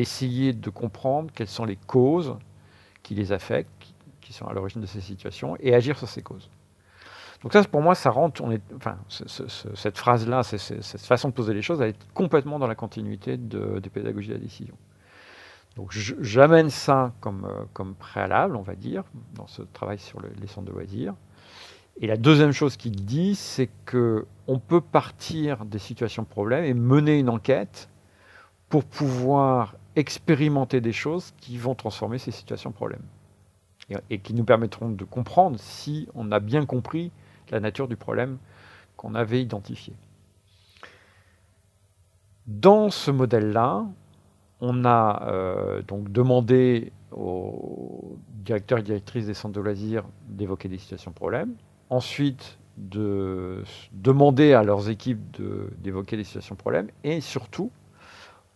essayer 0.00 0.52
de 0.52 0.70
comprendre 0.70 1.30
quelles 1.34 1.48
sont 1.48 1.64
les 1.64 1.76
causes 1.76 2.36
qui 3.02 3.14
les 3.14 3.32
affectent, 3.32 3.70
qui, 4.20 4.32
sont 4.32 4.46
à 4.46 4.52
l'origine 4.52 4.80
de 4.80 4.86
ces 4.86 5.00
situations, 5.00 5.56
et 5.60 5.74
agir 5.74 5.96
sur 5.96 6.08
ces 6.08 6.22
causes. 6.22 6.50
Donc 7.42 7.52
ça, 7.52 7.62
pour 7.62 7.80
moi, 7.80 7.94
ça 7.94 8.10
rentre, 8.10 8.42
enfin, 8.74 8.98
cette 9.08 9.96
phrase-là, 9.96 10.42
cette 10.42 11.06
façon 11.06 11.28
de 11.28 11.34
poser 11.34 11.54
les 11.54 11.62
choses, 11.62 11.80
elle 11.80 11.90
est 11.90 12.12
complètement 12.12 12.58
dans 12.58 12.66
la 12.66 12.74
continuité 12.74 13.36
de, 13.36 13.78
des 13.78 13.90
pédagogies 13.90 14.28
de 14.28 14.34
la 14.34 14.40
décision. 14.40 14.74
Donc 15.76 15.92
j'amène 15.92 16.70
ça 16.70 17.12
comme, 17.20 17.44
euh, 17.44 17.64
comme 17.74 17.94
préalable, 17.94 18.56
on 18.56 18.62
va 18.62 18.74
dire, 18.74 19.04
dans 19.34 19.46
ce 19.46 19.60
travail 19.60 19.98
sur 19.98 20.20
les 20.20 20.46
centres 20.46 20.66
de 20.66 20.72
loisirs. 20.72 21.14
Et 22.00 22.06
la 22.06 22.16
deuxième 22.16 22.52
chose 22.52 22.76
qu'il 22.76 23.04
dit, 23.04 23.34
c'est 23.34 23.70
que 23.86 24.26
on 24.46 24.58
peut 24.58 24.80
partir 24.80 25.64
des 25.64 25.78
situations 25.78 26.22
de 26.22 26.28
problème 26.28 26.64
et 26.64 26.74
mener 26.74 27.18
une 27.18 27.30
enquête 27.30 27.88
pour 28.68 28.84
pouvoir 28.84 29.76
expérimenter 29.96 30.80
des 30.80 30.92
choses 30.92 31.32
qui 31.40 31.58
vont 31.58 31.74
transformer 31.74 32.18
ces 32.18 32.30
situations 32.30 32.70
problèmes 32.70 33.02
et, 34.10 34.18
qui 34.18 34.34
nous 34.34 34.44
permettront 34.44 34.90
de 34.90 35.04
comprendre 35.04 35.58
si 35.58 36.08
on 36.14 36.30
a 36.32 36.40
bien 36.40 36.66
compris 36.66 37.10
la 37.50 37.60
nature 37.60 37.88
du 37.88 37.96
problème 37.96 38.38
qu'on 38.96 39.14
avait 39.14 39.40
identifié. 39.40 39.94
Dans 42.46 42.90
ce 42.90 43.10
modèle-là, 43.10 43.86
on 44.60 44.84
a 44.84 45.22
euh, 45.28 45.82
donc 45.82 46.10
demandé 46.12 46.92
aux 47.12 48.16
directeurs 48.30 48.78
et 48.78 48.82
directrices 48.82 49.26
des 49.26 49.34
centres 49.34 49.54
de 49.54 49.60
loisirs 49.60 50.04
d'évoquer 50.28 50.68
des 50.68 50.78
situations 50.78 51.12
problèmes. 51.12 51.54
Ensuite, 51.90 52.58
de 52.76 53.64
demander 53.92 54.52
à 54.52 54.62
leurs 54.62 54.90
équipes 54.90 55.40
d'évoquer 55.80 56.16
des 56.16 56.24
situations 56.24 56.56
problèmes. 56.56 56.88
Et 57.04 57.20
surtout, 57.20 57.70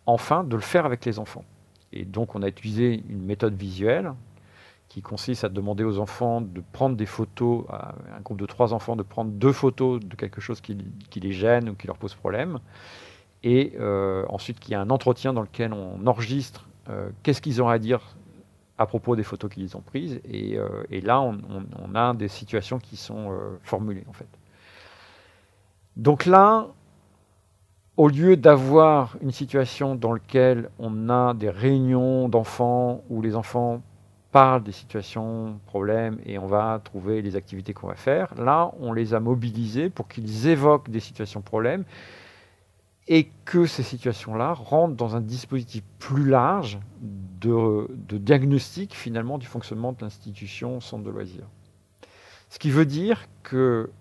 enfin 0.05 0.43
de 0.43 0.55
le 0.55 0.61
faire 0.61 0.85
avec 0.85 1.05
les 1.05 1.19
enfants. 1.19 1.45
Et 1.93 2.05
donc 2.05 2.35
on 2.35 2.41
a 2.41 2.47
utilisé 2.47 3.03
une 3.09 3.23
méthode 3.25 3.55
visuelle 3.55 4.13
qui 4.91 5.01
consiste 5.01 5.45
à 5.45 5.49
demander 5.49 5.85
aux 5.85 5.99
enfants 5.99 6.41
de 6.41 6.61
prendre 6.73 6.97
des 6.97 7.05
photos, 7.05 7.63
à 7.69 7.95
un 8.17 8.19
groupe 8.19 8.39
de 8.39 8.45
trois 8.45 8.73
enfants 8.73 8.97
de 8.97 9.03
prendre 9.03 9.31
deux 9.31 9.53
photos 9.53 10.01
de 10.01 10.15
quelque 10.15 10.41
chose 10.41 10.59
qui, 10.59 10.77
les 11.15 11.31
gêne 11.31 11.69
ou 11.69 11.75
qui 11.75 11.87
leur 11.87 11.97
pose 11.97 12.13
problème, 12.13 12.59
et 13.41 13.71
euh, 13.79 14.25
ensuite 14.27 14.59
qu'il 14.59 14.73
y 14.73 14.75
a 14.75 14.81
un 14.81 14.89
entretien 14.89 15.31
dans 15.31 15.43
lequel 15.43 15.71
on 15.71 16.05
enregistre 16.05 16.67
euh, 16.89 17.09
qu'est-ce 17.23 17.41
qu'ils 17.41 17.61
ont 17.61 17.69
à 17.69 17.79
dire 17.79 18.01
à 18.77 18.85
propos 18.85 19.15
des 19.15 19.23
photos 19.23 19.49
qu'ils 19.49 19.77
ont 19.77 19.81
prises, 19.81 20.19
et, 20.25 20.57
euh, 20.57 20.83
là 21.03 21.21
on, 21.21 21.37
on, 21.81 21.95
a 21.95 22.13
des 22.13 22.27
situations 22.27 22.79
qui 22.79 22.97
sont 22.97 23.31
formulées 23.63 24.03
en 24.09 24.13
fait. 24.13 24.27
Donc 25.95 26.25
là, 26.25 26.67
au 28.01 28.07
lieu 28.07 28.35
d'avoir 28.35 29.15
une 29.21 29.29
situation 29.29 29.93
dans 29.93 30.13
laquelle 30.13 30.71
on 30.79 31.07
a 31.07 31.35
des 31.35 31.51
réunions 31.51 32.29
d'enfants 32.29 33.03
où 33.11 33.21
les 33.21 33.35
enfants 33.35 33.83
parlent 34.31 34.63
des 34.63 34.71
situations, 34.71 35.59
problèmes, 35.67 36.17
et 36.25 36.39
on 36.39 36.47
va 36.47 36.81
trouver 36.83 37.21
les 37.21 37.35
activités 37.35 37.75
qu'on 37.75 37.85
va 37.85 37.93
faire, 37.93 38.33
là, 38.41 38.71
on 38.79 38.91
les 38.91 39.13
a 39.13 39.19
mobilisés 39.19 39.91
pour 39.91 40.07
qu'ils 40.07 40.47
évoquent 40.47 40.89
des 40.89 40.99
situations 40.99 41.41
problèmes 41.41 41.83
et 43.07 43.29
que 43.45 43.67
ces 43.67 43.83
situations-là 43.83 44.53
rentrent 44.53 44.95
dans 44.95 45.15
un 45.15 45.21
dispositif 45.21 45.83
plus 45.99 46.25
large 46.25 46.79
de, 47.01 47.87
diagnostic 48.17 48.95
finalement 48.95 49.37
du 49.37 49.45
fonctionnement 49.45 49.91
de 49.91 50.01
l'institution 50.01 50.79
centre 50.79 51.03
de 51.03 51.11
loisirs. 51.11 51.45
Ce 52.49 52.57
qui 52.57 52.71
veut 52.71 52.87
dire 52.87 53.27
que 53.43 53.91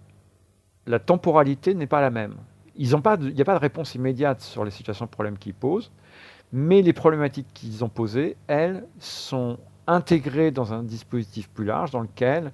la 0.87 1.01
temporalité 1.01 1.75
n'est 1.75 1.87
pas 1.87 2.01
la 2.01 2.11
même 2.11 2.37
il 2.81 2.87
n'y 2.87 2.95
a 3.43 3.45
pas 3.45 3.55
de 3.55 3.61
réponse 3.61 3.95
immédiate 3.95 4.41
sur 4.41 4.65
les 4.65 4.71
situations 4.71 5.05
de 5.05 5.11
problèmes 5.11 5.37
qu'ils 5.37 5.55
posent, 5.55 5.91
mais 6.53 6.81
les 6.81 6.95
problématiques 6.95 7.47
qu'ils 7.53 7.85
ont 7.85 7.91
posées, 7.91 8.37
elles, 8.47 8.87
sont 8.99 9.59
intégrées 9.87 10.51
dans 10.51 10.73
un 10.73 10.83
dispositif 10.83 11.49
plus 11.51 11.67
large 11.67 11.91
dans 11.91 12.01
lequel 12.01 12.53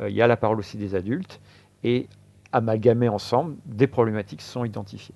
euh, 0.00 0.08
il 0.08 0.16
y 0.16 0.22
a 0.22 0.26
la 0.26 0.36
parole 0.36 0.58
aussi 0.58 0.78
des 0.78 0.94
adultes 0.94 1.40
et 1.84 2.08
amalgamées 2.52 3.08
ensemble, 3.08 3.56
des 3.66 3.86
problématiques 3.86 4.40
sont 4.40 4.64
identifiées. 4.64 5.14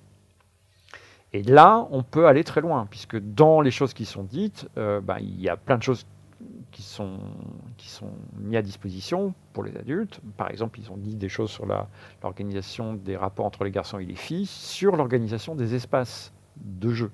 Et 1.33 1.43
là, 1.43 1.87
on 1.91 2.03
peut 2.03 2.27
aller 2.27 2.43
très 2.43 2.61
loin, 2.61 2.85
puisque 2.89 3.17
dans 3.17 3.61
les 3.61 3.71
choses 3.71 3.93
qui 3.93 4.05
sont 4.05 4.23
dites, 4.23 4.67
euh, 4.77 5.01
ben, 5.01 5.17
il 5.19 5.41
y 5.41 5.49
a 5.49 5.57
plein 5.57 5.77
de 5.77 5.83
choses 5.83 6.05
qui 6.71 6.81
sont, 6.83 7.19
mis 8.39 8.57
à 8.57 8.61
disposition 8.61 9.33
pour 9.53 9.63
les 9.63 9.75
adultes. 9.77 10.19
Par 10.37 10.49
exemple, 10.49 10.79
ils 10.79 10.91
ont 10.91 10.97
dit 10.97 11.15
des 11.15 11.29
choses 11.29 11.51
sur 11.51 11.65
l'organisation 11.65 12.93
des 12.93 13.17
rapports 13.17 13.45
entre 13.45 13.63
les 13.63 13.71
garçons 13.71 13.99
et 13.99 14.05
les 14.05 14.15
filles, 14.15 14.45
sur 14.45 14.95
l'organisation 14.95 15.55
des 15.55 15.75
espaces 15.75 16.33
de 16.57 16.91
jeu. 16.91 17.11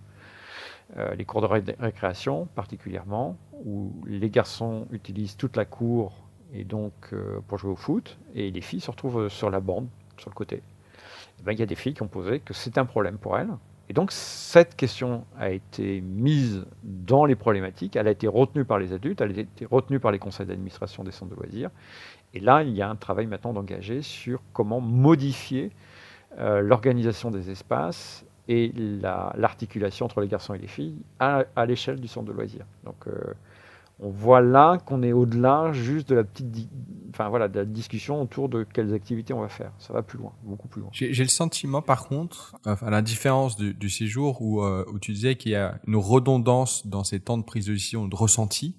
Euh, 0.98 1.16
les 1.16 1.26
cours 1.26 1.42
de 1.42 1.48
récréation 1.80 2.48
particulièrement, 2.56 3.38
où 3.66 3.92
les 4.06 4.30
garçons 4.30 4.88
utilisent 4.92 5.36
toute 5.36 5.58
la 5.58 5.66
cour 5.66 6.14
et 6.54 6.64
donc 6.64 6.94
euh, 7.12 7.42
pour 7.48 7.58
jouer 7.58 7.72
au 7.72 7.76
foot, 7.76 8.18
et 8.34 8.52
les 8.52 8.62
filles 8.62 8.80
se 8.80 8.90
retrouvent 8.90 9.28
sur 9.28 9.50
la 9.50 9.60
bande, 9.60 9.88
sur 10.18 10.30
le 10.30 10.36
côté. 10.36 10.62
eh 11.40 11.44
ben, 11.44 11.52
il 11.52 11.60
y 11.60 11.64
a 11.64 11.66
des 11.66 11.76
filles 11.76 11.94
qui 11.94 12.04
ont 12.04 12.08
posé 12.08 12.40
que 12.40 12.54
c'est 12.54 12.78
un 12.78 12.86
problème 12.86 13.18
pour 13.18 13.38
elles. 13.38 13.50
Et 13.90 13.94
donc 13.94 14.12
cette 14.12 14.76
question 14.76 15.26
a 15.38 15.50
été 15.50 16.02
mise 16.02 16.66
dans 16.84 17.26
les 17.26 17.36
problématiques, 17.36 17.96
elle 17.96 18.08
a 18.08 18.12
été 18.12 18.28
retenue 18.28 18.66
par 18.66 18.80
les 18.80 18.94
adultes, 18.94 19.22
elle 19.22 19.38
a 19.38 19.42
été 19.42 19.66
retenue 19.66 20.00
par 20.00 20.12
les 20.12 20.20
conseils 20.20 20.46
d'administration 20.46 21.04
des 21.04 21.12
centres 21.12 21.32
de 21.32 21.36
loisirs. 21.36 21.70
Et 22.34 22.40
là, 22.40 22.64
il 22.64 22.76
y 22.76 22.82
a 22.82 22.90
un 22.90 22.96
travail 22.96 23.28
maintenant 23.28 23.54
d'engager 23.54 24.02
sur 24.02 24.42
comment 24.52 24.82
modifier 24.82 25.72
euh, 26.40 26.62
l'organisation 26.62 27.32
des 27.32 27.50
espaces 27.50 28.26
et 28.50 28.74
l'articulation 28.76 30.06
entre 30.06 30.22
les 30.22 30.28
garçons 30.28 30.54
et 30.54 30.60
les 30.60 30.68
filles 30.68 30.96
à, 31.20 31.46
l'échelle 31.66 32.00
du 32.00 32.08
centre 32.08 32.28
de 32.28 32.34
loisirs. 32.34 32.66
Donc, 32.84 33.08
euh, 33.08 33.34
on 34.00 34.10
voit 34.10 34.42
là 34.42 34.78
qu'on 34.78 35.02
est 35.02 35.12
au-delà 35.12 35.72
juste 35.74 36.10
de 36.10 36.16
la 36.16 36.24
petite, 36.24 36.70
enfin 37.10 37.30
voilà, 37.30 37.48
de 37.48 37.60
la 37.60 37.66
discussion 37.66 38.22
autour 38.22 38.48
de 38.48 38.64
quelles 38.64 38.94
activités 38.94 39.34
on 39.34 39.42
va 39.42 39.50
faire. 39.50 39.72
Ça 39.80 39.92
va 39.94 40.04
plus 40.04 40.20
loin, 40.20 40.34
beaucoup 40.44 40.68
plus 40.68 40.82
loin. 40.82 40.90
J'ai 40.94 41.12
le 41.12 41.30
sentiment, 41.30 41.82
par 41.82 42.08
contre, 42.08 42.56
à 42.66 42.90
la 42.90 43.02
différence 43.02 43.56
du, 43.58 43.74
du 43.74 43.90
séjour 43.90 44.42
où, 44.42 44.62
euh, 44.62 44.86
où 44.92 45.00
tu 45.00 45.14
disais 45.14 45.36
qu'il 45.36 45.52
y 45.52 45.56
a 45.56 45.80
une 45.88 45.96
redondance 45.96 46.86
dans 46.86 47.04
ces 47.04 47.20
temps 47.20 47.38
de 47.38 47.44
prise 47.44 47.66
de 47.66 47.74
décision, 47.74 48.08
de 48.08 48.16
ressenti, 48.16 48.76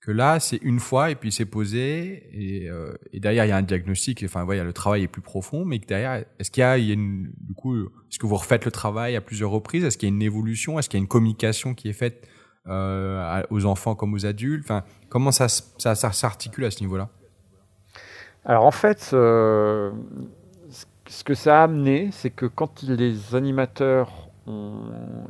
que 0.00 0.10
là, 0.10 0.40
c'est 0.40 0.58
une 0.62 0.80
fois 0.80 1.10
et 1.10 1.14
puis 1.14 1.30
c'est 1.30 1.46
posé 1.46 2.28
et, 2.32 2.68
euh, 2.68 2.92
et, 3.12 3.20
derrière 3.20 3.44
il 3.44 3.48
y 3.48 3.52
a 3.52 3.56
un 3.56 3.62
diagnostic. 3.62 4.22
Enfin, 4.24 4.44
voilà, 4.44 4.64
le 4.64 4.72
travail 4.72 5.04
est 5.04 5.08
plus 5.08 5.22
profond, 5.22 5.64
mais 5.64 5.78
que 5.78 5.86
derrière, 5.86 6.24
est-ce 6.38 6.50
qu'il 6.50 6.60
y 6.60 6.64
a, 6.64 6.76
il 6.76 6.86
y 6.86 6.90
a 6.90 6.94
une, 6.94 7.32
du 7.40 7.54
coup, 7.54 7.76
est-ce 7.76 8.18
que 8.18 8.26
vous 8.26 8.36
refaites 8.36 8.64
le 8.64 8.72
travail 8.72 9.14
à 9.16 9.20
plusieurs 9.20 9.50
reprises? 9.50 9.84
Est-ce 9.84 9.96
qu'il 9.96 10.08
y 10.08 10.12
a 10.12 10.14
une 10.14 10.22
évolution? 10.22 10.78
Est-ce 10.78 10.88
qu'il 10.88 10.98
y 10.98 11.00
a 11.00 11.04
une 11.04 11.08
communication 11.08 11.74
qui 11.74 11.88
est 11.88 11.92
faite 11.92 12.28
euh, 12.68 13.42
aux 13.50 13.64
enfants 13.66 13.94
comme 13.94 14.14
aux 14.14 14.24
adultes 14.24 14.64
Enfin, 14.64 14.84
comment 15.08 15.32
ça, 15.32 15.48
s'articule 15.48 16.64
à 16.64 16.70
ce 16.70 16.80
niveau-là? 16.80 17.08
Alors 18.44 18.64
en 18.64 18.70
fait, 18.70 19.10
euh, 19.12 19.90
ce 21.06 21.24
que 21.24 21.34
ça 21.34 21.60
a 21.60 21.64
amené, 21.64 22.10
c'est 22.12 22.30
que 22.30 22.46
quand 22.46 22.82
les 22.82 23.34
animateurs 23.34 24.28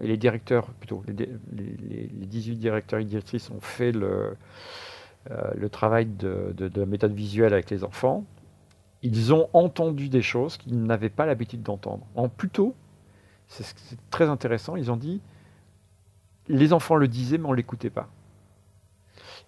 et 0.00 0.06
les 0.06 0.16
directeurs, 0.16 0.66
plutôt, 0.74 1.02
les, 1.06 1.28
les, 1.52 2.26
18 2.26 2.56
directeurs 2.56 3.00
et 3.00 3.04
directrices 3.04 3.50
ont 3.50 3.60
fait 3.60 3.92
le, 3.92 4.36
euh, 5.30 5.68
travail 5.68 6.06
de, 6.06 6.54
de, 6.56 6.80
la 6.80 6.86
méthode 6.86 7.12
visuelle 7.12 7.52
avec 7.52 7.70
les 7.70 7.84
enfants, 7.84 8.24
ils 9.02 9.34
ont 9.34 9.48
entendu 9.52 10.08
des 10.08 10.22
choses 10.22 10.56
qu'ils 10.56 10.82
n'avaient 10.82 11.10
pas 11.10 11.26
l'habitude 11.26 11.62
d'entendre. 11.62 12.06
En 12.14 12.28
plutôt, 12.28 12.74
c'est 13.48 13.74
très 14.10 14.28
intéressant, 14.28 14.76
ils 14.76 14.90
ont 14.90 14.96
dit, 14.96 15.20
les 16.48 16.72
enfants 16.72 16.96
le 16.96 17.08
disaient, 17.08 17.38
mais 17.38 17.46
on 17.46 17.52
ne 17.52 17.56
l'écoutait 17.56 17.90
pas. 17.90 18.08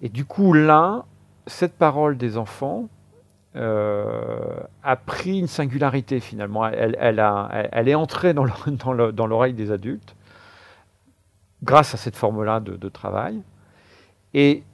Et 0.01 0.09
du 0.09 0.25
coup, 0.25 0.53
là, 0.53 1.05
cette 1.47 1.75
parole 1.75 2.17
des 2.17 2.37
enfants, 2.37 2.89
euh, 3.57 4.59
a 4.83 4.97
pris 4.97 5.39
une 5.39 5.47
singularité 5.47 6.19
finalement. 6.19 6.67
Elle, 6.67 7.89
est 7.89 7.95
entrée 7.95 8.35
dans 8.35 9.27
l'oreille 9.27 9.53
des 9.53 9.71
adultes 9.71 10.17
grâce 11.63 11.95
à 11.95 11.97
cette 11.97 12.17
forme-là 12.17 12.59
de, 12.59 12.75
de, 12.75 12.89
travail. 12.89 13.41
Et 14.35 14.65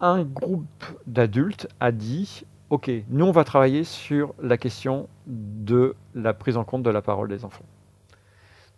un 0.00 0.22
groupe 0.22 0.84
d'adultes 1.06 1.68
a 1.78 1.92
dit, 1.92 2.44
OK, 2.70 2.90
nous 3.10 3.26
on 3.26 3.32
va 3.32 3.44
travailler 3.44 3.84
sur 3.84 4.34
la 4.42 4.56
question 4.56 5.08
de 5.26 5.94
la 6.14 6.32
prise 6.32 6.56
en 6.56 6.64
compte 6.64 6.82
de 6.82 6.90
la 6.90 7.02
parole 7.02 7.28
des 7.28 7.44
enfants. 7.44 7.66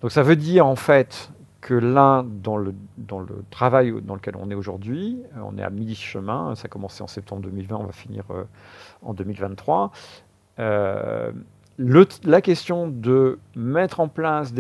Donc 0.01 0.11
ça 0.11 0.25
veut 0.25 0.37
dire 0.37 0.67
en 0.67 0.77
fait 0.77 1.31
que 1.65 1.73
l'un, 1.73 2.25
dans 2.25 2.59
le, 2.59 2.75
travail 3.51 3.95
dans 4.03 4.15
lequel 4.15 4.37
on 4.37 4.51
est 4.51 4.55
aujourd'hui, 4.55 5.23
euh, 5.35 5.41
on 5.45 5.57
est 5.57 5.63
à 5.63 5.71
mi-chemin, 5.71 6.55
ça 6.57 6.67
a 6.67 6.69
commencé 6.69 7.03
en 7.03 7.07
septembre 7.07 7.41
2020, 7.41 7.77
on 7.77 7.85
va 7.85 7.93
finir 7.93 8.25
euh, 8.31 8.45
en 9.01 9.15
2023. 9.15 9.91
Euh, 10.59 11.33
la 11.79 12.43
question 12.43 12.87
de 12.87 13.39
mettre 13.57 14.01
en 14.01 14.09
place 14.09 14.53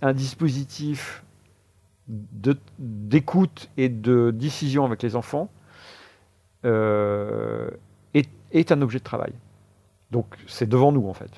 un 0.00 0.12
dispositif 0.14 1.22
d'écoute 2.08 3.68
et 3.76 3.90
de 3.90 4.30
décision 4.30 4.86
avec 4.86 5.02
les 5.02 5.16
enfants 5.16 5.50
est, 6.64 8.72
un 8.72 8.80
objet 8.80 8.98
de 8.98 9.04
travail. 9.04 9.34
Donc 10.10 10.34
c'est 10.46 10.68
devant 10.68 10.92
nous 10.92 11.08
en 11.08 11.14
fait. 11.14 11.30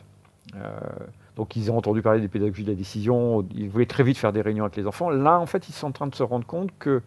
Donc 1.38 1.54
ils 1.54 1.70
ont 1.70 1.78
entendu 1.78 2.02
parler 2.02 2.20
des 2.20 2.26
pédagogies 2.26 2.64
de 2.64 2.70
la 2.70 2.76
décision, 2.76 3.46
ils 3.54 3.70
voulaient 3.70 3.86
très 3.86 4.02
vite 4.02 4.18
faire 4.18 4.32
des 4.32 4.42
réunions 4.42 4.64
avec 4.64 4.76
les 4.76 4.88
enfants. 4.88 5.08
Là, 5.08 5.38
en 5.38 5.46
fait, 5.46 5.68
ils 5.68 5.72
sont 5.72 5.86
en 5.86 5.92
train 5.92 6.08
de 6.08 6.14
se 6.16 6.24
rendre 6.24 6.44
compte 6.44 6.70
que, 6.80 7.00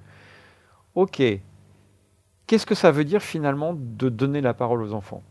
ok, 0.96 1.22
qu'est-ce 2.48 2.66
que 2.66 2.74
ça 2.74 2.92
veut 2.92 3.04
dire 3.04 3.22
finalement 3.22 3.76
de 3.78 4.08
donner 4.08 4.40
la 4.40 4.54
parole 4.54 4.82
aux 4.82 4.94
enfants? 4.94 5.22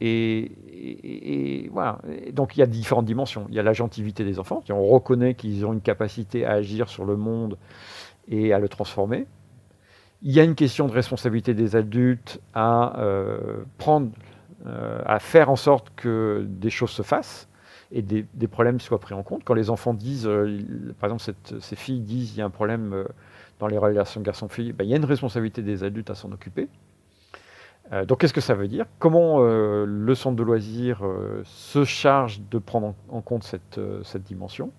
Et, 0.00 1.70
voilà. 1.72 2.00
donc 2.32 2.56
il 2.56 2.60
y 2.60 2.62
a 2.64 2.66
différentes 2.66 3.04
dimensions. 3.04 3.46
Il 3.48 3.54
y 3.54 3.60
a 3.60 3.62
l'agentivité 3.62 4.24
des 4.24 4.40
enfants, 4.40 4.64
on 4.70 4.86
reconnaît 4.86 5.34
qu'ils 5.34 5.64
ont 5.64 5.72
une 5.72 5.80
capacité 5.80 6.44
à 6.44 6.54
agir 6.54 6.88
sur 6.88 7.04
le 7.04 7.14
monde 7.14 7.56
et 8.26 8.52
à 8.52 8.58
le 8.58 8.68
transformer. 8.68 9.26
Il 10.22 10.32
y 10.32 10.40
a 10.40 10.42
une 10.42 10.56
question 10.56 10.88
de 10.88 10.92
responsabilité 10.92 11.54
des 11.54 11.76
adultes 11.76 12.40
à 12.54 12.98
euh, 12.98 13.62
prendre, 13.78 14.10
euh, 14.66 15.00
à 15.06 15.20
faire 15.20 15.48
en 15.48 15.56
sorte 15.56 15.92
que 15.94 16.44
des 16.48 16.70
choses 16.70 16.90
se 16.90 17.02
fassent 17.02 17.48
et 17.92 18.02
des, 18.02 18.48
problèmes 18.48 18.80
soient 18.80 19.00
pris 19.00 19.14
en 19.14 19.22
compte. 19.22 19.44
Quand 19.44 19.54
les 19.54 19.68
enfants 19.68 19.92
disent, 19.92 20.26
euh, 20.26 20.58
par 20.98 21.10
exemple, 21.10 21.36
ces 21.60 21.76
filles 21.76 22.00
disent 22.00 22.34
il 22.34 22.38
y 22.38 22.42
a 22.42 22.44
un 22.44 22.50
problème 22.50 22.92
euh, 22.94 23.04
dans 23.58 23.66
les 23.66 23.76
relations 23.76 24.22
garçon-fille, 24.22 24.72
ben, 24.72 24.84
il 24.84 24.90
y 24.90 24.94
a 24.94 24.96
une 24.96 25.04
responsabilité 25.04 25.62
des 25.62 25.84
adultes 25.84 26.08
à 26.08 26.14
s'en 26.14 26.32
occuper. 26.32 26.68
Euh, 27.92 28.06
donc 28.06 28.20
qu'est-ce 28.20 28.32
que 28.32 28.40
ça 28.40 28.54
veut 28.54 28.68
dire? 28.68 28.86
Comment 28.98 29.40
le 29.40 30.14
centre 30.14 30.36
de 30.36 30.42
loisirs 30.42 31.02
se 31.44 31.84
charge 31.84 32.40
de 32.50 32.58
prendre 32.58 32.94
en, 33.10 33.20
compte 33.20 33.44
cette, 33.44 33.78
cette 34.04 34.22
dimension? 34.22 34.72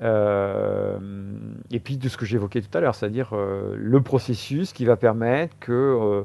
Et 0.00 1.80
puis 1.80 1.96
de 1.96 2.08
ce 2.08 2.16
que 2.16 2.24
j'évoquais 2.26 2.60
tout 2.60 2.78
à 2.78 2.80
l'heure, 2.80 2.94
c'est-à-dire 2.94 3.34
le 3.34 4.00
processus 4.02 4.72
qui 4.72 4.84
va 4.84 4.96
permettre 4.96 5.56
que 5.58 6.24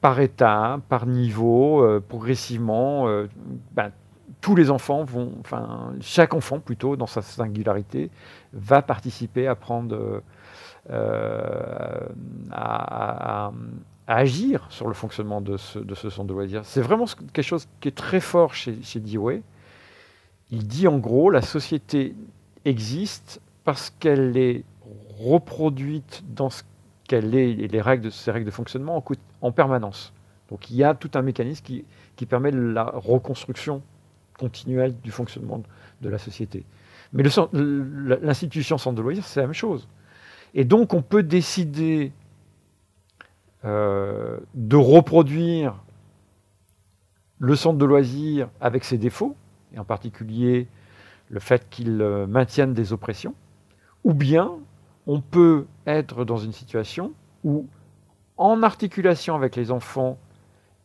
par 0.00 0.20
état, 0.20 0.80
par 0.88 1.06
niveau, 1.06 2.00
progressivement, 2.08 3.06
ben, 3.72 3.92
tous 4.42 4.56
les 4.56 4.70
enfants 4.70 5.04
vont, 5.04 5.32
enfin 5.40 5.94
chaque 6.00 6.34
enfant 6.34 6.58
plutôt 6.58 6.96
dans 6.96 7.06
sa 7.06 7.22
singularité 7.22 8.10
va 8.52 8.82
participer 8.82 9.46
à 9.46 9.54
prendre, 9.54 10.20
euh, 10.90 12.08
à, 12.50 13.52
agir 14.08 14.66
sur 14.68 14.88
le 14.88 14.94
fonctionnement 14.94 15.40
de 15.40 15.56
ce, 15.56 16.10
centre 16.10 16.24
de 16.24 16.34
loisirs. 16.34 16.62
C'est 16.64 16.82
vraiment 16.82 17.06
quelque 17.32 17.46
chose 17.46 17.66
qui 17.80 17.88
est 17.88 17.96
très 17.96 18.20
fort 18.20 18.52
chez, 18.52 18.82
chez 18.82 18.98
Dewey. 18.98 19.42
Il 20.50 20.66
dit 20.66 20.88
en 20.88 20.98
gros 20.98 21.30
la 21.30 21.40
société 21.40 22.14
existe 22.64 23.40
parce 23.62 23.90
qu'elle 23.90 24.36
est 24.36 24.64
reproduite 25.20 26.24
dans 26.28 26.50
ce 26.50 26.64
qu'elle 27.06 27.36
est 27.36 27.52
et 27.52 27.68
les 27.68 27.80
règles 27.80 28.06
de 28.06 28.10
ses 28.10 28.32
règles 28.32 28.46
de 28.46 28.50
fonctionnement 28.50 28.96
en, 28.96 29.04
en, 29.40 29.52
permanence. 29.52 30.12
Donc 30.50 30.68
il 30.68 30.76
y 30.76 30.82
a 30.82 30.94
tout 30.94 31.12
un 31.14 31.22
mécanisme 31.22 31.64
qui 31.64 32.26
permet 32.26 32.50
la 32.50 32.84
reconstruction 32.84 33.82
continuelle 34.38 34.94
du 35.02 35.10
fonctionnement 35.10 35.62
de 36.00 36.08
la 36.08 36.18
société. 36.18 36.64
Mais 37.12 37.22
l'institution 37.22 38.78
centre 38.78 38.96
de 38.96 39.02
loisirs, 39.02 39.24
c'est 39.24 39.40
la 39.40 39.46
même 39.46 39.54
chose. 39.54 39.88
Et 40.54 40.64
donc, 40.64 40.94
on 40.94 41.02
peut 41.02 41.22
décider 41.22 42.12
euh, 43.64 44.38
de 44.54 44.76
reproduire 44.76 45.82
le 47.38 47.56
centre 47.56 47.78
de 47.78 47.84
loisirs 47.84 48.48
avec 48.60 48.84
ses 48.84 48.98
défauts, 48.98 49.36
et 49.74 49.78
en 49.78 49.84
particulier 49.84 50.68
le 51.30 51.40
fait 51.40 51.68
qu'il 51.70 52.00
euh, 52.00 52.26
maintienne 52.26 52.74
des 52.74 52.92
oppressions, 52.92 53.34
ou 54.04 54.14
bien 54.14 54.50
on 55.06 55.20
peut 55.20 55.66
être 55.86 56.24
dans 56.24 56.36
une 56.36 56.52
situation 56.52 57.12
où, 57.44 57.66
en 58.36 58.62
articulation 58.62 59.34
avec 59.34 59.56
les 59.56 59.70
enfants 59.70 60.18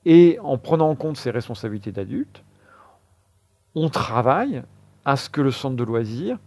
et 0.06 0.40
en 0.42 0.58
prenant 0.58 0.90
en 0.90 0.96
compte 0.96 1.18
ses 1.18 1.32
responsabilités 1.32 1.92
d'adultes, 1.92 2.44
on 3.78 3.90
travaille 3.90 4.64
à 5.06 5.16
ce 5.16 5.30
que 5.30 5.42
le 5.42 5.52
centre 5.52 5.76
de 5.76 5.84
loisirs 5.84 6.40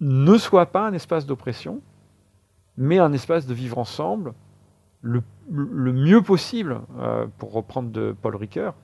ne 0.00 0.36
soit 0.36 0.66
pas 0.66 0.86
un 0.86 0.92
espace 0.92 1.26
d'oppression, 1.26 1.80
mais 2.76 2.98
un 2.98 3.12
espace 3.12 3.46
de 3.46 3.54
vivre 3.54 3.78
ensemble 3.78 4.34
le, 5.00 5.22
mieux 5.50 6.22
possible, 6.22 6.82
euh, 6.98 7.26
pour 7.38 7.52
reprendre 7.52 7.90
de 7.90 8.14
Paul 8.20 8.36
Ricoeur, 8.36 8.74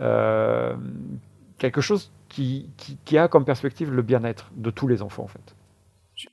euh, 0.00 0.76
quelque 1.58 1.80
chose 1.80 2.12
qui, 2.28 2.70
qui, 3.04 3.16
a 3.16 3.28
comme 3.28 3.44
perspective 3.44 3.90
le 3.90 4.02
bien-être 4.02 4.50
de 4.56 4.70
tous 4.70 4.88
les 4.88 5.00
enfants 5.02 5.24
en 5.24 5.28
fait. 5.28 5.56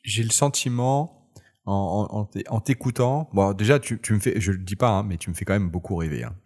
J'ai 0.04 0.24
le 0.24 0.32
sentiment 0.32 1.23
en, 1.66 2.28
en, 2.50 2.60
t'écoutant, 2.60 3.30
bon 3.34 3.54
déjà 3.54 3.80
tu, 3.80 4.00
tu 4.02 4.14
me 4.14 4.20
fais, 4.20 4.40
je 4.40 4.52
le 4.52 4.58
dis 4.58 4.76
pas, 4.76 4.90
hein, 4.90 5.04
mais 5.04 5.18
tu 5.18 5.30
me 5.30 5.36
fais 5.36 5.46
quand 5.46 5.54
même 5.54 5.70
beaucoup 5.70 5.96
rêver. 5.96 6.24
Hein. 6.24 6.36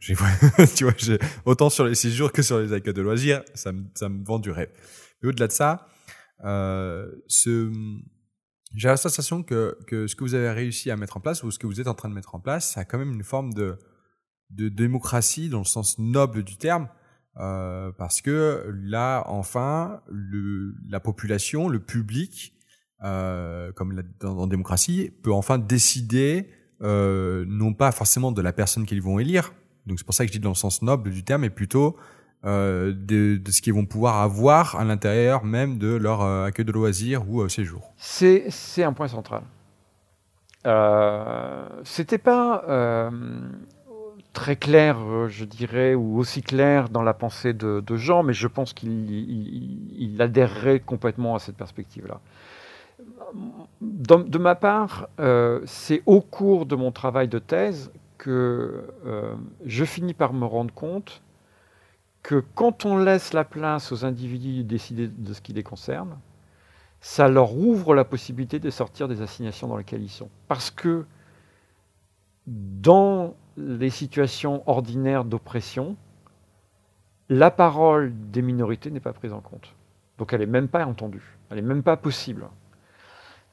tu 0.75 0.83
vois, 0.83 0.93
autant 1.45 1.69
sur 1.69 1.85
les 1.85 1.95
séjours 1.95 2.31
que 2.31 2.43
sur 2.43 2.59
les 2.59 2.71
accueils 2.71 2.93
de 2.93 3.01
loisirs, 3.01 3.43
ça 3.55 3.71
me, 3.71 3.85
ça 3.95 4.09
me 4.09 4.23
vend 4.23 4.37
du 4.37 4.51
rêve. 4.51 4.69
Mais 5.21 5.29
au-delà 5.29 5.47
de 5.47 5.51
ça, 5.53 5.87
euh, 6.43 7.11
ce, 7.27 7.71
j'ai 8.75 8.89
la 8.89 8.97
sensation 8.97 9.41
que, 9.41 9.75
que 9.87 10.05
ce 10.05 10.15
que 10.15 10.23
vous 10.23 10.35
avez 10.35 10.51
réussi 10.51 10.91
à 10.91 10.97
mettre 10.97 11.17
en 11.17 11.19
place 11.19 11.41
ou 11.41 11.49
ce 11.49 11.57
que 11.57 11.65
vous 11.65 11.81
êtes 11.81 11.87
en 11.87 11.95
train 11.95 12.09
de 12.09 12.13
mettre 12.13 12.35
en 12.35 12.39
place, 12.39 12.73
ça 12.73 12.81
a 12.81 12.85
quand 12.85 12.99
même 12.99 13.13
une 13.13 13.23
forme 13.23 13.53
de, 13.53 13.79
de 14.51 14.69
démocratie 14.69 15.49
dans 15.49 15.59
le 15.59 15.65
sens 15.65 15.97
noble 15.97 16.43
du 16.43 16.57
terme. 16.57 16.89
parce 17.33 18.21
que 18.21 18.71
là, 18.83 19.23
enfin, 19.25 20.01
le, 20.09 20.75
la 20.87 20.99
population, 20.99 21.69
le 21.69 21.79
public, 21.79 22.53
comme 23.01 23.91
la, 23.91 24.01
dans, 24.19 24.41
la 24.41 24.47
démocratie, 24.47 25.11
peut 25.23 25.33
enfin 25.33 25.57
décider 25.57 26.49
non 26.81 27.73
pas 27.73 27.91
forcément 27.91 28.31
de 28.31 28.41
la 28.41 28.53
personne 28.53 28.85
qu'ils 28.85 29.01
vont 29.01 29.19
élire, 29.19 29.53
donc 29.87 29.99
c'est 29.99 30.05
pour 30.05 30.13
ça 30.13 30.25
que 30.25 30.31
je 30.31 30.37
dis 30.37 30.43
dans 30.43 30.49
le 30.49 30.55
sens 30.55 30.81
noble 30.81 31.09
du 31.11 31.23
terme, 31.23 31.41
mais 31.41 31.49
plutôt 31.49 31.95
euh, 32.45 32.93
de, 32.93 33.37
de, 33.37 33.51
ce 33.51 33.61
qu'ils 33.61 33.73
vont 33.73 33.85
pouvoir 33.85 34.17
avoir 34.17 34.75
à 34.75 34.83
l'intérieur 34.83 35.43
même 35.43 35.79
de 35.79 35.95
leur 35.95 36.21
euh, 36.21 36.45
accueil 36.45 36.65
de 36.65 36.71
loisirs 36.71 37.27
ou 37.27 37.41
euh, 37.41 37.49
séjour. 37.49 37.93
C'est 37.97 38.83
un 38.83 38.93
point 38.93 39.07
central. 39.07 39.41
Euh, 40.65 41.67
C'était 41.83 42.17
pas 42.17 42.63
euh, 42.67 43.09
très 44.33 44.55
clair, 44.55 44.97
je 45.29 45.45
dirais, 45.45 45.95
ou 45.95 46.19
aussi 46.19 46.41
clair 46.43 46.89
dans 46.89 47.01
la 47.01 47.13
pensée 47.13 47.53
de, 47.53 47.81
de 47.85 47.95
Jean, 47.95 48.21
mais 48.23 48.33
je 48.33 48.47
pense 48.47 48.73
qu'il 48.73 49.09
il, 49.09 49.95
il 49.97 50.21
adhérerait 50.21 50.81
complètement 50.81 51.35
à 51.35 51.39
cette 51.39 51.57
perspective-là. 51.57 52.19
De 53.81 54.37
ma 54.37 54.55
part, 54.55 55.09
c'est 55.65 56.01
au 56.05 56.21
cours 56.21 56.65
de 56.65 56.75
mon 56.75 56.91
travail 56.91 57.27
de 57.27 57.39
thèse 57.39 57.91
que 58.17 58.83
euh, 59.05 59.35
je 59.65 59.85
finis 59.85 60.13
par 60.13 60.33
me 60.33 60.45
rendre 60.45 60.73
compte 60.73 61.21
que 62.23 62.43
quand 62.55 62.85
on 62.85 62.97
laisse 62.97 63.33
la 63.33 63.45
place 63.45 63.91
aux 63.91 64.03
individus 64.03 64.63
de 64.63 64.67
décider 64.67 65.07
de 65.07 65.33
ce 65.33 65.41
qui 65.41 65.53
les 65.53 65.63
concerne, 65.63 66.17
ça 66.99 67.29
leur 67.29 67.55
ouvre 67.55 67.93
la 67.93 68.03
possibilité 68.03 68.59
de 68.59 68.69
sortir 68.69 69.07
des 69.07 69.21
assignations 69.21 69.67
dans 69.67 69.77
lesquelles 69.77 70.01
ils 70.01 70.09
sont. 70.09 70.29
Parce 70.47 70.71
que 70.71 71.05
dans 72.45 73.35
les 73.55 73.89
situations 73.89 74.63
ordinaires 74.67 75.23
d'oppression, 75.23 75.95
la 77.29 77.51
parole 77.51 78.13
des 78.31 78.41
minorités 78.41 78.89
n'est 78.89 78.99
pas 78.99 79.13
prise 79.13 79.33
en 79.33 79.41
compte. 79.41 79.73
Donc 80.17 80.33
elle 80.33 80.39
n'est 80.39 80.47
même 80.47 80.67
pas 80.67 80.85
entendue, 80.85 81.37
elle 81.49 81.57
n'est 81.57 81.61
même 81.61 81.83
pas 81.83 81.97
possible. 81.97 82.47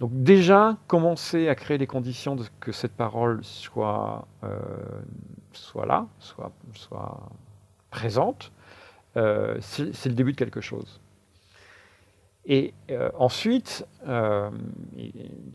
Donc 0.04 0.22
déjà, 0.22 0.76
commencer 0.86 1.48
à 1.48 1.54
créer 1.54 1.78
les 1.78 1.86
conditions 1.86 2.36
de 2.36 2.44
que 2.60 2.72
cette 2.72 2.92
parole 2.92 3.42
soit, 3.42 4.28
euh, 4.42 4.58
soit 5.54 5.86
là, 5.86 6.08
soit, 6.18 6.52
soit 6.74 7.30
présente, 7.88 8.52
euh, 9.16 9.56
c'est 9.62 10.04
le 10.04 10.14
début 10.14 10.32
de 10.32 10.36
quelque 10.36 10.60
chose. 10.60 11.00
Et 12.44 12.74
euh, 12.90 13.08
ensuite, 13.18 13.86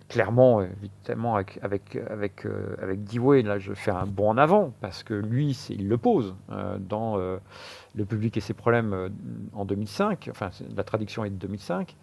clairement, 0.08 0.64
évidemment, 0.64 1.36
avec, 1.36 1.60
avec, 1.62 1.98
avec, 2.10 2.44
là, 2.44 3.60
je 3.60 3.76
fais 3.76 3.92
un 3.92 4.08
bond 4.08 4.32
en 4.32 4.38
avant, 4.38 4.74
parce 4.82 5.04
que 5.04 5.14
lui, 5.14 5.56
il 5.70 5.88
le 5.88 5.98
pose 6.00 6.34
dans 6.80 7.18
Le 7.18 8.06
public 8.06 8.36
et 8.36 8.42
ses 8.42 8.56
problèmes 8.56 9.12
en 9.54 9.66
2005, 9.66 10.28
enfin, 10.32 10.50
la 10.76 10.84
traduction 10.84 11.24
est 11.24 11.30
de 11.30 11.36
2005. 11.36 11.96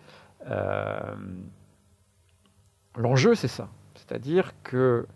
L'enjeu, 2.97 3.34
c'est 3.34 3.49
ça. 3.49 3.68
C'est-à-dire 3.94 4.53
que 4.62 5.07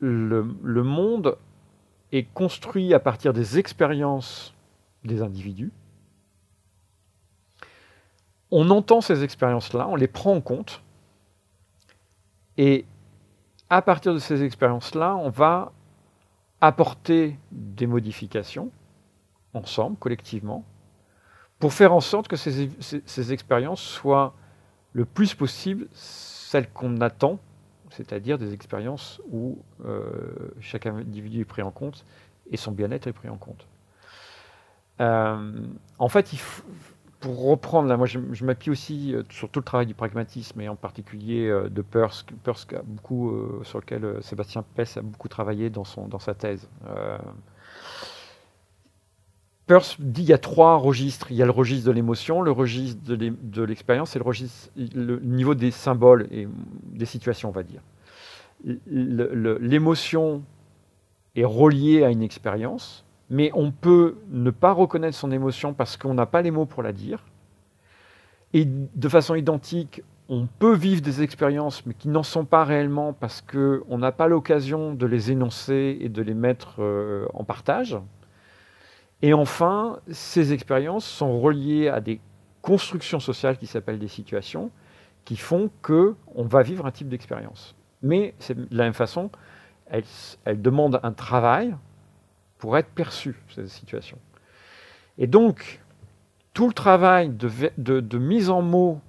le, 0.00 0.42
monde 0.82 1.36
est 2.12 2.24
construit 2.32 2.94
à 2.94 3.00
partir 3.00 3.32
des 3.32 3.58
expériences 3.58 4.54
des 5.04 5.22
individus. 5.22 5.72
On 8.50 8.70
entend 8.70 9.00
ces 9.00 9.24
expériences-là, 9.24 9.86
on 9.88 9.96
les 9.96 10.08
prend 10.08 10.34
en 10.34 10.40
compte, 10.40 10.82
et 12.56 12.86
à 13.68 13.82
partir 13.82 14.14
de 14.14 14.18
ces 14.18 14.42
expériences-là, 14.42 15.16
on 15.16 15.28
va 15.28 15.72
apporter 16.60 17.38
des 17.52 17.86
modifications 17.86 18.70
ensemble, 19.52 19.96
collectivement, 19.98 20.64
pour 21.58 21.72
faire 21.72 21.92
en 21.92 22.00
sorte 22.00 22.28
que 22.28 22.36
ces 22.36 23.32
expériences 23.32 23.82
soient 23.82 24.34
le 24.92 25.04
plus 25.04 25.34
possible 25.34 25.86
celles 25.92 26.68
qu'on 26.70 27.00
attend, 27.00 27.38
c'est-à-dire 27.90 28.38
des 28.38 28.54
expériences 28.54 29.20
où 29.30 29.58
euh, 29.84 30.10
chaque 30.60 30.86
individu 30.86 31.40
est 31.40 31.44
pris 31.44 31.62
en 31.62 31.70
compte 31.70 32.04
et 32.50 32.56
son 32.56 32.72
bien-être 32.72 33.06
est 33.06 33.12
pris 33.12 33.28
en 33.28 33.36
compte. 33.36 33.66
Euh, 35.00 35.52
en 35.98 36.08
fait, 36.08 36.32
pour 37.20 37.44
reprendre, 37.44 37.88
là, 37.88 37.96
moi 37.96 38.06
je, 38.06 38.44
m'appuie 38.44 38.70
aussi 38.70 39.14
euh, 39.14 39.22
sur 39.30 39.48
tout 39.48 39.60
le 39.60 39.64
travail 39.64 39.86
du 39.86 39.94
pragmatisme 39.94 40.60
et 40.60 40.68
en 40.68 40.76
particulier 40.76 41.48
de 41.70 41.82
Peirce, 41.82 42.24
Peirce 42.42 42.66
a 42.74 42.82
beaucoup, 42.82 43.62
sur 43.64 43.80
lequel 43.80 44.22
Sébastien 44.22 44.64
Pess 44.74 44.96
a 44.96 45.02
beaucoup 45.02 45.28
travaillé 45.28 45.70
dans, 45.70 45.84
son, 45.84 46.08
dans 46.08 46.18
sa 46.18 46.34
thèse. 46.34 46.68
Peirce 49.68 49.96
dit 50.00 50.22
qu'il 50.22 50.30
y 50.30 50.32
a 50.32 50.38
trois 50.38 50.76
registres. 50.76 51.30
Il 51.30 51.36
y 51.36 51.42
a 51.42 51.44
le 51.44 51.52
registre 51.52 51.86
de 51.86 51.92
l'émotion, 51.92 52.40
le 52.40 52.50
registre 52.50 53.00
de 53.04 53.62
l'expérience 53.62 54.16
et 54.16 54.18
le, 54.18 54.24
registre, 54.24 54.70
le 54.76 55.20
niveau 55.20 55.54
des 55.54 55.70
symboles 55.70 56.26
et 56.32 56.48
des 56.92 57.04
situations, 57.04 57.50
on 57.50 57.52
va 57.52 57.62
dire. 57.62 57.82
L'émotion 58.86 60.42
est 61.36 61.44
reliée 61.44 62.02
à 62.02 62.10
une 62.10 62.22
expérience, 62.22 63.04
mais 63.28 63.50
on 63.54 63.70
peut 63.70 64.16
ne 64.30 64.50
pas 64.50 64.72
reconnaître 64.72 65.16
son 65.16 65.30
émotion 65.30 65.74
parce 65.74 65.98
qu'on 65.98 66.14
n'a 66.14 66.26
pas 66.26 66.40
les 66.40 66.50
mots 66.50 66.66
pour 66.66 66.82
la 66.82 66.92
dire. 66.92 67.22
Et 68.54 68.64
de 68.66 69.08
façon 69.08 69.34
identique, 69.34 70.02
on 70.30 70.46
peut 70.46 70.74
vivre 70.74 71.02
des 71.02 71.22
expériences, 71.22 71.84
mais 71.84 71.92
qui 71.92 72.08
n'en 72.08 72.22
sont 72.22 72.46
pas 72.46 72.64
réellement 72.64 73.12
parce 73.12 73.42
qu'on 73.42 73.98
n'a 73.98 74.12
pas 74.12 74.28
l'occasion 74.28 74.94
de 74.94 75.04
les 75.04 75.30
énoncer 75.30 75.98
et 76.00 76.08
de 76.08 76.22
les 76.22 76.34
mettre 76.34 76.76
euh, 76.78 77.26
en 77.34 77.44
partage. 77.44 77.98
Et 79.22 79.32
enfin, 79.32 79.98
ces 80.10 80.52
expériences 80.52 81.04
sont 81.04 81.40
reliées 81.40 81.88
à 81.88 82.00
des 82.00 82.20
constructions 82.62 83.20
sociales 83.20 83.58
qui 83.58 83.66
s'appellent 83.66 83.98
des 83.98 84.08
situations, 84.08 84.70
qui 85.24 85.36
font 85.36 85.70
que 85.82 86.14
on 86.34 86.44
va 86.44 86.62
vivre 86.62 86.86
un 86.86 86.90
type 86.90 87.08
d'expérience. 87.08 87.74
Mais 88.02 88.34
de 88.48 88.66
la 88.70 88.84
même 88.84 88.94
façon, 88.94 89.30
elles, 89.86 90.04
demandent 90.62 91.00
un 91.02 91.12
travail 91.12 91.74
pour 92.58 92.76
être 92.78 92.90
perçues, 92.90 93.36
ces 93.54 93.66
situations. 93.66 94.18
Et 95.16 95.26
donc, 95.26 95.80
tout 96.54 96.68
le 96.68 96.72
travail 96.74 97.30
de, 97.30 97.50
de 97.76 98.18
mise 98.18 98.50
en 98.50 98.62
mots 98.62 99.00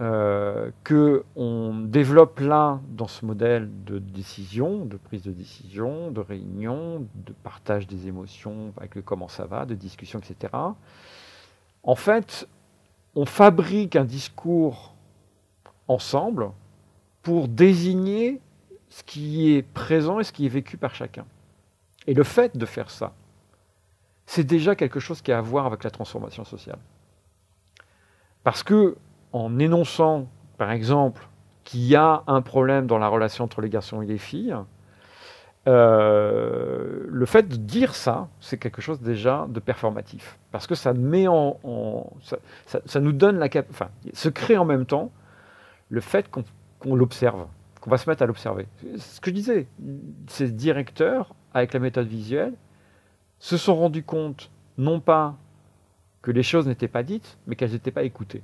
euh, 0.00 0.70
qu'on 0.82 1.74
développe 1.84 2.40
là 2.40 2.80
dans 2.88 3.06
ce 3.06 3.26
modèle 3.26 3.68
de 3.84 3.98
décision, 3.98 4.86
de 4.86 4.96
prise 4.96 5.22
de 5.22 5.32
décision, 5.32 6.10
de 6.10 6.20
réunion, 6.20 7.06
de 7.14 7.34
partage 7.42 7.86
des 7.86 8.06
émotions 8.06 8.72
avec 8.78 8.94
le 8.94 9.02
comment 9.02 9.28
ça 9.28 9.44
va, 9.44 9.66
de 9.66 9.74
discussion, 9.74 10.18
etc. 10.18 10.54
En 11.82 11.94
fait, 11.94 12.48
on 13.14 13.26
fabrique 13.26 13.94
un 13.94 14.04
discours 14.04 14.94
ensemble 15.86 16.50
pour 17.20 17.48
désigner 17.48 18.40
ce 18.88 19.02
qui 19.02 19.52
est 19.52 19.62
présent 19.62 20.18
et 20.18 20.24
ce 20.24 20.32
qui 20.32 20.46
est 20.46 20.50
vécu 20.50 20.78
par 20.78 20.94
chacun. 20.94 21.26
Et 22.06 22.14
le 22.14 22.24
fait 22.24 22.56
de 22.56 22.64
faire 22.64 22.90
ça, 22.90 23.12
c'est 24.24 24.44
déjà 24.44 24.74
quelque 24.74 24.98
chose 24.98 25.20
qui 25.20 25.30
a 25.30 25.36
à 25.36 25.42
voir 25.42 25.66
avec 25.66 25.84
la 25.84 25.90
transformation 25.90 26.46
sociale. 26.46 26.78
Parce 28.42 28.62
que 28.62 28.96
en 29.32 29.58
énonçant, 29.58 30.28
par 30.58 30.70
exemple, 30.70 31.28
qu'il 31.64 31.82
y 31.82 31.96
a 31.96 32.22
un 32.26 32.42
problème 32.42 32.86
dans 32.86 32.98
la 32.98 33.08
relation 33.08 33.44
entre 33.44 33.60
les 33.60 33.68
garçons 33.68 34.02
et 34.02 34.06
les 34.06 34.18
filles, 34.18 34.56
euh, 35.68 37.04
le 37.06 37.26
fait 37.26 37.42
de 37.42 37.56
dire 37.56 37.94
ça, 37.94 38.28
c'est 38.40 38.56
quelque 38.56 38.80
chose 38.80 39.00
déjà 39.00 39.46
de 39.48 39.60
performatif. 39.60 40.38
Parce 40.50 40.66
que 40.66 40.74
ça 40.74 40.94
met 40.94 41.28
en. 41.28 41.58
ça, 42.66 43.00
nous 43.00 43.12
donne 43.12 43.38
la 43.38 43.48
cap 43.48 43.66
Enfin, 43.70 43.88
se 44.12 44.28
crée 44.28 44.56
en 44.56 44.64
même 44.64 44.86
temps 44.86 45.12
le 45.90 46.00
fait 46.00 46.30
qu'on 46.30 46.42
qu 46.80 46.96
l'observe, 46.96 47.46
qu'on 47.80 47.90
va 47.90 47.98
se 47.98 48.08
mettre 48.08 48.22
à 48.22 48.26
l'observer. 48.26 48.66
Ce 48.96 49.20
que 49.20 49.30
je 49.30 49.34
disais, 49.34 49.66
ces 50.28 50.50
directeurs, 50.50 51.34
avec 51.52 51.74
la 51.74 51.80
méthode 51.80 52.06
visuelle, 52.06 52.54
se 53.38 53.56
sont 53.56 53.76
rendus 53.76 54.04
compte, 54.04 54.50
non 54.78 55.00
pas 55.00 55.36
que 56.22 56.30
les 56.30 56.42
choses 56.42 56.66
n'étaient 56.66 56.88
pas 56.88 57.02
dites, 57.02 57.38
mais 57.46 57.54
qu'elles 57.56 57.72
n'étaient 57.72 57.90
pas 57.90 58.02
écoutées. 58.02 58.42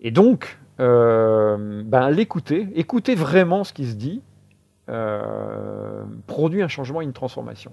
Et 0.00 0.10
donc, 0.10 0.58
euh, 0.80 1.82
ben, 1.84 2.10
l'écouter, 2.10 2.68
écouter 2.74 3.14
vraiment 3.14 3.64
ce 3.64 3.72
qui 3.72 3.86
se 3.86 3.94
dit, 3.94 4.22
euh, 4.88 6.04
produit 6.26 6.62
un 6.62 6.68
changement 6.68 7.00
et 7.00 7.04
une 7.04 7.12
transformation. 7.12 7.72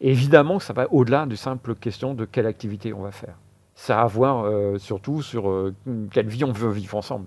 Et 0.00 0.10
évidemment, 0.10 0.60
ça 0.60 0.72
va 0.72 0.92
au-delà 0.92 1.26
de 1.26 1.34
simple 1.34 1.74
question 1.74 2.14
de 2.14 2.24
quelle 2.24 2.46
activité 2.46 2.92
on 2.92 3.02
va 3.02 3.10
faire. 3.10 3.34
Ça 3.74 4.00
a 4.00 4.04
à 4.04 4.06
voir 4.06 4.44
euh, 4.44 4.78
surtout 4.78 5.22
sur 5.22 5.72
quelle 6.10 6.28
vie 6.28 6.44
on 6.44 6.52
veut 6.52 6.70
vivre 6.70 6.96
ensemble. 6.96 7.26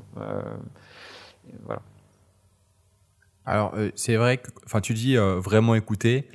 Voilà. 1.66 1.82
Alors, 3.46 3.74
c'est 3.96 4.16
vrai 4.16 4.38
que, 4.38 4.80
tu 4.80 4.94
dis 4.94 5.18
vraiment 5.18 5.76
écouter. 5.76 6.28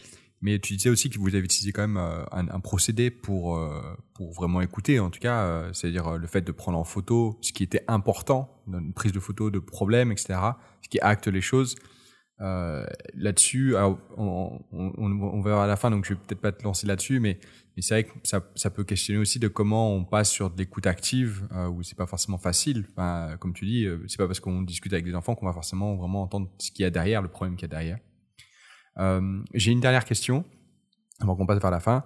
Mais 0.47 0.61
tu 0.61 0.77
disais 0.77 0.91
aussi 0.91 1.11
que 1.11 1.19
vous 1.19 1.35
avez 1.35 1.41
utilisé 1.41 1.73
quand 1.73 1.89
même 1.89 1.97
euh, 1.97 2.25
un, 2.31 2.61
procédé 2.61 3.11
pour, 3.11 3.59
euh, 3.59 3.83
pour 4.15 4.33
vraiment 4.33 4.61
écouter, 4.61 5.01
en 5.01 5.11
tout 5.11 5.19
cas, 5.19 5.41
euh, 5.41 5.73
c'est-à-dire 5.73 6.19
le 6.19 6.27
fait 6.29 6.43
de 6.43 6.53
prendre 6.53 6.79
en 6.79 6.85
photo 6.85 7.37
ce 7.43 7.53
qui 7.53 7.65
était 7.65 7.83
important, 7.89 8.63
une 8.69 8.93
prise 8.93 9.11
de 9.11 9.19
photo 9.19 9.51
de 9.51 9.59
problèmes, 9.59 10.13
etc., 10.13 10.39
ce 10.83 10.89
qui 10.89 11.01
acte 11.01 11.27
les 11.27 11.41
choses. 11.41 11.75
là-dessus, 12.39 13.75
on, 14.17 15.41
verra 15.43 15.65
à 15.65 15.67
la 15.67 15.75
fin, 15.75 15.91
donc 15.91 16.05
je 16.05 16.15
vais 16.15 16.21
peut-être 16.25 16.41
pas 16.41 16.53
te 16.53 16.63
lancer 16.63 16.87
là-dessus, 16.87 17.19
mais, 17.19 17.41
c'est 17.81 17.95
vrai 17.95 18.05
que 18.05 18.13
ça, 18.23 18.71
peut 18.71 18.85
questionner 18.85 19.19
aussi 19.19 19.41
de 19.41 19.49
comment 19.49 19.93
on 19.93 20.05
passe 20.05 20.31
sur 20.31 20.51
de 20.51 20.59
l'écoute 20.59 20.87
active, 20.87 21.49
euh, 21.51 21.67
où 21.67 21.83
c'est 21.83 21.97
pas 21.97 22.07
forcément 22.07 22.39
facile. 22.39 22.85
Comme 23.41 23.53
tu 23.53 23.65
dis, 23.65 23.89
c'est 24.07 24.19
pas 24.19 24.29
parce 24.29 24.39
qu'on 24.39 24.63
discute 24.63 24.93
avec 24.93 25.05
des 25.05 25.17
enfants 25.17 25.35
qu'on 25.35 25.47
va 25.47 25.53
forcément 25.53 25.97
vraiment 25.97 26.23
entendre 26.23 26.49
ce 26.59 26.71
qu'il 26.71 26.85
y 26.85 26.87
a 26.87 26.91
derrière, 26.91 27.21
le 27.21 27.29
problème 27.29 27.57
qu'il 27.57 27.65
y 27.65 27.73
a 27.73 27.75
derrière. 27.77 27.99
Euh, 28.99 29.41
J'ai 29.55 29.73
une 29.73 29.81
dernière 29.81 30.05
question, 30.05 30.45
avant 31.21 31.37
qu'on 31.37 31.47
passe 31.47 31.61
vers 31.61 31.71
la 31.71 31.81
fin. 31.81 32.05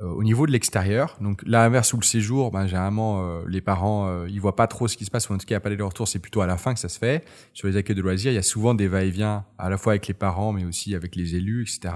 Euh, 0.00 0.08
au 0.08 0.24
niveau 0.24 0.44
de 0.44 0.50
l'extérieur, 0.50 1.16
donc 1.20 1.40
l'inverse 1.46 1.92
ou 1.92 1.98
le 1.98 2.02
séjour, 2.02 2.50
ben, 2.50 2.66
généralement 2.66 3.22
euh, 3.22 3.44
les 3.46 3.60
parents 3.60 4.08
euh, 4.08 4.26
ils 4.28 4.40
voient 4.40 4.56
pas 4.56 4.66
trop 4.66 4.88
ce 4.88 4.96
qui 4.96 5.04
se 5.04 5.10
passe, 5.10 5.30
ou 5.30 5.34
en 5.34 5.38
tout 5.38 5.46
cas 5.46 5.56
à 5.56 5.60
palais 5.60 5.76
de 5.76 5.84
retour, 5.84 6.08
c'est 6.08 6.18
plutôt 6.18 6.40
à 6.40 6.48
la 6.48 6.56
fin 6.56 6.74
que 6.74 6.80
ça 6.80 6.88
se 6.88 6.98
fait. 6.98 7.24
Sur 7.52 7.68
les 7.68 7.76
accueils 7.76 7.94
de 7.94 8.02
loisirs, 8.02 8.32
il 8.32 8.34
y 8.34 8.38
a 8.38 8.42
souvent 8.42 8.74
des 8.74 8.88
va-et-vient 8.88 9.44
à 9.56 9.70
la 9.70 9.78
fois 9.78 9.92
avec 9.92 10.08
les 10.08 10.14
parents, 10.14 10.52
mais 10.52 10.64
aussi 10.64 10.96
avec 10.96 11.14
les 11.14 11.36
élus, 11.36 11.62
etc. 11.62 11.94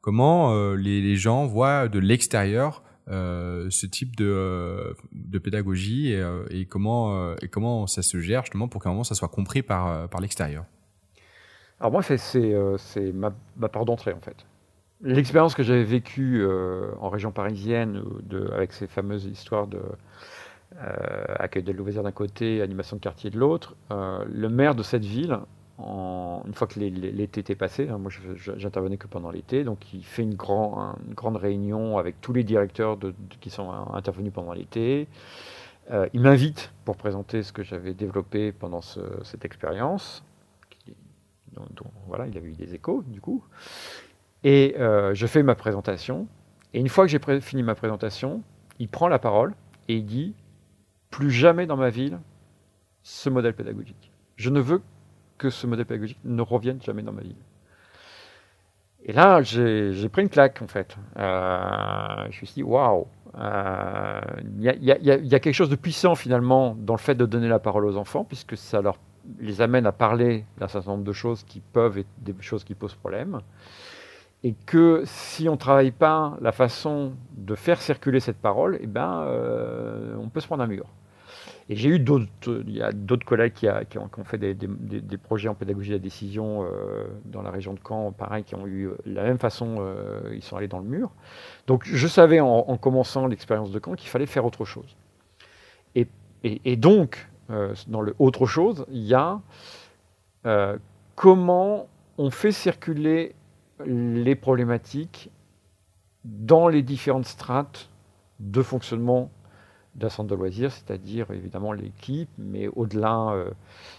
Comment 0.00 0.54
les, 0.74 1.02
les, 1.02 1.16
gens 1.16 1.44
voient 1.46 1.88
de 1.88 1.98
l'extérieur 1.98 2.84
ce 3.08 3.86
type 3.86 4.16
de, 4.16 4.94
de 5.12 5.38
pédagogie 5.38 6.12
et, 6.12 6.24
et 6.50 6.64
comment 6.64 7.34
et 7.42 7.48
comment 7.48 7.86
ça 7.86 8.00
se 8.00 8.18
gère 8.18 8.44
justement 8.44 8.66
pour 8.66 8.82
qu'à 8.82 8.88
un 8.88 8.92
moment 8.92 9.04
ça 9.04 9.14
soit 9.14 9.28
compris 9.28 9.62
par 9.62 10.08
par 10.08 10.22
l'extérieur? 10.22 10.64
Alors 11.80 11.92
moi 11.92 12.02
c'est 12.02 12.18
c'est 12.18 13.12
ma, 13.12 13.32
ma 13.56 13.68
part 13.68 13.84
d'entrée 13.84 14.12
en 14.12 14.20
fait. 14.20 14.44
L'expérience 15.02 15.54
que 15.54 15.62
j'avais 15.62 15.84
vécue 15.84 16.42
euh, 16.42 16.92
en 17.00 17.08
région 17.08 17.32
parisienne, 17.32 18.02
de, 18.22 18.50
avec 18.52 18.72
ces 18.72 18.86
fameuses 18.86 19.24
histoires 19.24 19.66
de 19.66 19.80
euh, 20.76 21.24
accueil 21.38 21.62
de 21.62 21.72
loisirs 21.72 22.02
d'un 22.02 22.12
côté, 22.12 22.60
animation 22.60 22.96
de 22.96 23.00
quartier 23.00 23.30
de 23.30 23.38
l'autre, 23.38 23.76
euh, 23.92 24.22
le 24.30 24.50
maire 24.50 24.74
de 24.74 24.82
cette 24.82 25.04
ville, 25.04 25.38
une 25.78 26.52
fois 26.52 26.66
que 26.66 26.78
l'été 26.78 27.40
était 27.40 27.54
passé, 27.54 27.88
hein, 27.88 27.96
moi 27.96 28.10
j'intervenais 28.58 28.98
que 28.98 29.06
pendant 29.06 29.30
l'été, 29.30 29.64
donc 29.64 29.94
il 29.94 30.04
fait 30.04 30.22
une, 30.22 30.34
grand, 30.34 30.94
une, 31.08 31.14
grande 31.14 31.36
réunion 31.36 31.96
avec 31.96 32.20
tous 32.20 32.34
les 32.34 32.44
directeurs 32.44 32.98
qui 33.40 33.48
sont 33.48 33.70
intervenus 33.94 34.30
pendant 34.30 34.52
l'été. 34.52 35.08
il 36.12 36.20
m'invite 36.20 36.70
pour 36.84 36.98
présenter 36.98 37.42
ce 37.42 37.54
que 37.54 37.62
j'avais 37.62 37.94
développé 37.94 38.52
pendant 38.52 38.82
cette 38.82 39.46
expérience. 39.46 40.22
Voilà, 42.06 42.26
il 42.26 42.36
avait 42.36 42.48
eu 42.48 42.54
des 42.54 42.74
échos 42.74 43.02
du 43.06 43.20
coup. 43.20 43.44
Et 44.44 44.76
euh, 44.78 45.14
je 45.14 45.26
fais 45.26 45.42
ma 45.42 45.54
présentation. 45.54 46.26
Et 46.72 46.80
une 46.80 46.88
fois 46.88 47.06
que 47.06 47.10
j'ai 47.10 47.40
fini 47.40 47.62
ma 47.62 47.74
présentation, 47.74 48.42
il 48.78 48.88
prend 48.88 49.08
la 49.08 49.18
parole 49.18 49.54
et 49.88 49.96
il 49.96 50.04
dit 50.04 50.34
Plus 51.10 51.30
jamais 51.30 51.66
dans 51.66 51.76
ma 51.76 51.90
ville 51.90 52.18
ce 53.02 53.28
modèle 53.28 53.54
pédagogique. 53.54 54.10
Je 54.36 54.50
ne 54.50 54.60
veux 54.60 54.82
que 55.38 55.50
ce 55.50 55.66
modèle 55.66 55.86
pédagogique 55.86 56.20
ne 56.24 56.42
revienne 56.42 56.80
jamais 56.82 57.02
dans 57.02 57.12
ma 57.12 57.22
ville. 57.22 57.36
Et 59.02 59.12
là, 59.12 59.40
j'ai 59.42 60.08
pris 60.10 60.22
une 60.22 60.28
claque, 60.28 60.60
en 60.60 60.66
fait. 60.66 60.96
Euh, 61.18 62.26
je 62.30 62.40
me 62.42 62.46
suis 62.46 62.54
dit 62.56 62.62
Waouh 62.62 63.06
Il 63.34 64.62
y, 64.62 65.34
a 65.34 65.40
quelque 65.40 65.54
chose 65.54 65.70
de 65.70 65.76
puissant, 65.76 66.14
finalement, 66.14 66.76
dans 66.78 66.94
le 66.94 66.98
fait 66.98 67.14
de 67.14 67.24
donner 67.24 67.48
la 67.48 67.58
parole 67.58 67.86
aux 67.86 67.96
enfants, 67.96 68.24
puisque 68.24 68.56
ça 68.56 68.82
leur 68.82 68.98
les 69.40 69.60
amène 69.60 69.86
à 69.86 69.92
parler 69.92 70.44
d'un 70.58 70.68
certain 70.68 70.92
nombre 70.92 71.04
de 71.04 71.12
choses 71.12 71.42
qui 71.42 71.60
peuvent 71.60 71.98
être 71.98 72.08
des 72.18 72.34
choses 72.40 72.64
qui 72.64 72.74
posent 72.74 72.94
problème 72.94 73.40
et 74.42 74.54
que 74.66 75.02
si 75.04 75.48
on 75.48 75.52
ne 75.52 75.58
travaille 75.58 75.90
pas 75.90 76.36
la 76.40 76.52
façon 76.52 77.12
de 77.36 77.54
faire 77.54 77.80
circuler 77.80 78.20
cette 78.20 78.38
parole, 78.38 78.78
eh 78.80 78.86
ben, 78.86 79.22
euh, 79.26 80.14
on 80.18 80.28
peut 80.28 80.40
se 80.40 80.46
prendre 80.46 80.62
un 80.62 80.66
mur. 80.66 80.86
Et 81.68 81.76
j'ai 81.76 81.90
eu 81.90 82.00
d'autres, 82.00 82.26
il 82.66 82.74
y 82.74 82.82
a 82.82 82.90
d'autres 82.90 83.24
collègues 83.24 83.52
qui, 83.52 83.68
ont, 83.68 84.24
fait 84.24 84.38
des, 84.38 85.18
projets 85.18 85.48
en 85.48 85.54
pédagogie 85.54 85.90
de 85.90 85.94
la 85.94 86.00
décision 86.00 86.64
euh, 86.64 87.04
dans 87.26 87.42
la 87.42 87.50
région 87.50 87.74
de 87.74 87.78
Caen, 87.86 88.10
pareil, 88.10 88.42
qui 88.42 88.56
ont 88.56 88.66
eu 88.66 88.88
euh, 88.88 88.96
la 89.06 89.22
même 89.22 89.38
façon, 89.38 89.86
ils 90.32 90.42
sont 90.42 90.56
allés 90.56 90.68
dans 90.68 90.80
le 90.80 90.86
mur. 90.86 91.12
Donc 91.68 91.84
je 91.84 92.08
savais 92.08 92.40
en, 92.40 92.76
commençant 92.76 93.28
l'expérience 93.28 93.70
de 93.70 93.80
Caen 93.84 93.94
qu'il 93.94 94.08
fallait 94.08 94.26
faire 94.26 94.44
autre 94.44 94.64
chose. 94.64 94.96
Et 96.42 96.76
donc, 96.76 97.28
dans 97.88 98.00
le 98.00 98.14
autre 98.18 98.46
chose, 98.46 98.86
il 98.90 99.02
y 99.02 99.14
a 99.14 99.40
comment 101.16 101.88
on 102.18 102.30
fait 102.30 102.52
circuler 102.52 103.34
les 103.84 104.34
problématiques 104.34 105.30
dans 106.24 106.68
les 106.68 106.82
différentes 106.82 107.26
strates 107.26 107.88
de 108.40 108.62
fonctionnement 108.62 109.30
d'un 109.94 110.08
centre 110.08 110.30
de 110.30 110.34
loisirs, 110.34 110.72
c'est-à-dire 110.72 111.30
évidemment 111.30 111.72
l'équipe, 111.72 112.28
mais 112.38 112.68
au-delà, 112.68 113.32
euh, 113.32 113.50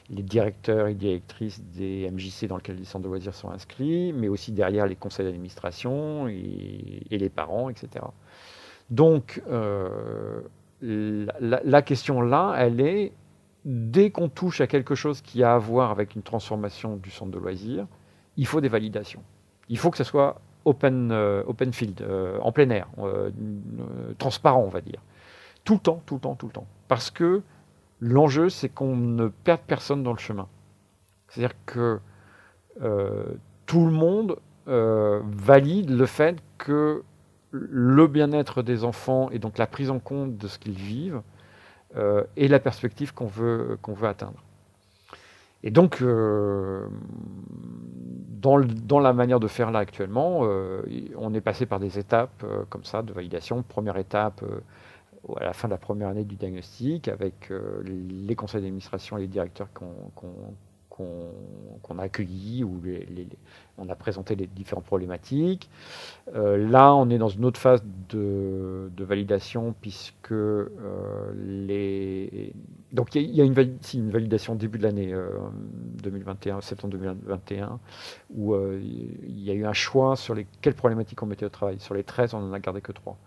les 0.09 0.23
directeurs 0.23 0.87
et 0.87 0.93
directrices 0.93 1.61
des 1.61 2.09
MJC 2.09 2.47
dans 2.47 2.57
lesquels 2.57 2.77
les 2.77 2.85
centres 2.85 3.03
de 3.03 3.09
loisirs 3.09 3.35
sont 3.35 3.49
inscrits, 3.49 4.13
mais 4.13 4.29
aussi 4.29 4.51
derrière 4.51 4.87
les 4.87 4.95
conseils 4.95 5.25
d'administration 5.25 6.27
et, 6.27 7.05
les 7.09 7.29
parents, 7.29 7.69
etc. 7.69 8.05
Donc, 8.89 9.43
euh, 9.49 10.41
la, 10.81 11.81
question 11.81 12.21
là, 12.21 12.55
elle 12.57 12.79
est, 12.81 13.11
dès 13.65 14.11
qu'on 14.11 14.29
touche 14.29 14.61
à 14.61 14.67
quelque 14.67 14.95
chose 14.95 15.21
qui 15.21 15.43
a 15.43 15.53
à 15.53 15.57
voir 15.57 15.91
avec 15.91 16.15
une 16.15 16.23
transformation 16.23 16.95
du 16.95 17.11
centre 17.11 17.31
de 17.31 17.39
loisirs, 17.39 17.87
il 18.37 18.45
faut 18.47 18.61
des 18.61 18.69
validations 18.69 19.23
il 19.71 19.77
faut 19.77 19.89
que 19.89 19.97
ce 19.97 20.03
soit 20.03 20.41
open, 20.65 21.11
euh, 21.11 21.43
open 21.47 21.71
field, 21.71 22.01
euh, 22.01 22.37
en 22.41 22.51
plein 22.51 22.69
air, 22.69 22.87
euh, 22.99 23.31
transparent, 24.17 24.61
on 24.61 24.67
va 24.69 24.81
dire. 24.81 25.01
Tout 25.63 25.75
le 25.75 25.79
temps, 25.79 26.03
tout 26.05 26.15
le 26.15 26.19
temps, 26.19 26.35
tout 26.35 26.47
le 26.47 26.51
temps. 26.51 26.67
Parce 26.89 27.09
que 27.09 27.41
l'enjeu, 28.01 28.49
c'est 28.49 28.67
qu'on 28.67 28.97
ne 28.97 29.29
perde 29.29 29.61
personne 29.65 30.03
dans 30.03 30.11
le 30.11 30.19
chemin. 30.19 30.47
C'est-à-dire 31.29 31.55
que 31.65 31.99
tout 33.65 33.85
le 33.85 33.91
monde 33.91 34.37
valide 34.65 35.89
le 35.89 36.05
fait 36.05 36.37
que 36.57 37.03
le 37.51 38.07
bien-être 38.07 38.63
des 38.63 38.83
enfants 38.83 39.29
et 39.29 39.39
donc 39.39 39.57
la 39.57 39.67
prise 39.67 39.89
en 39.89 39.99
compte 39.99 40.37
de 40.37 40.47
ce 40.47 40.57
qu'ils 40.57 40.73
vivent 40.73 41.21
est 41.95 42.47
la 42.47 42.59
perspective 42.59 43.13
qu'on 43.13 43.27
veut, 43.27 43.77
veut 43.87 44.07
atteindre. 44.07 44.43
Et 45.63 45.71
donc, 45.71 46.01
dans, 48.41 48.99
la 48.99 49.13
manière 49.13 49.39
de 49.39 49.47
faire 49.47 49.71
là 49.71 49.79
actuellement, 49.79 50.41
euh, 50.43 50.81
on 51.17 51.33
est 51.33 51.41
passé 51.41 51.65
par 51.65 51.79
des 51.79 51.99
étapes 51.99 52.43
euh, 52.43 52.63
comme 52.69 52.83
ça 52.83 53.01
de 53.01 53.13
validation. 53.13 53.63
Première 53.63 53.97
étape 53.97 54.43
euh, 54.43 54.59
à 55.39 55.45
la 55.45 55.53
fin 55.53 55.67
de 55.67 55.73
la 55.73 55.77
première 55.77 56.09
année 56.09 56.23
du 56.23 56.35
diagnostic 56.35 57.07
avec 57.07 57.53
les 57.85 58.35
conseils 58.35 58.61
d'administration 58.61 59.17
et 59.17 59.21
les 59.21 59.27
directeurs 59.27 59.67
qu'on 59.71 60.13
a 61.99 62.01
accueillis, 62.01 62.63
où 62.63 62.81
on 63.77 63.87
a 63.87 63.95
présenté 63.95 64.35
les 64.35 64.47
différentes 64.47 64.85
problématiques. 64.85 65.69
là, 66.33 66.95
on 66.95 67.07
est 67.11 67.19
dans 67.19 67.29
une 67.29 67.45
autre 67.45 67.59
phase 67.59 67.83
de, 68.09 68.60
validation 68.99 69.73
puisque 69.79 70.33
les 71.35 72.53
donc 72.91 73.15
il 73.15 73.33
y, 73.33 73.39
a, 73.39 73.45
une, 73.45 73.53
validation 73.53 74.55
début 74.55 74.77
de 74.77 74.83
l'année 74.83 75.15
2021, 76.03 76.57
euh, 76.57 76.61
septembre 76.61 76.93
2021, 76.97 77.79
où 78.31 78.53
euh, 78.53 78.81
il 78.81 79.39
y 79.39 79.49
a 79.49 79.53
eu 79.53 79.65
un 79.65 79.73
choix 79.73 80.17
sur 80.17 80.35
les, 80.35 80.45
quelles 80.59 80.73
problématiques 80.73 81.21
on 81.23 81.25
mettait 81.25 81.45
au 81.45 81.49
travail. 81.49 81.79
Sur 81.79 81.93
les 81.93 82.03
13, 82.03 82.33
on 82.33 82.41
n'en 82.41 82.51
a 82.51 82.59
gardé 82.59 82.81
que 82.81 82.91
3. 82.91 83.17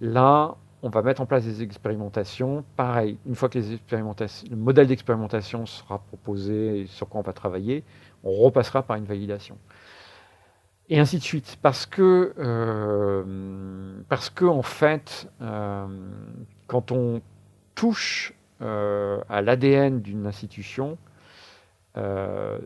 Là, 0.00 0.54
on 0.82 0.88
va 0.88 1.02
mettre 1.02 1.20
en 1.20 1.26
place 1.26 1.44
des 1.44 1.62
expérimentations. 1.62 2.64
Pareil, 2.76 3.18
une 3.26 3.34
fois 3.34 3.48
que 3.48 3.58
les 3.58 3.72
expérimentations, 3.72 4.46
le 4.48 4.56
modèle 4.56 4.86
d'expérimentation 4.86 5.66
sera 5.66 5.98
proposé 5.98 6.82
et 6.82 6.86
sur 6.86 7.08
quoi 7.08 7.20
on 7.20 7.24
va 7.24 7.32
travailler, 7.32 7.82
on 8.22 8.30
repassera 8.30 8.84
par 8.84 8.96
une 8.96 9.04
validation. 9.04 9.58
Et 10.92 10.98
ainsi 10.98 11.16
de 11.16 11.22
suite. 11.22 11.56
Parce 11.62 11.86
que, 11.86 12.34
euh, 12.38 14.02
parce 14.10 14.28
que 14.28 14.44
en 14.44 14.62
fait, 14.62 15.26
quand 16.66 16.92
on 16.92 17.22
touche 17.74 18.34
euh, 18.60 19.20
à 19.28 19.42
l'ADN 19.42 20.00
d'une 20.02 20.26
institution, 20.26 20.96
euh, 21.96 22.58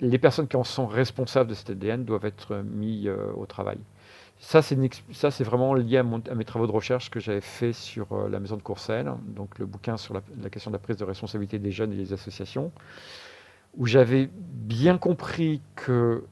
les 0.00 0.18
personnes 0.18 0.48
qui 0.48 0.56
en 0.56 0.64
sont 0.64 0.86
responsables 0.86 1.50
de 1.50 1.54
cet 1.54 1.70
ADN 1.70 2.04
doivent 2.04 2.24
être 2.24 2.56
mis 2.56 3.06
euh, 3.06 3.32
au 3.36 3.46
travail. 3.46 3.78
Ça, 4.38 4.60
c'est 4.62 5.44
vraiment 5.44 5.74
lié 5.74 5.98
à, 5.98 6.02
mes 6.02 6.44
travaux 6.44 6.66
de 6.66 6.72
recherche 6.72 7.08
que 7.10 7.20
j'avais 7.20 7.40
fait 7.40 7.72
sur 7.72 8.28
la 8.28 8.38
maison 8.38 8.56
de 8.56 8.62
Courcelles, 8.62 9.10
donc 9.28 9.58
le 9.58 9.64
bouquin 9.64 9.96
sur 9.96 10.12
la, 10.12 10.50
question 10.50 10.70
de 10.70 10.76
la 10.76 10.78
prise 10.78 10.96
de 10.96 11.04
responsabilité 11.04 11.58
des 11.58 11.70
jeunes 11.70 11.92
et 11.92 11.96
des 11.96 12.12
associations, 12.12 12.70
où 13.78 13.86
j'avais 13.86 14.28
bien 14.32 14.98
compris 14.98 15.62
que 15.74 16.24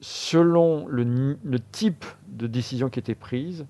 selon 0.00 0.86
le, 0.88 1.58
type 1.72 2.04
de 2.28 2.46
décision 2.46 2.88
qui 2.88 2.98
était 2.98 3.14
prise, 3.14 3.66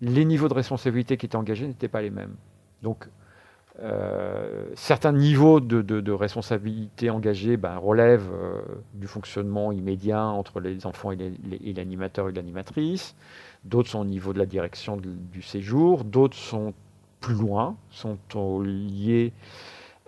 les 0.00 0.24
niveaux 0.24 0.48
de 0.48 0.54
responsabilité 0.54 1.16
qui 1.16 1.26
étaient 1.26 1.36
engagés 1.36 1.66
n'étaient 1.66 1.88
pas 1.88 2.02
les 2.02 2.10
mêmes. 2.10 2.34
Donc, 2.82 3.08
euh, 3.80 4.66
certains 4.74 5.12
niveaux 5.12 5.60
de, 5.60 6.12
responsabilité 6.12 7.10
engagés 7.10 7.56
ben, 7.56 7.76
relèvent 7.76 8.30
euh, 8.32 8.60
du 8.92 9.06
fonctionnement 9.06 9.72
immédiat 9.72 10.24
entre 10.24 10.60
les 10.60 10.86
enfants 10.86 11.10
et 11.12 11.72
l'animateur 11.74 12.28
et 12.28 12.32
l'animatrice. 12.32 13.16
D'autres 13.64 13.88
sont 13.88 14.00
au 14.00 14.04
niveau 14.04 14.32
de 14.32 14.38
la 14.38 14.46
direction 14.46 14.96
du 14.98 15.42
séjour. 15.42 16.04
D'autres 16.04 16.36
sont 16.36 16.74
plus 17.20 17.34
loin, 17.34 17.76
sont 17.90 18.18
liés 18.60 19.32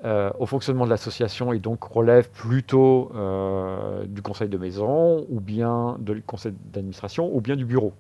euh, 0.07 0.31
au 0.39 0.47
fonctionnement 0.47 0.85
de 0.85 0.91
l'association 0.91 1.53
et 1.53 1.59
donc 1.59 1.83
relève 1.83 2.31
plutôt 2.31 3.11
euh, 3.17 4.05
du 4.07 4.23
conseil 4.23 4.49
de 4.49 4.57
maison 4.57 5.27
ou 5.29 5.41
bien 5.41 5.97
du 5.99 6.23
conseil 6.23 6.55
d'administration 6.67 7.29
ou 7.35 7.41
bien 7.41 7.57
du 7.57 7.65
bureau. 7.65 7.93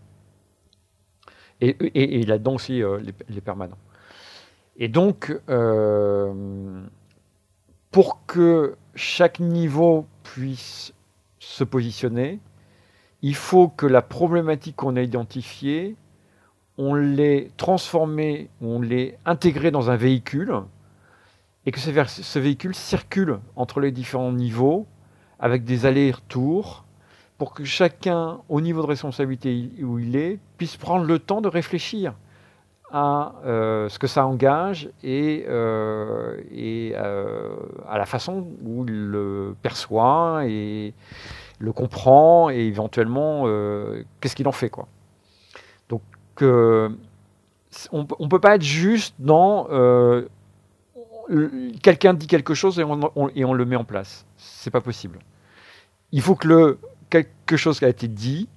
Et, 1.60 2.24
là-dedans 2.24 2.54
aussi 2.54 2.80
euh, 2.80 3.00
les, 3.28 3.40
permanents. 3.40 3.78
Et 4.76 4.86
donc, 4.86 5.36
pour 7.90 8.24
que 8.26 8.76
chaque 8.94 9.40
niveau 9.40 10.06
puisse 10.22 10.94
se 11.40 11.64
positionner, 11.64 12.38
il 13.22 13.34
faut 13.34 13.66
que 13.66 13.86
la 13.86 14.02
problématique 14.02 14.76
qu'on 14.76 14.94
a 14.94 15.02
identifiée, 15.02 15.96
on 16.78 16.94
l'ait 16.94 17.50
transformée, 17.56 18.48
on 18.60 18.80
l'ait 18.80 19.18
intégrée 19.24 19.72
dans 19.72 19.90
un 19.90 19.96
véhicule 19.96 20.62
et 21.66 21.72
que 21.72 21.80
ce, 21.80 22.38
véhicule 22.38 22.74
circule 22.74 23.40
entre 23.56 23.80
les 23.80 23.90
différents 23.90 24.32
niveaux 24.32 24.86
avec 25.40 25.64
des 25.64 25.84
allers-retours 25.84 26.84
pour 27.38 27.52
que 27.52 27.64
chacun, 27.64 28.38
au 28.48 28.60
niveau 28.60 28.80
de 28.82 28.86
responsabilité 28.86 29.70
où 29.82 29.98
il 29.98 30.16
est, 30.16 30.38
puisse 30.56 30.76
prendre 30.76 31.04
le 31.04 31.18
temps 31.18 31.40
de 31.40 31.48
réfléchir 31.48 32.14
à 32.92 33.34
euh, 33.44 33.88
ce 33.88 33.98
que 33.98 34.06
ça 34.06 34.24
engage 34.24 34.88
et, 35.02 35.44
euh, 35.48 36.40
euh, 36.52 37.56
à 37.88 37.98
la 37.98 38.06
façon 38.06 38.46
où 38.64 38.84
il 38.86 39.08
le 39.08 39.56
perçoit 39.60 40.42
et 40.46 40.94
le 41.58 41.72
comprend 41.72 42.48
et 42.48 42.60
éventuellement 42.60 43.44
qu'est-ce 44.20 44.36
qu'il 44.36 44.46
en 44.46 44.52
fait. 44.52 44.70
Quoi. 44.70 44.86
Donc 45.88 46.02
on 46.40 46.96
ne 47.98 48.28
peut 48.28 48.40
pas 48.40 48.54
être 48.54 48.62
juste 48.62 49.16
dans 49.18 49.66
quelqu'un 51.82 52.14
dit 52.14 52.26
quelque 52.26 52.54
chose 52.54 52.78
et 52.78 52.84
on, 52.84 53.54
le 53.54 53.64
met 53.64 53.76
en 53.76 53.84
place. 53.84 54.26
C'est 54.36 54.70
pas 54.70 54.80
possible. 54.80 55.18
Il 56.12 56.22
faut 56.22 56.34
que 56.34 56.48
le, 56.48 56.78
quelque 57.10 57.56
chose 57.56 57.78
qui 57.78 57.84
a 57.84 57.88
été 57.88 58.08
dit, 58.08 58.48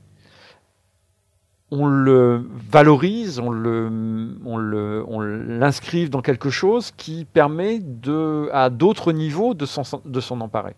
on 1.72 1.88
le 1.88 2.44
valorise, 2.72 3.40
on 3.40 3.52
le, 3.52 4.36
on 4.44 5.20
l'inscrive 5.20 6.10
dans 6.10 6.22
quelque 6.22 6.50
chose 6.50 6.92
qui 6.92 7.26
permet 7.26 7.80
de, 7.80 8.50
à 8.52 8.70
d'autres 8.70 9.12
niveaux 9.12 9.54
de 9.54 9.66
s'en, 9.66 10.42
emparer. 10.42 10.76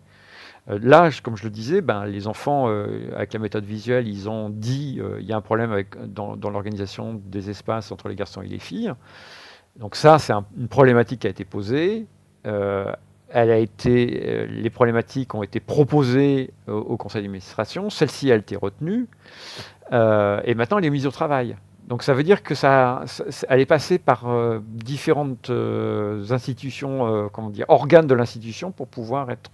Euh, 0.70 0.78
là, 0.80 1.10
comme 1.22 1.36
je 1.36 1.44
le 1.44 1.50
disais, 1.50 1.80
ben, 1.80 2.04
les 2.04 2.26
enfants, 2.26 2.68
euh, 2.68 3.10
avec 3.16 3.32
la 3.32 3.40
méthode 3.40 3.64
visuelle, 3.64 4.06
ils 4.06 4.28
ont 4.28 4.48
dit 4.48 5.00
euh, 5.00 5.18
il 5.20 5.26
y 5.26 5.32
a 5.32 5.36
un 5.36 5.40
problème 5.40 5.72
avec, 5.72 5.96
dans 6.12 6.36
l'organisation 6.50 7.20
des 7.24 7.50
espaces 7.50 7.90
entre 7.90 8.08
les 8.08 8.14
garçons 8.14 8.42
et 8.42 8.48
les 8.48 8.60
filles. 8.60 8.92
Donc 9.76 9.96
ça, 9.96 10.18
c'est 10.18 10.32
une 10.32 10.68
problématique 10.68 11.20
qui 11.20 11.26
a 11.26 11.30
été 11.30 11.44
posée. 11.44 12.06
Euh, 12.46 12.92
elle 13.28 13.50
a 13.50 13.56
été, 13.56 14.22
euh, 14.26 14.46
les 14.46 14.68
problématiques 14.68 15.34
ont 15.34 15.42
été 15.42 15.58
proposées 15.58 16.52
au, 16.66 16.96
conseil 16.96 17.22
d'administration. 17.22 17.88
Celle-ci 17.88 18.30
a 18.30 18.36
été 18.36 18.56
retenue. 18.56 19.06
Euh, 19.92 20.40
et 20.44 20.54
maintenant, 20.54 20.78
elle 20.78 20.84
est 20.84 20.90
mise 20.90 21.06
au 21.06 21.10
travail. 21.10 21.56
Donc 21.88 22.02
ça 22.02 22.14
veut 22.14 22.22
dire 22.22 22.42
que 22.42 22.54
ça, 22.54 23.04
elle 23.48 23.60
est 23.60 23.66
passée 23.66 23.98
par 23.98 24.24
différentes 24.60 25.50
institutions, 26.30 27.28
comment 27.32 27.50
dire, 27.50 27.66
organes 27.68 28.06
de 28.06 28.14
l'institution 28.14 28.70
pour 28.70 28.86
pouvoir 28.86 29.30
être 29.30 29.50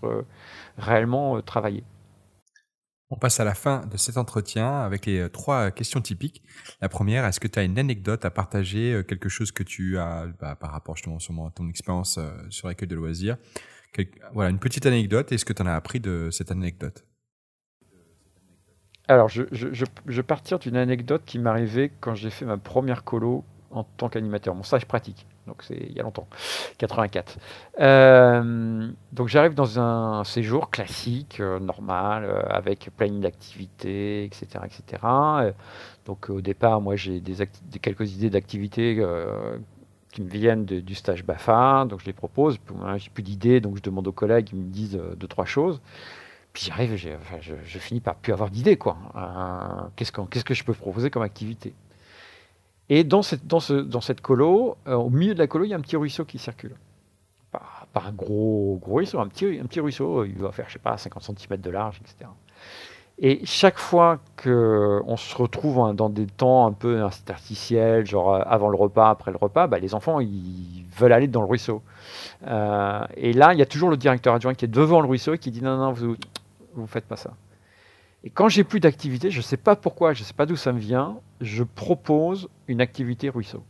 réellement 0.76 1.40
travaillée. 1.40 1.84
On 3.10 3.16
passe 3.16 3.40
à 3.40 3.44
la 3.44 3.54
fin 3.54 3.86
de 3.86 3.96
cet 3.96 4.18
entretien 4.18 4.80
avec 4.80 5.06
les 5.06 5.20
euh, 5.20 5.28
trois 5.30 5.70
questions 5.70 6.02
typiques. 6.02 6.42
La 6.82 6.90
première, 6.90 7.24
est-ce 7.24 7.40
que 7.40 7.48
tu 7.48 7.58
as 7.58 7.62
une 7.62 7.78
anecdote 7.78 8.24
à 8.26 8.30
partager, 8.30 8.92
euh, 8.92 9.02
quelque 9.02 9.30
chose 9.30 9.50
que 9.50 9.62
tu 9.62 9.96
as 9.96 10.26
bah, 10.38 10.56
par 10.56 10.72
rapport 10.72 10.94
justement 10.96 11.46
à 11.46 11.50
ton 11.50 11.68
expérience 11.68 12.18
euh, 12.18 12.30
sur 12.50 12.68
l'accueil 12.68 12.88
de 12.88 12.96
loisirs? 12.96 13.38
Voilà, 14.34 14.50
une 14.50 14.58
petite 14.58 14.84
anecdote. 14.84 15.32
Est-ce 15.32 15.46
que 15.46 15.54
tu 15.54 15.62
en 15.62 15.66
as 15.66 15.74
appris 15.74 16.00
de 16.00 16.28
cette 16.30 16.50
anecdote? 16.50 17.04
Alors, 19.08 19.30
je, 19.30 19.44
je, 19.50 20.20
partir 20.20 20.58
d'une 20.58 20.76
anecdote 20.76 21.22
qui 21.24 21.38
arrivée 21.38 21.90
quand 22.00 22.14
j'ai 22.14 22.28
fait 22.28 22.44
ma 22.44 22.58
première 22.58 23.04
colo 23.04 23.42
en 23.70 23.84
tant 23.84 24.10
qu'animateur, 24.10 24.54
mon 24.54 24.62
stage 24.62 24.84
pratique 24.84 25.26
donc 25.48 25.62
c'est 25.62 25.76
il 25.76 25.96
y 25.96 26.00
a 26.00 26.02
longtemps, 26.02 26.28
84. 26.78 27.38
Euh, 27.80 28.88
donc 29.12 29.28
j'arrive 29.28 29.54
dans 29.54 29.80
un 29.80 30.22
séjour 30.24 30.70
classique, 30.70 31.40
euh, 31.40 31.58
normal, 31.58 32.24
euh, 32.24 32.42
avec 32.48 32.90
plein 32.96 33.10
d'activités, 33.10 34.24
etc., 34.24 34.64
etc. 34.64 35.02
donc 36.06 36.30
au 36.30 36.40
départ, 36.40 36.80
moi 36.80 36.96
j'ai 36.96 37.20
quelques 37.82 38.12
idées 38.14 38.30
d'activités 38.30 39.02
qui 40.12 40.22
me 40.22 40.28
viennent 40.28 40.64
du 40.64 40.94
stage 40.94 41.24
BAFA, 41.24 41.86
donc 41.88 42.00
je 42.00 42.06
les 42.06 42.12
propose. 42.12 42.58
J'ai 42.96 43.10
plus 43.10 43.22
d'idées, 43.22 43.60
donc 43.60 43.76
je 43.76 43.82
demande 43.82 44.06
aux 44.06 44.12
collègues, 44.12 44.50
ils 44.52 44.58
me 44.58 44.70
disent 44.70 45.00
deux 45.16 45.28
trois 45.28 45.44
choses. 45.44 45.80
Puis 46.52 46.64
j'arrive, 46.66 46.96
je, 46.96 47.78
finis 47.78 48.00
par 48.00 48.16
plus 48.16 48.32
avoir 48.32 48.50
d'idées 48.50 48.76
quoi. 48.76 48.96
qu'est-ce 49.96 50.44
que 50.44 50.54
je 50.54 50.64
peux 50.64 50.74
proposer 50.74 51.10
comme 51.10 51.22
activité? 51.22 51.74
Et 52.90 53.04
dans 53.04 53.22
cette, 53.22 53.46
dans 53.46 53.60
ce, 53.60 53.74
dans 53.74 54.00
cette 54.00 54.20
colo, 54.20 54.76
euh, 54.86 54.94
au 54.94 55.10
milieu 55.10 55.34
de 55.34 55.38
la 55.38 55.46
colo, 55.46 55.64
il 55.64 55.68
y 55.68 55.74
a 55.74 55.76
un 55.76 55.80
petit 55.80 55.96
ruisseau 55.96 56.24
qui 56.24 56.38
circule. 56.38 56.74
Pas, 57.52 57.86
un 57.94 58.12
gros, 58.12 58.78
gros 58.80 58.96
ruisseau, 58.96 59.18
un 59.18 59.28
petit, 59.28 59.58
un 59.60 59.66
petit 59.66 59.80
ruisseau, 59.80 60.24
il 60.24 60.36
va 60.36 60.52
faire, 60.52 60.66
je 60.68 60.74
sais 60.74 60.78
pas, 60.78 60.96
50 60.96 61.38
cm 61.38 61.60
de 61.60 61.70
large, 61.70 62.00
etc. 62.00 62.30
Et 63.20 63.44
chaque 63.44 63.78
fois 63.78 64.20
qu'on 64.42 65.16
se 65.16 65.36
retrouve 65.36 65.92
dans 65.94 66.08
des 66.08 66.26
temps 66.26 66.66
un 66.66 66.72
peu 66.72 67.02
interstitiels, 67.02 68.06
genre 68.06 68.34
euh, 68.34 68.42
avant 68.46 68.68
le 68.68 68.76
repas, 68.76 69.10
après 69.10 69.32
le 69.32 69.38
repas, 69.38 69.66
bah, 69.66 69.78
les 69.78 69.94
enfants, 69.94 70.20
ils 70.20 70.84
veulent 70.96 71.12
aller 71.12 71.26
dans 71.26 71.40
le 71.40 71.48
ruisseau. 71.48 71.82
Euh, 72.46 73.04
et 73.16 73.32
là, 73.32 73.52
il 73.54 73.58
y 73.58 73.62
a 73.62 73.66
toujours 73.66 73.90
le 73.90 73.96
directeur 73.96 74.34
adjoint 74.34 74.54
qui 74.54 74.64
est 74.64 74.68
devant 74.68 75.00
le 75.00 75.08
ruisseau 75.08 75.34
et 75.34 75.38
qui 75.38 75.50
dit 75.50 75.62
non, 75.62 75.76
non, 75.76 75.92
vous 75.92 76.16
ne 76.76 76.86
faites 76.86 77.06
pas 77.06 77.16
ça. 77.16 77.32
Et 78.22 78.30
quand 78.30 78.48
j'ai 78.48 78.64
plus 78.64 78.80
d'activité, 78.80 79.30
je 79.30 79.38
ne 79.38 79.42
sais 79.42 79.56
pas 79.56 79.74
pourquoi, 79.74 80.12
je 80.12 80.22
ne 80.22 80.24
sais 80.24 80.34
pas 80.34 80.46
d'où 80.46 80.56
ça 80.56 80.72
me 80.72 80.78
vient, 80.78 81.18
je 81.40 81.62
propose 81.62 82.48
une 82.66 82.80
activité 82.80 83.28
ruisseau. 83.28 83.62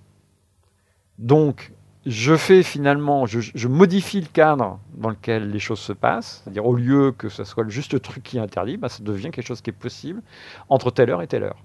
Donc, 1.18 1.72
je 2.06 2.36
fais 2.36 2.62
finalement, 2.62 3.26
je, 3.26 3.68
modifie 3.68 4.20
le 4.20 4.28
cadre 4.32 4.78
dans 4.94 5.10
lequel 5.10 5.50
les 5.50 5.58
choses 5.58 5.80
se 5.80 5.92
passent, 5.92 6.42
c'est-à-dire 6.42 6.64
au 6.64 6.74
lieu 6.74 7.12
que 7.12 7.28
ce 7.28 7.44
soit 7.44 7.68
juste 7.68 7.92
le 7.92 8.00
truc 8.00 8.22
qui 8.22 8.38
est 8.38 8.40
interdit, 8.40 8.76
bah, 8.76 8.88
ça 8.88 9.02
devient 9.02 9.30
quelque 9.30 9.46
chose 9.46 9.60
qui 9.60 9.70
est 9.70 9.74
possible 9.74 10.22
entre 10.68 10.90
telle 10.90 11.10
heure 11.10 11.22
et 11.22 11.26
telle 11.26 11.42
heure. 11.42 11.62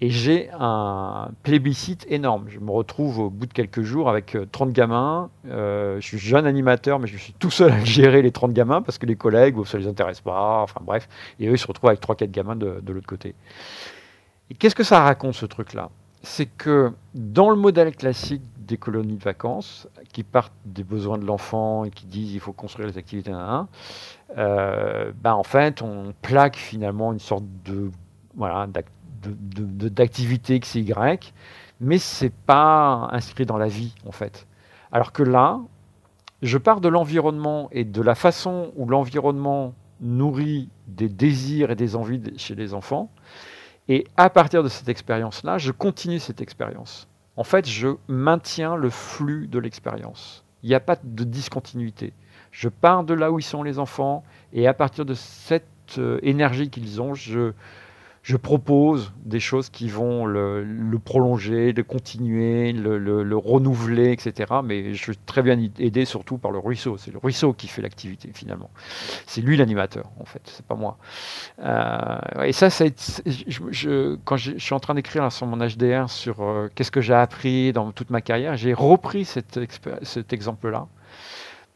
Et 0.00 0.10
j'ai 0.10 0.50
un 0.52 1.30
plébiscite 1.44 2.04
énorme. 2.10 2.46
Je 2.48 2.58
me 2.58 2.70
retrouve 2.70 3.20
au 3.20 3.30
bout 3.30 3.46
de 3.46 3.52
quelques 3.52 3.82
jours 3.82 4.10
avec 4.10 4.36
30 4.50 4.68
euh, 4.68 4.72
gamins. 4.72 5.30
Euh, 5.46 6.00
je 6.00 6.06
suis 6.06 6.18
jeune 6.18 6.46
animateur, 6.46 6.98
mais 6.98 7.06
je 7.06 7.16
suis 7.16 7.32
tout 7.32 7.50
seul 7.50 7.70
à 7.70 7.84
gérer 7.84 8.20
les 8.20 8.32
30 8.32 8.52
gamins 8.52 8.82
parce 8.82 8.98
que 8.98 9.06
les 9.06 9.14
collègues, 9.14 9.54
ça 9.64 9.78
ne 9.78 9.84
les 9.84 9.88
intéresse 9.88 10.20
pas. 10.20 10.62
Enfin 10.62 10.80
bref. 10.82 11.08
Et 11.38 11.46
eux, 11.46 11.52
ils 11.52 11.58
se 11.58 11.66
retrouvent 11.66 11.90
avec 11.90 12.02
3-4 12.02 12.30
gamins 12.30 12.56
de, 12.56 12.82
l'autre 12.86 13.06
côté. 13.06 13.34
Et 14.50 14.54
qu'est-ce 14.54 14.74
que 14.74 14.84
ça 14.84 15.00
raconte, 15.00 15.34
ce 15.34 15.46
truc-là? 15.46 15.90
C'est 16.22 16.46
que 16.46 16.92
dans 17.14 17.50
le 17.50 17.56
modèle 17.56 17.94
classique 17.94 18.42
des 18.58 18.76
colonies 18.76 19.16
de 19.16 19.22
vacances, 19.22 19.88
qui 20.12 20.22
partent 20.22 20.52
des 20.64 20.84
besoins 20.84 21.18
de 21.18 21.26
l'enfant 21.26 21.84
et 21.84 21.90
qui 21.90 22.06
disent 22.06 22.32
il 22.32 22.40
faut 22.40 22.52
construire 22.52 22.88
les 22.88 22.96
activités 22.96 23.30
d'un 23.30 23.68
euh, 24.38 25.12
ben 25.22 25.34
en 25.34 25.42
fait, 25.42 25.82
on 25.82 26.14
plaque 26.22 26.56
finalement 26.56 27.12
une 27.12 27.18
sorte 27.18 27.44
de 27.64 27.90
voilà, 28.36 28.66
d'activité 29.22 30.58
XY, 30.58 30.92
mais 31.80 31.98
c'est 31.98 32.32
pas 32.32 33.08
inscrit 33.12 33.46
dans 33.46 33.58
la 33.58 33.68
vie 33.68 33.94
en 34.06 34.12
fait. 34.12 34.46
Alors 34.92 35.12
que 35.12 35.22
là, 35.22 35.60
je 36.42 36.58
pars 36.58 36.80
de 36.80 36.88
l'environnement 36.88 37.68
et 37.72 37.84
de 37.84 38.02
la 38.02 38.14
façon 38.14 38.72
où 38.76 38.86
l'environnement 38.86 39.74
nourrit 40.00 40.68
des 40.86 41.08
désirs 41.08 41.70
et 41.70 41.76
des 41.76 41.96
envies 41.96 42.20
chez 42.36 42.54
les 42.54 42.74
enfants, 42.74 43.10
et 43.88 44.06
à 44.16 44.30
partir 44.30 44.62
de 44.62 44.68
cette 44.68 44.88
expérience-là, 44.88 45.58
je 45.58 45.72
continue 45.72 46.18
cette 46.18 46.40
expérience. 46.40 47.06
En 47.36 47.44
fait, 47.44 47.68
je 47.68 47.88
maintiens 48.08 48.76
le 48.76 48.90
flux 48.90 49.46
de 49.46 49.58
l'expérience. 49.58 50.44
Il 50.62 50.68
n'y 50.68 50.74
a 50.74 50.80
pas 50.80 50.96
de 51.02 51.24
discontinuité. 51.24 52.12
Je 52.50 52.68
pars 52.68 53.04
de 53.04 53.12
là 53.12 53.30
où 53.30 53.38
ils 53.38 53.44
sont 53.44 53.62
les 53.62 53.78
enfants, 53.78 54.24
et 54.52 54.66
à 54.66 54.74
partir 54.74 55.04
de 55.04 55.14
cette 55.14 55.66
euh, 55.98 56.18
énergie 56.22 56.70
qu'ils 56.70 57.02
ont, 57.02 57.14
je, 57.14 57.52
je 58.24 58.38
propose 58.38 59.12
des 59.22 59.38
choses 59.38 59.68
qui 59.68 59.90
vont 59.90 60.24
le, 60.24 60.64
prolonger, 61.04 61.74
le 61.74 61.82
continuer, 61.82 62.72
le, 62.72 63.36
renouveler, 63.36 64.12
etc. 64.12 64.50
Mais 64.64 64.94
je 64.94 65.02
suis 65.02 65.16
très 65.18 65.42
bien 65.42 65.60
aidé 65.78 66.06
surtout 66.06 66.38
par 66.38 66.50
le 66.50 66.58
ruisseau. 66.58 66.96
C'est 66.96 67.12
le 67.12 67.18
ruisseau 67.18 67.52
qui 67.52 67.68
fait 67.68 67.82
l'activité 67.82 68.30
finalement. 68.32 68.70
C'est 69.26 69.42
lui 69.42 69.58
l'animateur 69.58 70.10
en 70.18 70.24
fait, 70.24 70.40
c'est 70.46 70.64
pas 70.64 70.74
moi. 70.74 70.96
Euh, 71.58 72.44
et 72.44 72.52
ça, 72.52 72.68
quand 74.24 74.36
je, 74.38 74.58
suis 74.58 74.74
en 74.74 74.80
train 74.80 74.94
d'écrire 74.94 75.30
sur 75.30 75.46
mon 75.46 75.58
HDR 75.58 76.08
sur 76.08 76.40
euh, 76.40 76.70
qu'est-ce 76.74 76.90
que 76.90 77.02
j'ai 77.02 77.12
appris 77.12 77.74
dans 77.74 77.92
toute 77.92 78.08
ma 78.08 78.22
carrière, 78.22 78.56
j'ai 78.56 78.72
repris 78.72 79.26
cet, 79.26 79.60
cet 80.02 80.32
exemple-là 80.32 80.86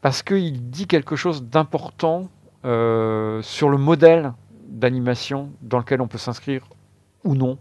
parce 0.00 0.22
qu'il 0.22 0.70
dit 0.70 0.86
quelque 0.86 1.14
chose 1.14 1.44
d'important 1.44 2.30
euh, 2.64 3.42
sur 3.42 3.68
le 3.68 3.76
modèle 3.76 4.32
d'animation 4.68 5.50
dans 5.62 5.78
lequel 5.78 6.00
on 6.00 6.08
peut 6.08 6.18
s'inscrire 6.18 6.68
ou 7.24 7.34
non, 7.34 7.58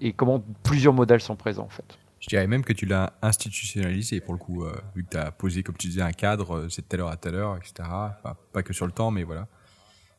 et 0.00 0.12
comment 0.12 0.42
plusieurs 0.62 0.92
modèles 0.92 1.20
sont 1.20 1.36
présents 1.36 1.64
en 1.64 1.68
fait. 1.68 1.98
Je 2.20 2.28
dirais 2.28 2.46
même 2.46 2.64
que 2.64 2.72
tu 2.72 2.86
l'as 2.86 3.12
institutionnalisé 3.22 4.20
pour 4.20 4.34
le 4.34 4.38
coup, 4.38 4.64
euh, 4.64 4.74
vu 4.94 5.04
que 5.04 5.10
tu 5.10 5.16
as 5.16 5.30
posé, 5.30 5.62
comme 5.62 5.76
tu 5.76 5.86
disais, 5.86 6.02
un 6.02 6.12
cadre, 6.12 6.56
euh, 6.56 6.68
c'est 6.68 6.82
de 6.82 6.86
telle 6.86 7.00
heure 7.00 7.10
à 7.10 7.16
telle 7.16 7.34
heure, 7.34 7.56
etc. 7.56 7.74
Enfin, 7.80 8.36
pas 8.52 8.62
que 8.62 8.72
sur 8.72 8.86
le 8.86 8.92
temps, 8.92 9.10
mais 9.10 9.22
voilà. 9.22 9.46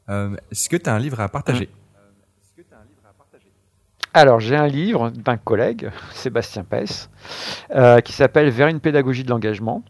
Euh, 0.10 0.36
Est-ce 0.52 0.70
que 0.70 0.78
tu 0.78 0.90
as 0.90 0.94
un 0.94 1.00
livre 1.00 1.20
à 1.20 1.28
partager? 1.28 1.70
Alors, 4.14 4.40
j'ai 4.40 4.56
un 4.56 4.68
livre 4.68 5.12
d'un 5.12 5.38
collègue, 5.38 5.92
Sébastien 6.14 6.64
Pess, 6.64 7.10
euh, 7.72 8.00
qui 8.00 8.14
s'appelle 8.14 8.50
Vers 8.50 8.68
une 8.68 8.80
pédagogie 8.80 9.24
de 9.24 9.30
l'engagement 9.30 9.84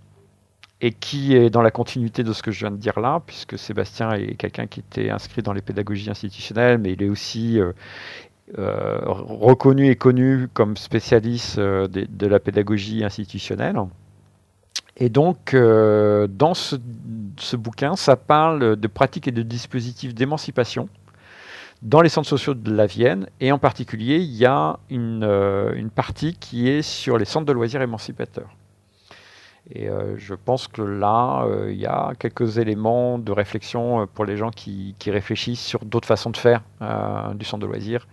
et 0.81 0.91
qui 0.91 1.35
est 1.35 1.49
dans 1.49 1.61
la 1.61 1.71
continuité 1.71 2.23
de 2.23 2.33
ce 2.33 2.43
que 2.43 2.51
je 2.51 2.59
viens 2.59 2.71
de 2.71 2.77
dire 2.77 2.99
là, 2.99 3.21
puisque 3.25 3.57
Sébastien 3.57 4.11
est 4.11 4.35
quelqu'un 4.35 4.67
qui 4.67 4.81
était 4.81 5.09
inscrit 5.09 5.41
dans 5.41 5.53
les 5.53 5.61
pédagogies 5.61 6.09
institutionnelles, 6.09 6.77
mais 6.77 6.93
il 6.93 7.01
est 7.01 7.09
aussi 7.09 7.59
euh, 7.59 7.71
euh, 8.59 8.99
reconnu 9.05 9.89
et 9.89 9.95
connu 9.95 10.47
comme 10.53 10.77
spécialiste 10.77 11.57
euh, 11.57 11.87
de, 11.87 12.27
la 12.27 12.39
pédagogie 12.39 13.03
institutionnelle. 13.03 13.79
Et 14.97 15.09
donc, 15.09 15.55
dans 15.55 16.53
ce, 16.55 16.75
bouquin, 17.55 17.95
ça 17.95 18.15
parle 18.15 18.75
de 18.75 18.87
pratiques 18.87 19.27
et 19.27 19.31
de 19.31 19.43
dispositifs 19.43 20.15
d'émancipation 20.15 20.89
dans 21.83 22.01
les 22.01 22.09
centres 22.09 22.27
sociaux 22.27 22.55
de 22.55 22.73
la 22.73 22.87
Vienne, 22.87 23.27
et 23.39 23.51
en 23.51 23.59
particulier, 23.59 24.15
il 24.15 24.35
y 24.35 24.47
a 24.47 24.79
une 24.89 25.91
partie 25.93 26.33
qui 26.33 26.67
est 26.67 26.81
sur 26.81 27.19
les 27.19 27.25
centres 27.25 27.45
de 27.45 27.53
loisirs 27.53 27.83
émancipateurs. 27.83 28.49
Et 29.71 29.89
euh, 29.89 30.17
je 30.17 30.33
pense 30.33 30.67
que 30.67 30.81
là, 30.81 31.43
euh, 31.45 31.71
il 31.71 31.77
y 31.77 31.85
a 31.85 32.13
quelques 32.17 32.57
éléments 32.57 33.19
de 33.19 33.31
réflexion 33.31 34.01
euh, 34.01 34.05
pour 34.05 34.25
les 34.25 34.37
gens 34.37 34.49
qui, 34.49 34.95
réfléchissent 35.07 35.63
sur 35.63 35.83
d'autres 35.85 36.07
façons 36.07 36.29
de 36.29 36.37
faire 36.37 36.61
du 37.35 37.45
centre 37.45 37.61
de 37.61 37.65
loisirs, 37.65 38.07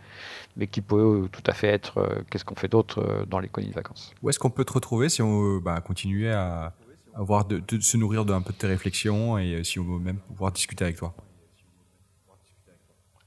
mais 0.56 0.68
qui 0.68 0.80
peut 0.80 1.28
tout 1.32 1.42
à 1.46 1.52
fait 1.52 1.68
être 1.68 2.24
qu'est-ce 2.30 2.44
qu'on 2.44 2.54
fait 2.54 2.68
d'autre 2.68 3.26
dans 3.28 3.40
les 3.40 3.48
colonies 3.48 3.70
de 3.70 3.74
vacances. 3.74 4.14
Où 4.22 4.30
est-ce 4.30 4.38
qu'on 4.38 4.50
peut 4.50 4.64
te 4.64 4.72
retrouver 4.72 5.08
si 5.08 5.22
on 5.22 5.40
veut 5.40 5.60
bah, 5.60 5.80
continuer 5.80 6.30
à, 6.30 6.72
à 7.14 7.22
voir 7.22 7.46
de, 7.46 7.58
de, 7.58 7.80
se 7.80 7.96
nourrir 7.96 8.24
d'un 8.24 8.42
peu 8.42 8.52
de 8.52 8.58
tes 8.58 8.68
réflexions 8.68 9.38
et 9.38 9.64
si 9.64 9.80
on 9.80 9.84
veut 9.84 9.98
même 9.98 10.18
pouvoir 10.18 10.52
discuter 10.52 10.84
avec 10.84 10.96
toi? 10.96 11.14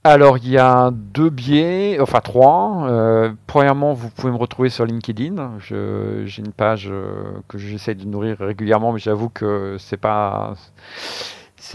Alors, 0.08 0.38
il 0.38 0.50
y 0.50 0.58
a 0.58 0.92
deux 0.92 1.30
biais, 1.30 2.00
enfin 2.00 2.22
trois. 2.22 2.88
Euh, 2.90 3.32
premièrement, 3.46 3.94
vous 3.94 4.10
pouvez 4.10 4.32
me 4.32 4.38
retrouver 4.38 4.70
sur 4.70 4.86
LinkedIn. 4.86 5.54
J'ai 5.60 6.42
une 6.42 6.54
page 6.54 6.88
euh, 6.90 7.24
que 7.48 7.58
j'essaie 7.58 7.96
de 7.96 8.06
nourrir 8.06 8.38
régulièrement, 8.40 8.94
mais 8.94 9.00
j'avoue 9.00 9.30
que 9.30 9.76
c'est 9.80 9.98
pas 9.98 10.54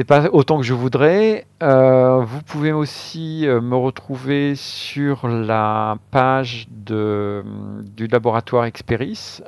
pas 0.06 0.28
autant 0.32 0.56
que 0.56 0.62
je 0.62 0.72
voudrais. 0.72 1.46
Euh, 1.62 2.24
vous 2.24 2.40
pouvez 2.42 2.72
aussi 2.72 3.44
me 3.46 3.76
retrouver 3.76 4.54
sur 4.54 5.28
la 5.28 5.98
page 6.10 6.66
de, 6.70 7.44
du 7.84 8.06
laboratoire 8.06 8.64
Experis. 8.64 9.40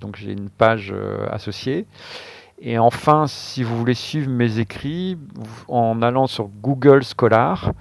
Donc 0.00 0.16
j'ai 0.16 0.32
une 0.32 0.50
page 0.50 0.94
associée. 1.30 1.86
Et 2.60 2.78
enfin, 2.78 3.26
si 3.26 3.64
vous 3.64 3.76
voulez 3.76 3.94
suivre 3.94 4.30
mes 4.30 4.60
écrits, 4.60 5.18
en 5.66 6.00
allant 6.02 6.28
sur 6.28 6.48
Google 6.62 7.02
Scholar, 7.02 7.72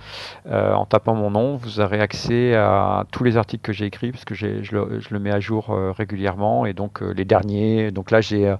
euh, 0.48 0.74
en 0.74 0.86
tapant 0.86 1.14
mon 1.14 1.30
nom, 1.30 1.56
vous 1.56 1.80
aurez 1.80 2.00
accès 2.02 2.56
à 2.56 3.06
tous 3.12 3.24
les 3.24 3.38
articles 3.38 3.62
que 3.62 3.72
j'ai 3.72 3.86
écrits, 3.86 4.12
parce 4.12 4.26
que 4.26 4.34
je 4.34 4.76
le, 4.76 5.20
mets 5.20 5.32
à 5.32 5.40
jour 5.40 5.70
euh, 5.70 5.92
régulièrement, 5.92 6.66
et 6.66 6.74
donc 6.74 7.04
euh, 7.04 7.14
les 7.14 7.24
derniers. 7.24 7.92
Donc 7.92 8.10
là, 8.10 8.20
j'ai 8.20 8.48
euh, 8.48 8.56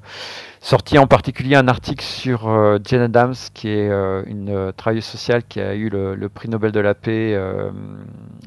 sorti 0.60 1.00
en 1.00 1.08
particulier 1.08 1.56
un 1.56 1.68
article 1.68 2.06
sur 2.06 2.44
Jane 2.86 3.02
Addams, 3.02 3.34
qui 3.54 3.70
est 3.70 3.90
une 4.28 4.72
travailleuse 4.78 5.04
sociale 5.04 5.44
qui 5.44 5.60
a 5.60 5.74
eu 5.74 5.90
le, 5.90 6.16
le 6.16 6.30
prix 6.30 6.48
Nobel 6.48 6.72
de 6.72 6.80
la 6.80 6.94
paix 6.94 7.38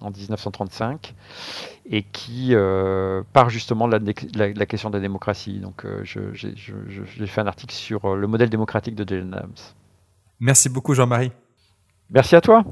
en 0.01 0.11
1935 0.11 1.15
et 1.91 2.03
qui 2.03 2.55
euh, 2.55 3.23
part 3.33 3.51
justement 3.51 3.89
de 3.89 3.97
la, 3.97 4.13
la, 4.35 4.53
la, 4.53 4.67
question 4.67 4.91
de 4.91 4.97
la 4.97 5.01
démocratie. 5.01 5.61
Donc 5.61 5.85
euh, 5.85 6.03
j'ai 6.05 7.27
fait 7.27 7.41
un 7.41 7.47
article 7.47 7.75
sur 7.75 8.05
euh, 8.05 8.17
le 8.17 8.27
modèle 8.27 8.51
démocratique 8.51 8.95
de 8.95 9.09
Jane 9.09 9.33
Adams. 9.33 9.55
Merci 10.41 10.69
beaucoup 10.69 10.95
Jean-Marie. 10.95 11.33
Merci 12.11 12.37
à 12.37 12.41
toi. 12.41 12.65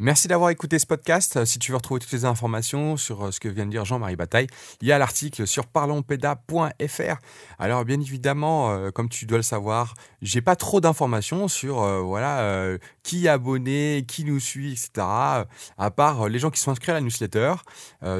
Merci 0.00 0.26
d'avoir 0.26 0.50
écouté 0.50 0.80
ce 0.80 0.86
podcast. 0.86 1.44
Si 1.44 1.60
tu 1.60 1.70
veux 1.70 1.76
retrouver 1.76 2.00
toutes 2.00 2.10
les 2.10 2.24
informations 2.24 2.96
sur 2.96 3.32
ce 3.32 3.38
que 3.38 3.48
vient 3.48 3.64
de 3.64 3.70
dire 3.70 3.84
Jean-Marie 3.84 4.16
Bataille, 4.16 4.48
il 4.80 4.88
y 4.88 4.92
a 4.92 4.98
l'article 4.98 5.46
sur 5.46 5.68
parlonspeda.fr. 5.68 7.16
Alors 7.60 7.84
bien 7.84 8.00
évidemment, 8.00 8.72
euh, 8.72 8.90
comme 8.90 9.08
tu 9.08 9.24
dois 9.24 9.38
le 9.38 9.44
savoir, 9.44 9.94
j'ai 10.20 10.40
pas 10.40 10.56
trop 10.56 10.80
d'informations 10.80 11.46
sur 11.46 11.80
euh, 11.80 12.00
voilà 12.00 12.40
euh, 12.40 12.78
qui 13.04 13.26
est 13.26 13.28
abonné, 13.28 14.04
qui 14.08 14.24
nous 14.24 14.40
suit, 14.40 14.72
etc. 14.72 14.90
À 15.78 15.90
part 15.94 16.28
les 16.28 16.40
gens 16.40 16.50
qui 16.50 16.60
sont 16.60 16.72
inscrits 16.72 16.90
à 16.90 16.94
la 16.94 17.00
newsletter 17.00 17.54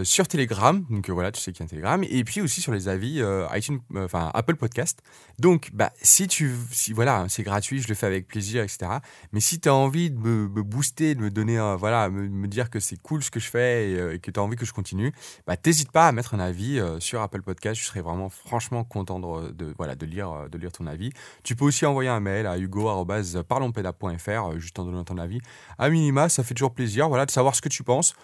sur 0.04 0.28
Telegram. 0.28 0.84
Donc 0.90 1.10
voilà, 1.10 1.32
tu 1.32 1.40
sais 1.40 1.50
qu'il 1.50 1.60
y 1.60 1.64
a 1.64 1.66
un 1.66 1.68
Telegram, 1.68 2.04
et 2.08 2.22
puis 2.22 2.40
aussi 2.40 2.60
sur 2.60 2.70
les 2.70 2.86
avis 2.86 3.20
iTunes, 3.52 3.80
enfin 3.96 4.30
Apple 4.32 4.54
Podcast. 4.54 5.00
Donc 5.40 5.70
bah 5.72 5.90
si 6.02 6.28
tu, 6.28 6.52
si 6.70 6.92
voilà, 6.92 7.26
c'est 7.28 7.42
gratuit, 7.42 7.82
je 7.82 7.88
le 7.88 7.94
fais 7.94 8.06
avec 8.06 8.28
plaisir, 8.28 8.62
etc. 8.62 8.92
Mais 9.32 9.40
si 9.40 9.58
tu 9.58 9.68
as 9.68 9.74
envie 9.74 10.12
de 10.12 10.18
me, 10.18 10.48
me, 10.48 10.62
booster, 10.62 11.16
de 11.16 11.20
me 11.20 11.30
donner, 11.30 11.58
euh, 11.72 11.76
voilà, 11.76 12.08
me, 12.10 12.46
dire 12.46 12.70
que 12.70 12.80
c'est 12.80 13.00
cool 13.02 13.22
ce 13.22 13.30
que 13.30 13.40
je 13.40 13.48
fais 13.48 13.90
et, 13.90 13.98
euh, 13.98 14.18
que 14.18 14.30
tu 14.30 14.38
as 14.38 14.42
envie 14.42 14.56
que 14.56 14.66
je 14.66 14.72
continue, 14.72 15.12
bah 15.46 15.56
t'hésites 15.56 15.90
pas 15.90 16.08
à 16.08 16.12
mettre 16.12 16.34
un 16.34 16.40
avis 16.40 16.78
euh, 16.78 17.00
sur 17.00 17.20
Apple 17.20 17.42
Podcast. 17.42 17.80
Je 17.80 17.86
serais 17.86 18.00
vraiment 18.00 18.28
franchement 18.28 18.84
content 18.84 19.18
de, 19.18 19.74
voilà 19.76 19.94
de 19.94 20.06
lire 20.06 20.48
de 20.50 20.58
lire 20.58 20.72
ton 20.72 20.86
avis. 20.86 21.10
Tu 21.42 21.56
peux 21.56 21.64
aussi 21.64 21.86
envoyer 21.86 22.10
un 22.10 22.20
mail 22.20 22.46
à 22.46 22.58
hugo@parlonspeda.fr 22.58 24.58
juste 24.58 24.78
en 24.78 24.84
donnant 24.84 25.04
ton 25.04 25.18
avis. 25.18 25.40
À 25.78 25.90
minima, 25.90 26.28
ça 26.28 26.44
fait 26.44 26.54
toujours 26.54 26.74
plaisir, 26.74 27.08
voilà, 27.08 27.26
de 27.26 27.30
savoir 27.30 27.54
ce 27.54 27.62
que 27.62 27.68
tu 27.68 27.82
penses, 27.82 28.14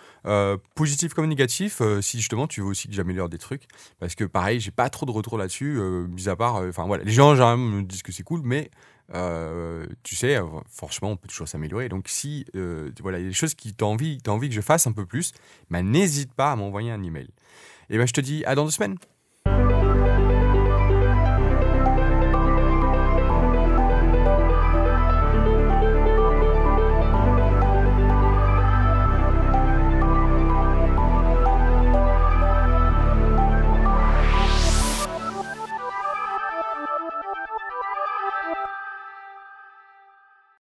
positif 0.74 1.14
comme 1.14 1.26
négatif. 1.26 1.82
si 2.00 2.18
justement 2.18 2.46
tu 2.46 2.60
veux 2.60 2.68
aussi 2.68 2.88
que 2.88 2.94
j'améliore 2.94 3.28
des 3.28 3.38
trucs, 3.38 3.64
parce 3.98 4.14
que 4.14 4.24
pareil, 4.24 4.60
j'ai 4.60 4.70
pas 4.70 4.90
trop 4.90 5.06
de 5.06 5.10
retour 5.10 5.38
là-dessus, 5.38 5.80
mis 6.08 6.28
à 6.28 6.36
part, 6.36 6.56
enfin 6.56 6.86
voilà 6.86 7.04
les 7.04 7.12
gens 7.12 7.34
genre, 7.34 7.56
me 7.56 7.82
disent 7.82 8.02
que 8.02 8.12
c'est 8.12 8.22
cool, 8.22 8.42
mais 8.44 8.70
euh, 9.14 9.86
tu 10.02 10.14
sais, 10.14 10.38
franchement, 10.70 11.10
on 11.10 11.16
peut 11.16 11.28
toujours 11.28 11.48
s'améliorer. 11.48 11.88
Donc, 11.88 12.08
si 12.08 12.46
euh, 12.54 12.90
voilà, 13.00 13.18
il 13.18 13.22
y 13.22 13.26
a 13.26 13.28
des 13.28 13.34
choses 13.34 13.54
qui 13.54 13.74
t'ont 13.74 13.92
envie, 13.92 14.18
envie 14.26 14.48
que 14.48 14.54
je 14.54 14.60
fasse 14.60 14.86
un 14.86 14.92
peu 14.92 15.06
plus, 15.06 15.32
bah, 15.70 15.82
n'hésite 15.82 16.32
pas 16.32 16.52
à 16.52 16.56
m'envoyer 16.56 16.90
un 16.90 17.02
email. 17.02 17.28
Et 17.90 17.98
ben, 17.98 18.06
je 18.06 18.12
te 18.12 18.20
dis 18.20 18.44
à 18.44 18.54
dans 18.54 18.64
deux 18.64 18.70
semaines. 18.70 18.96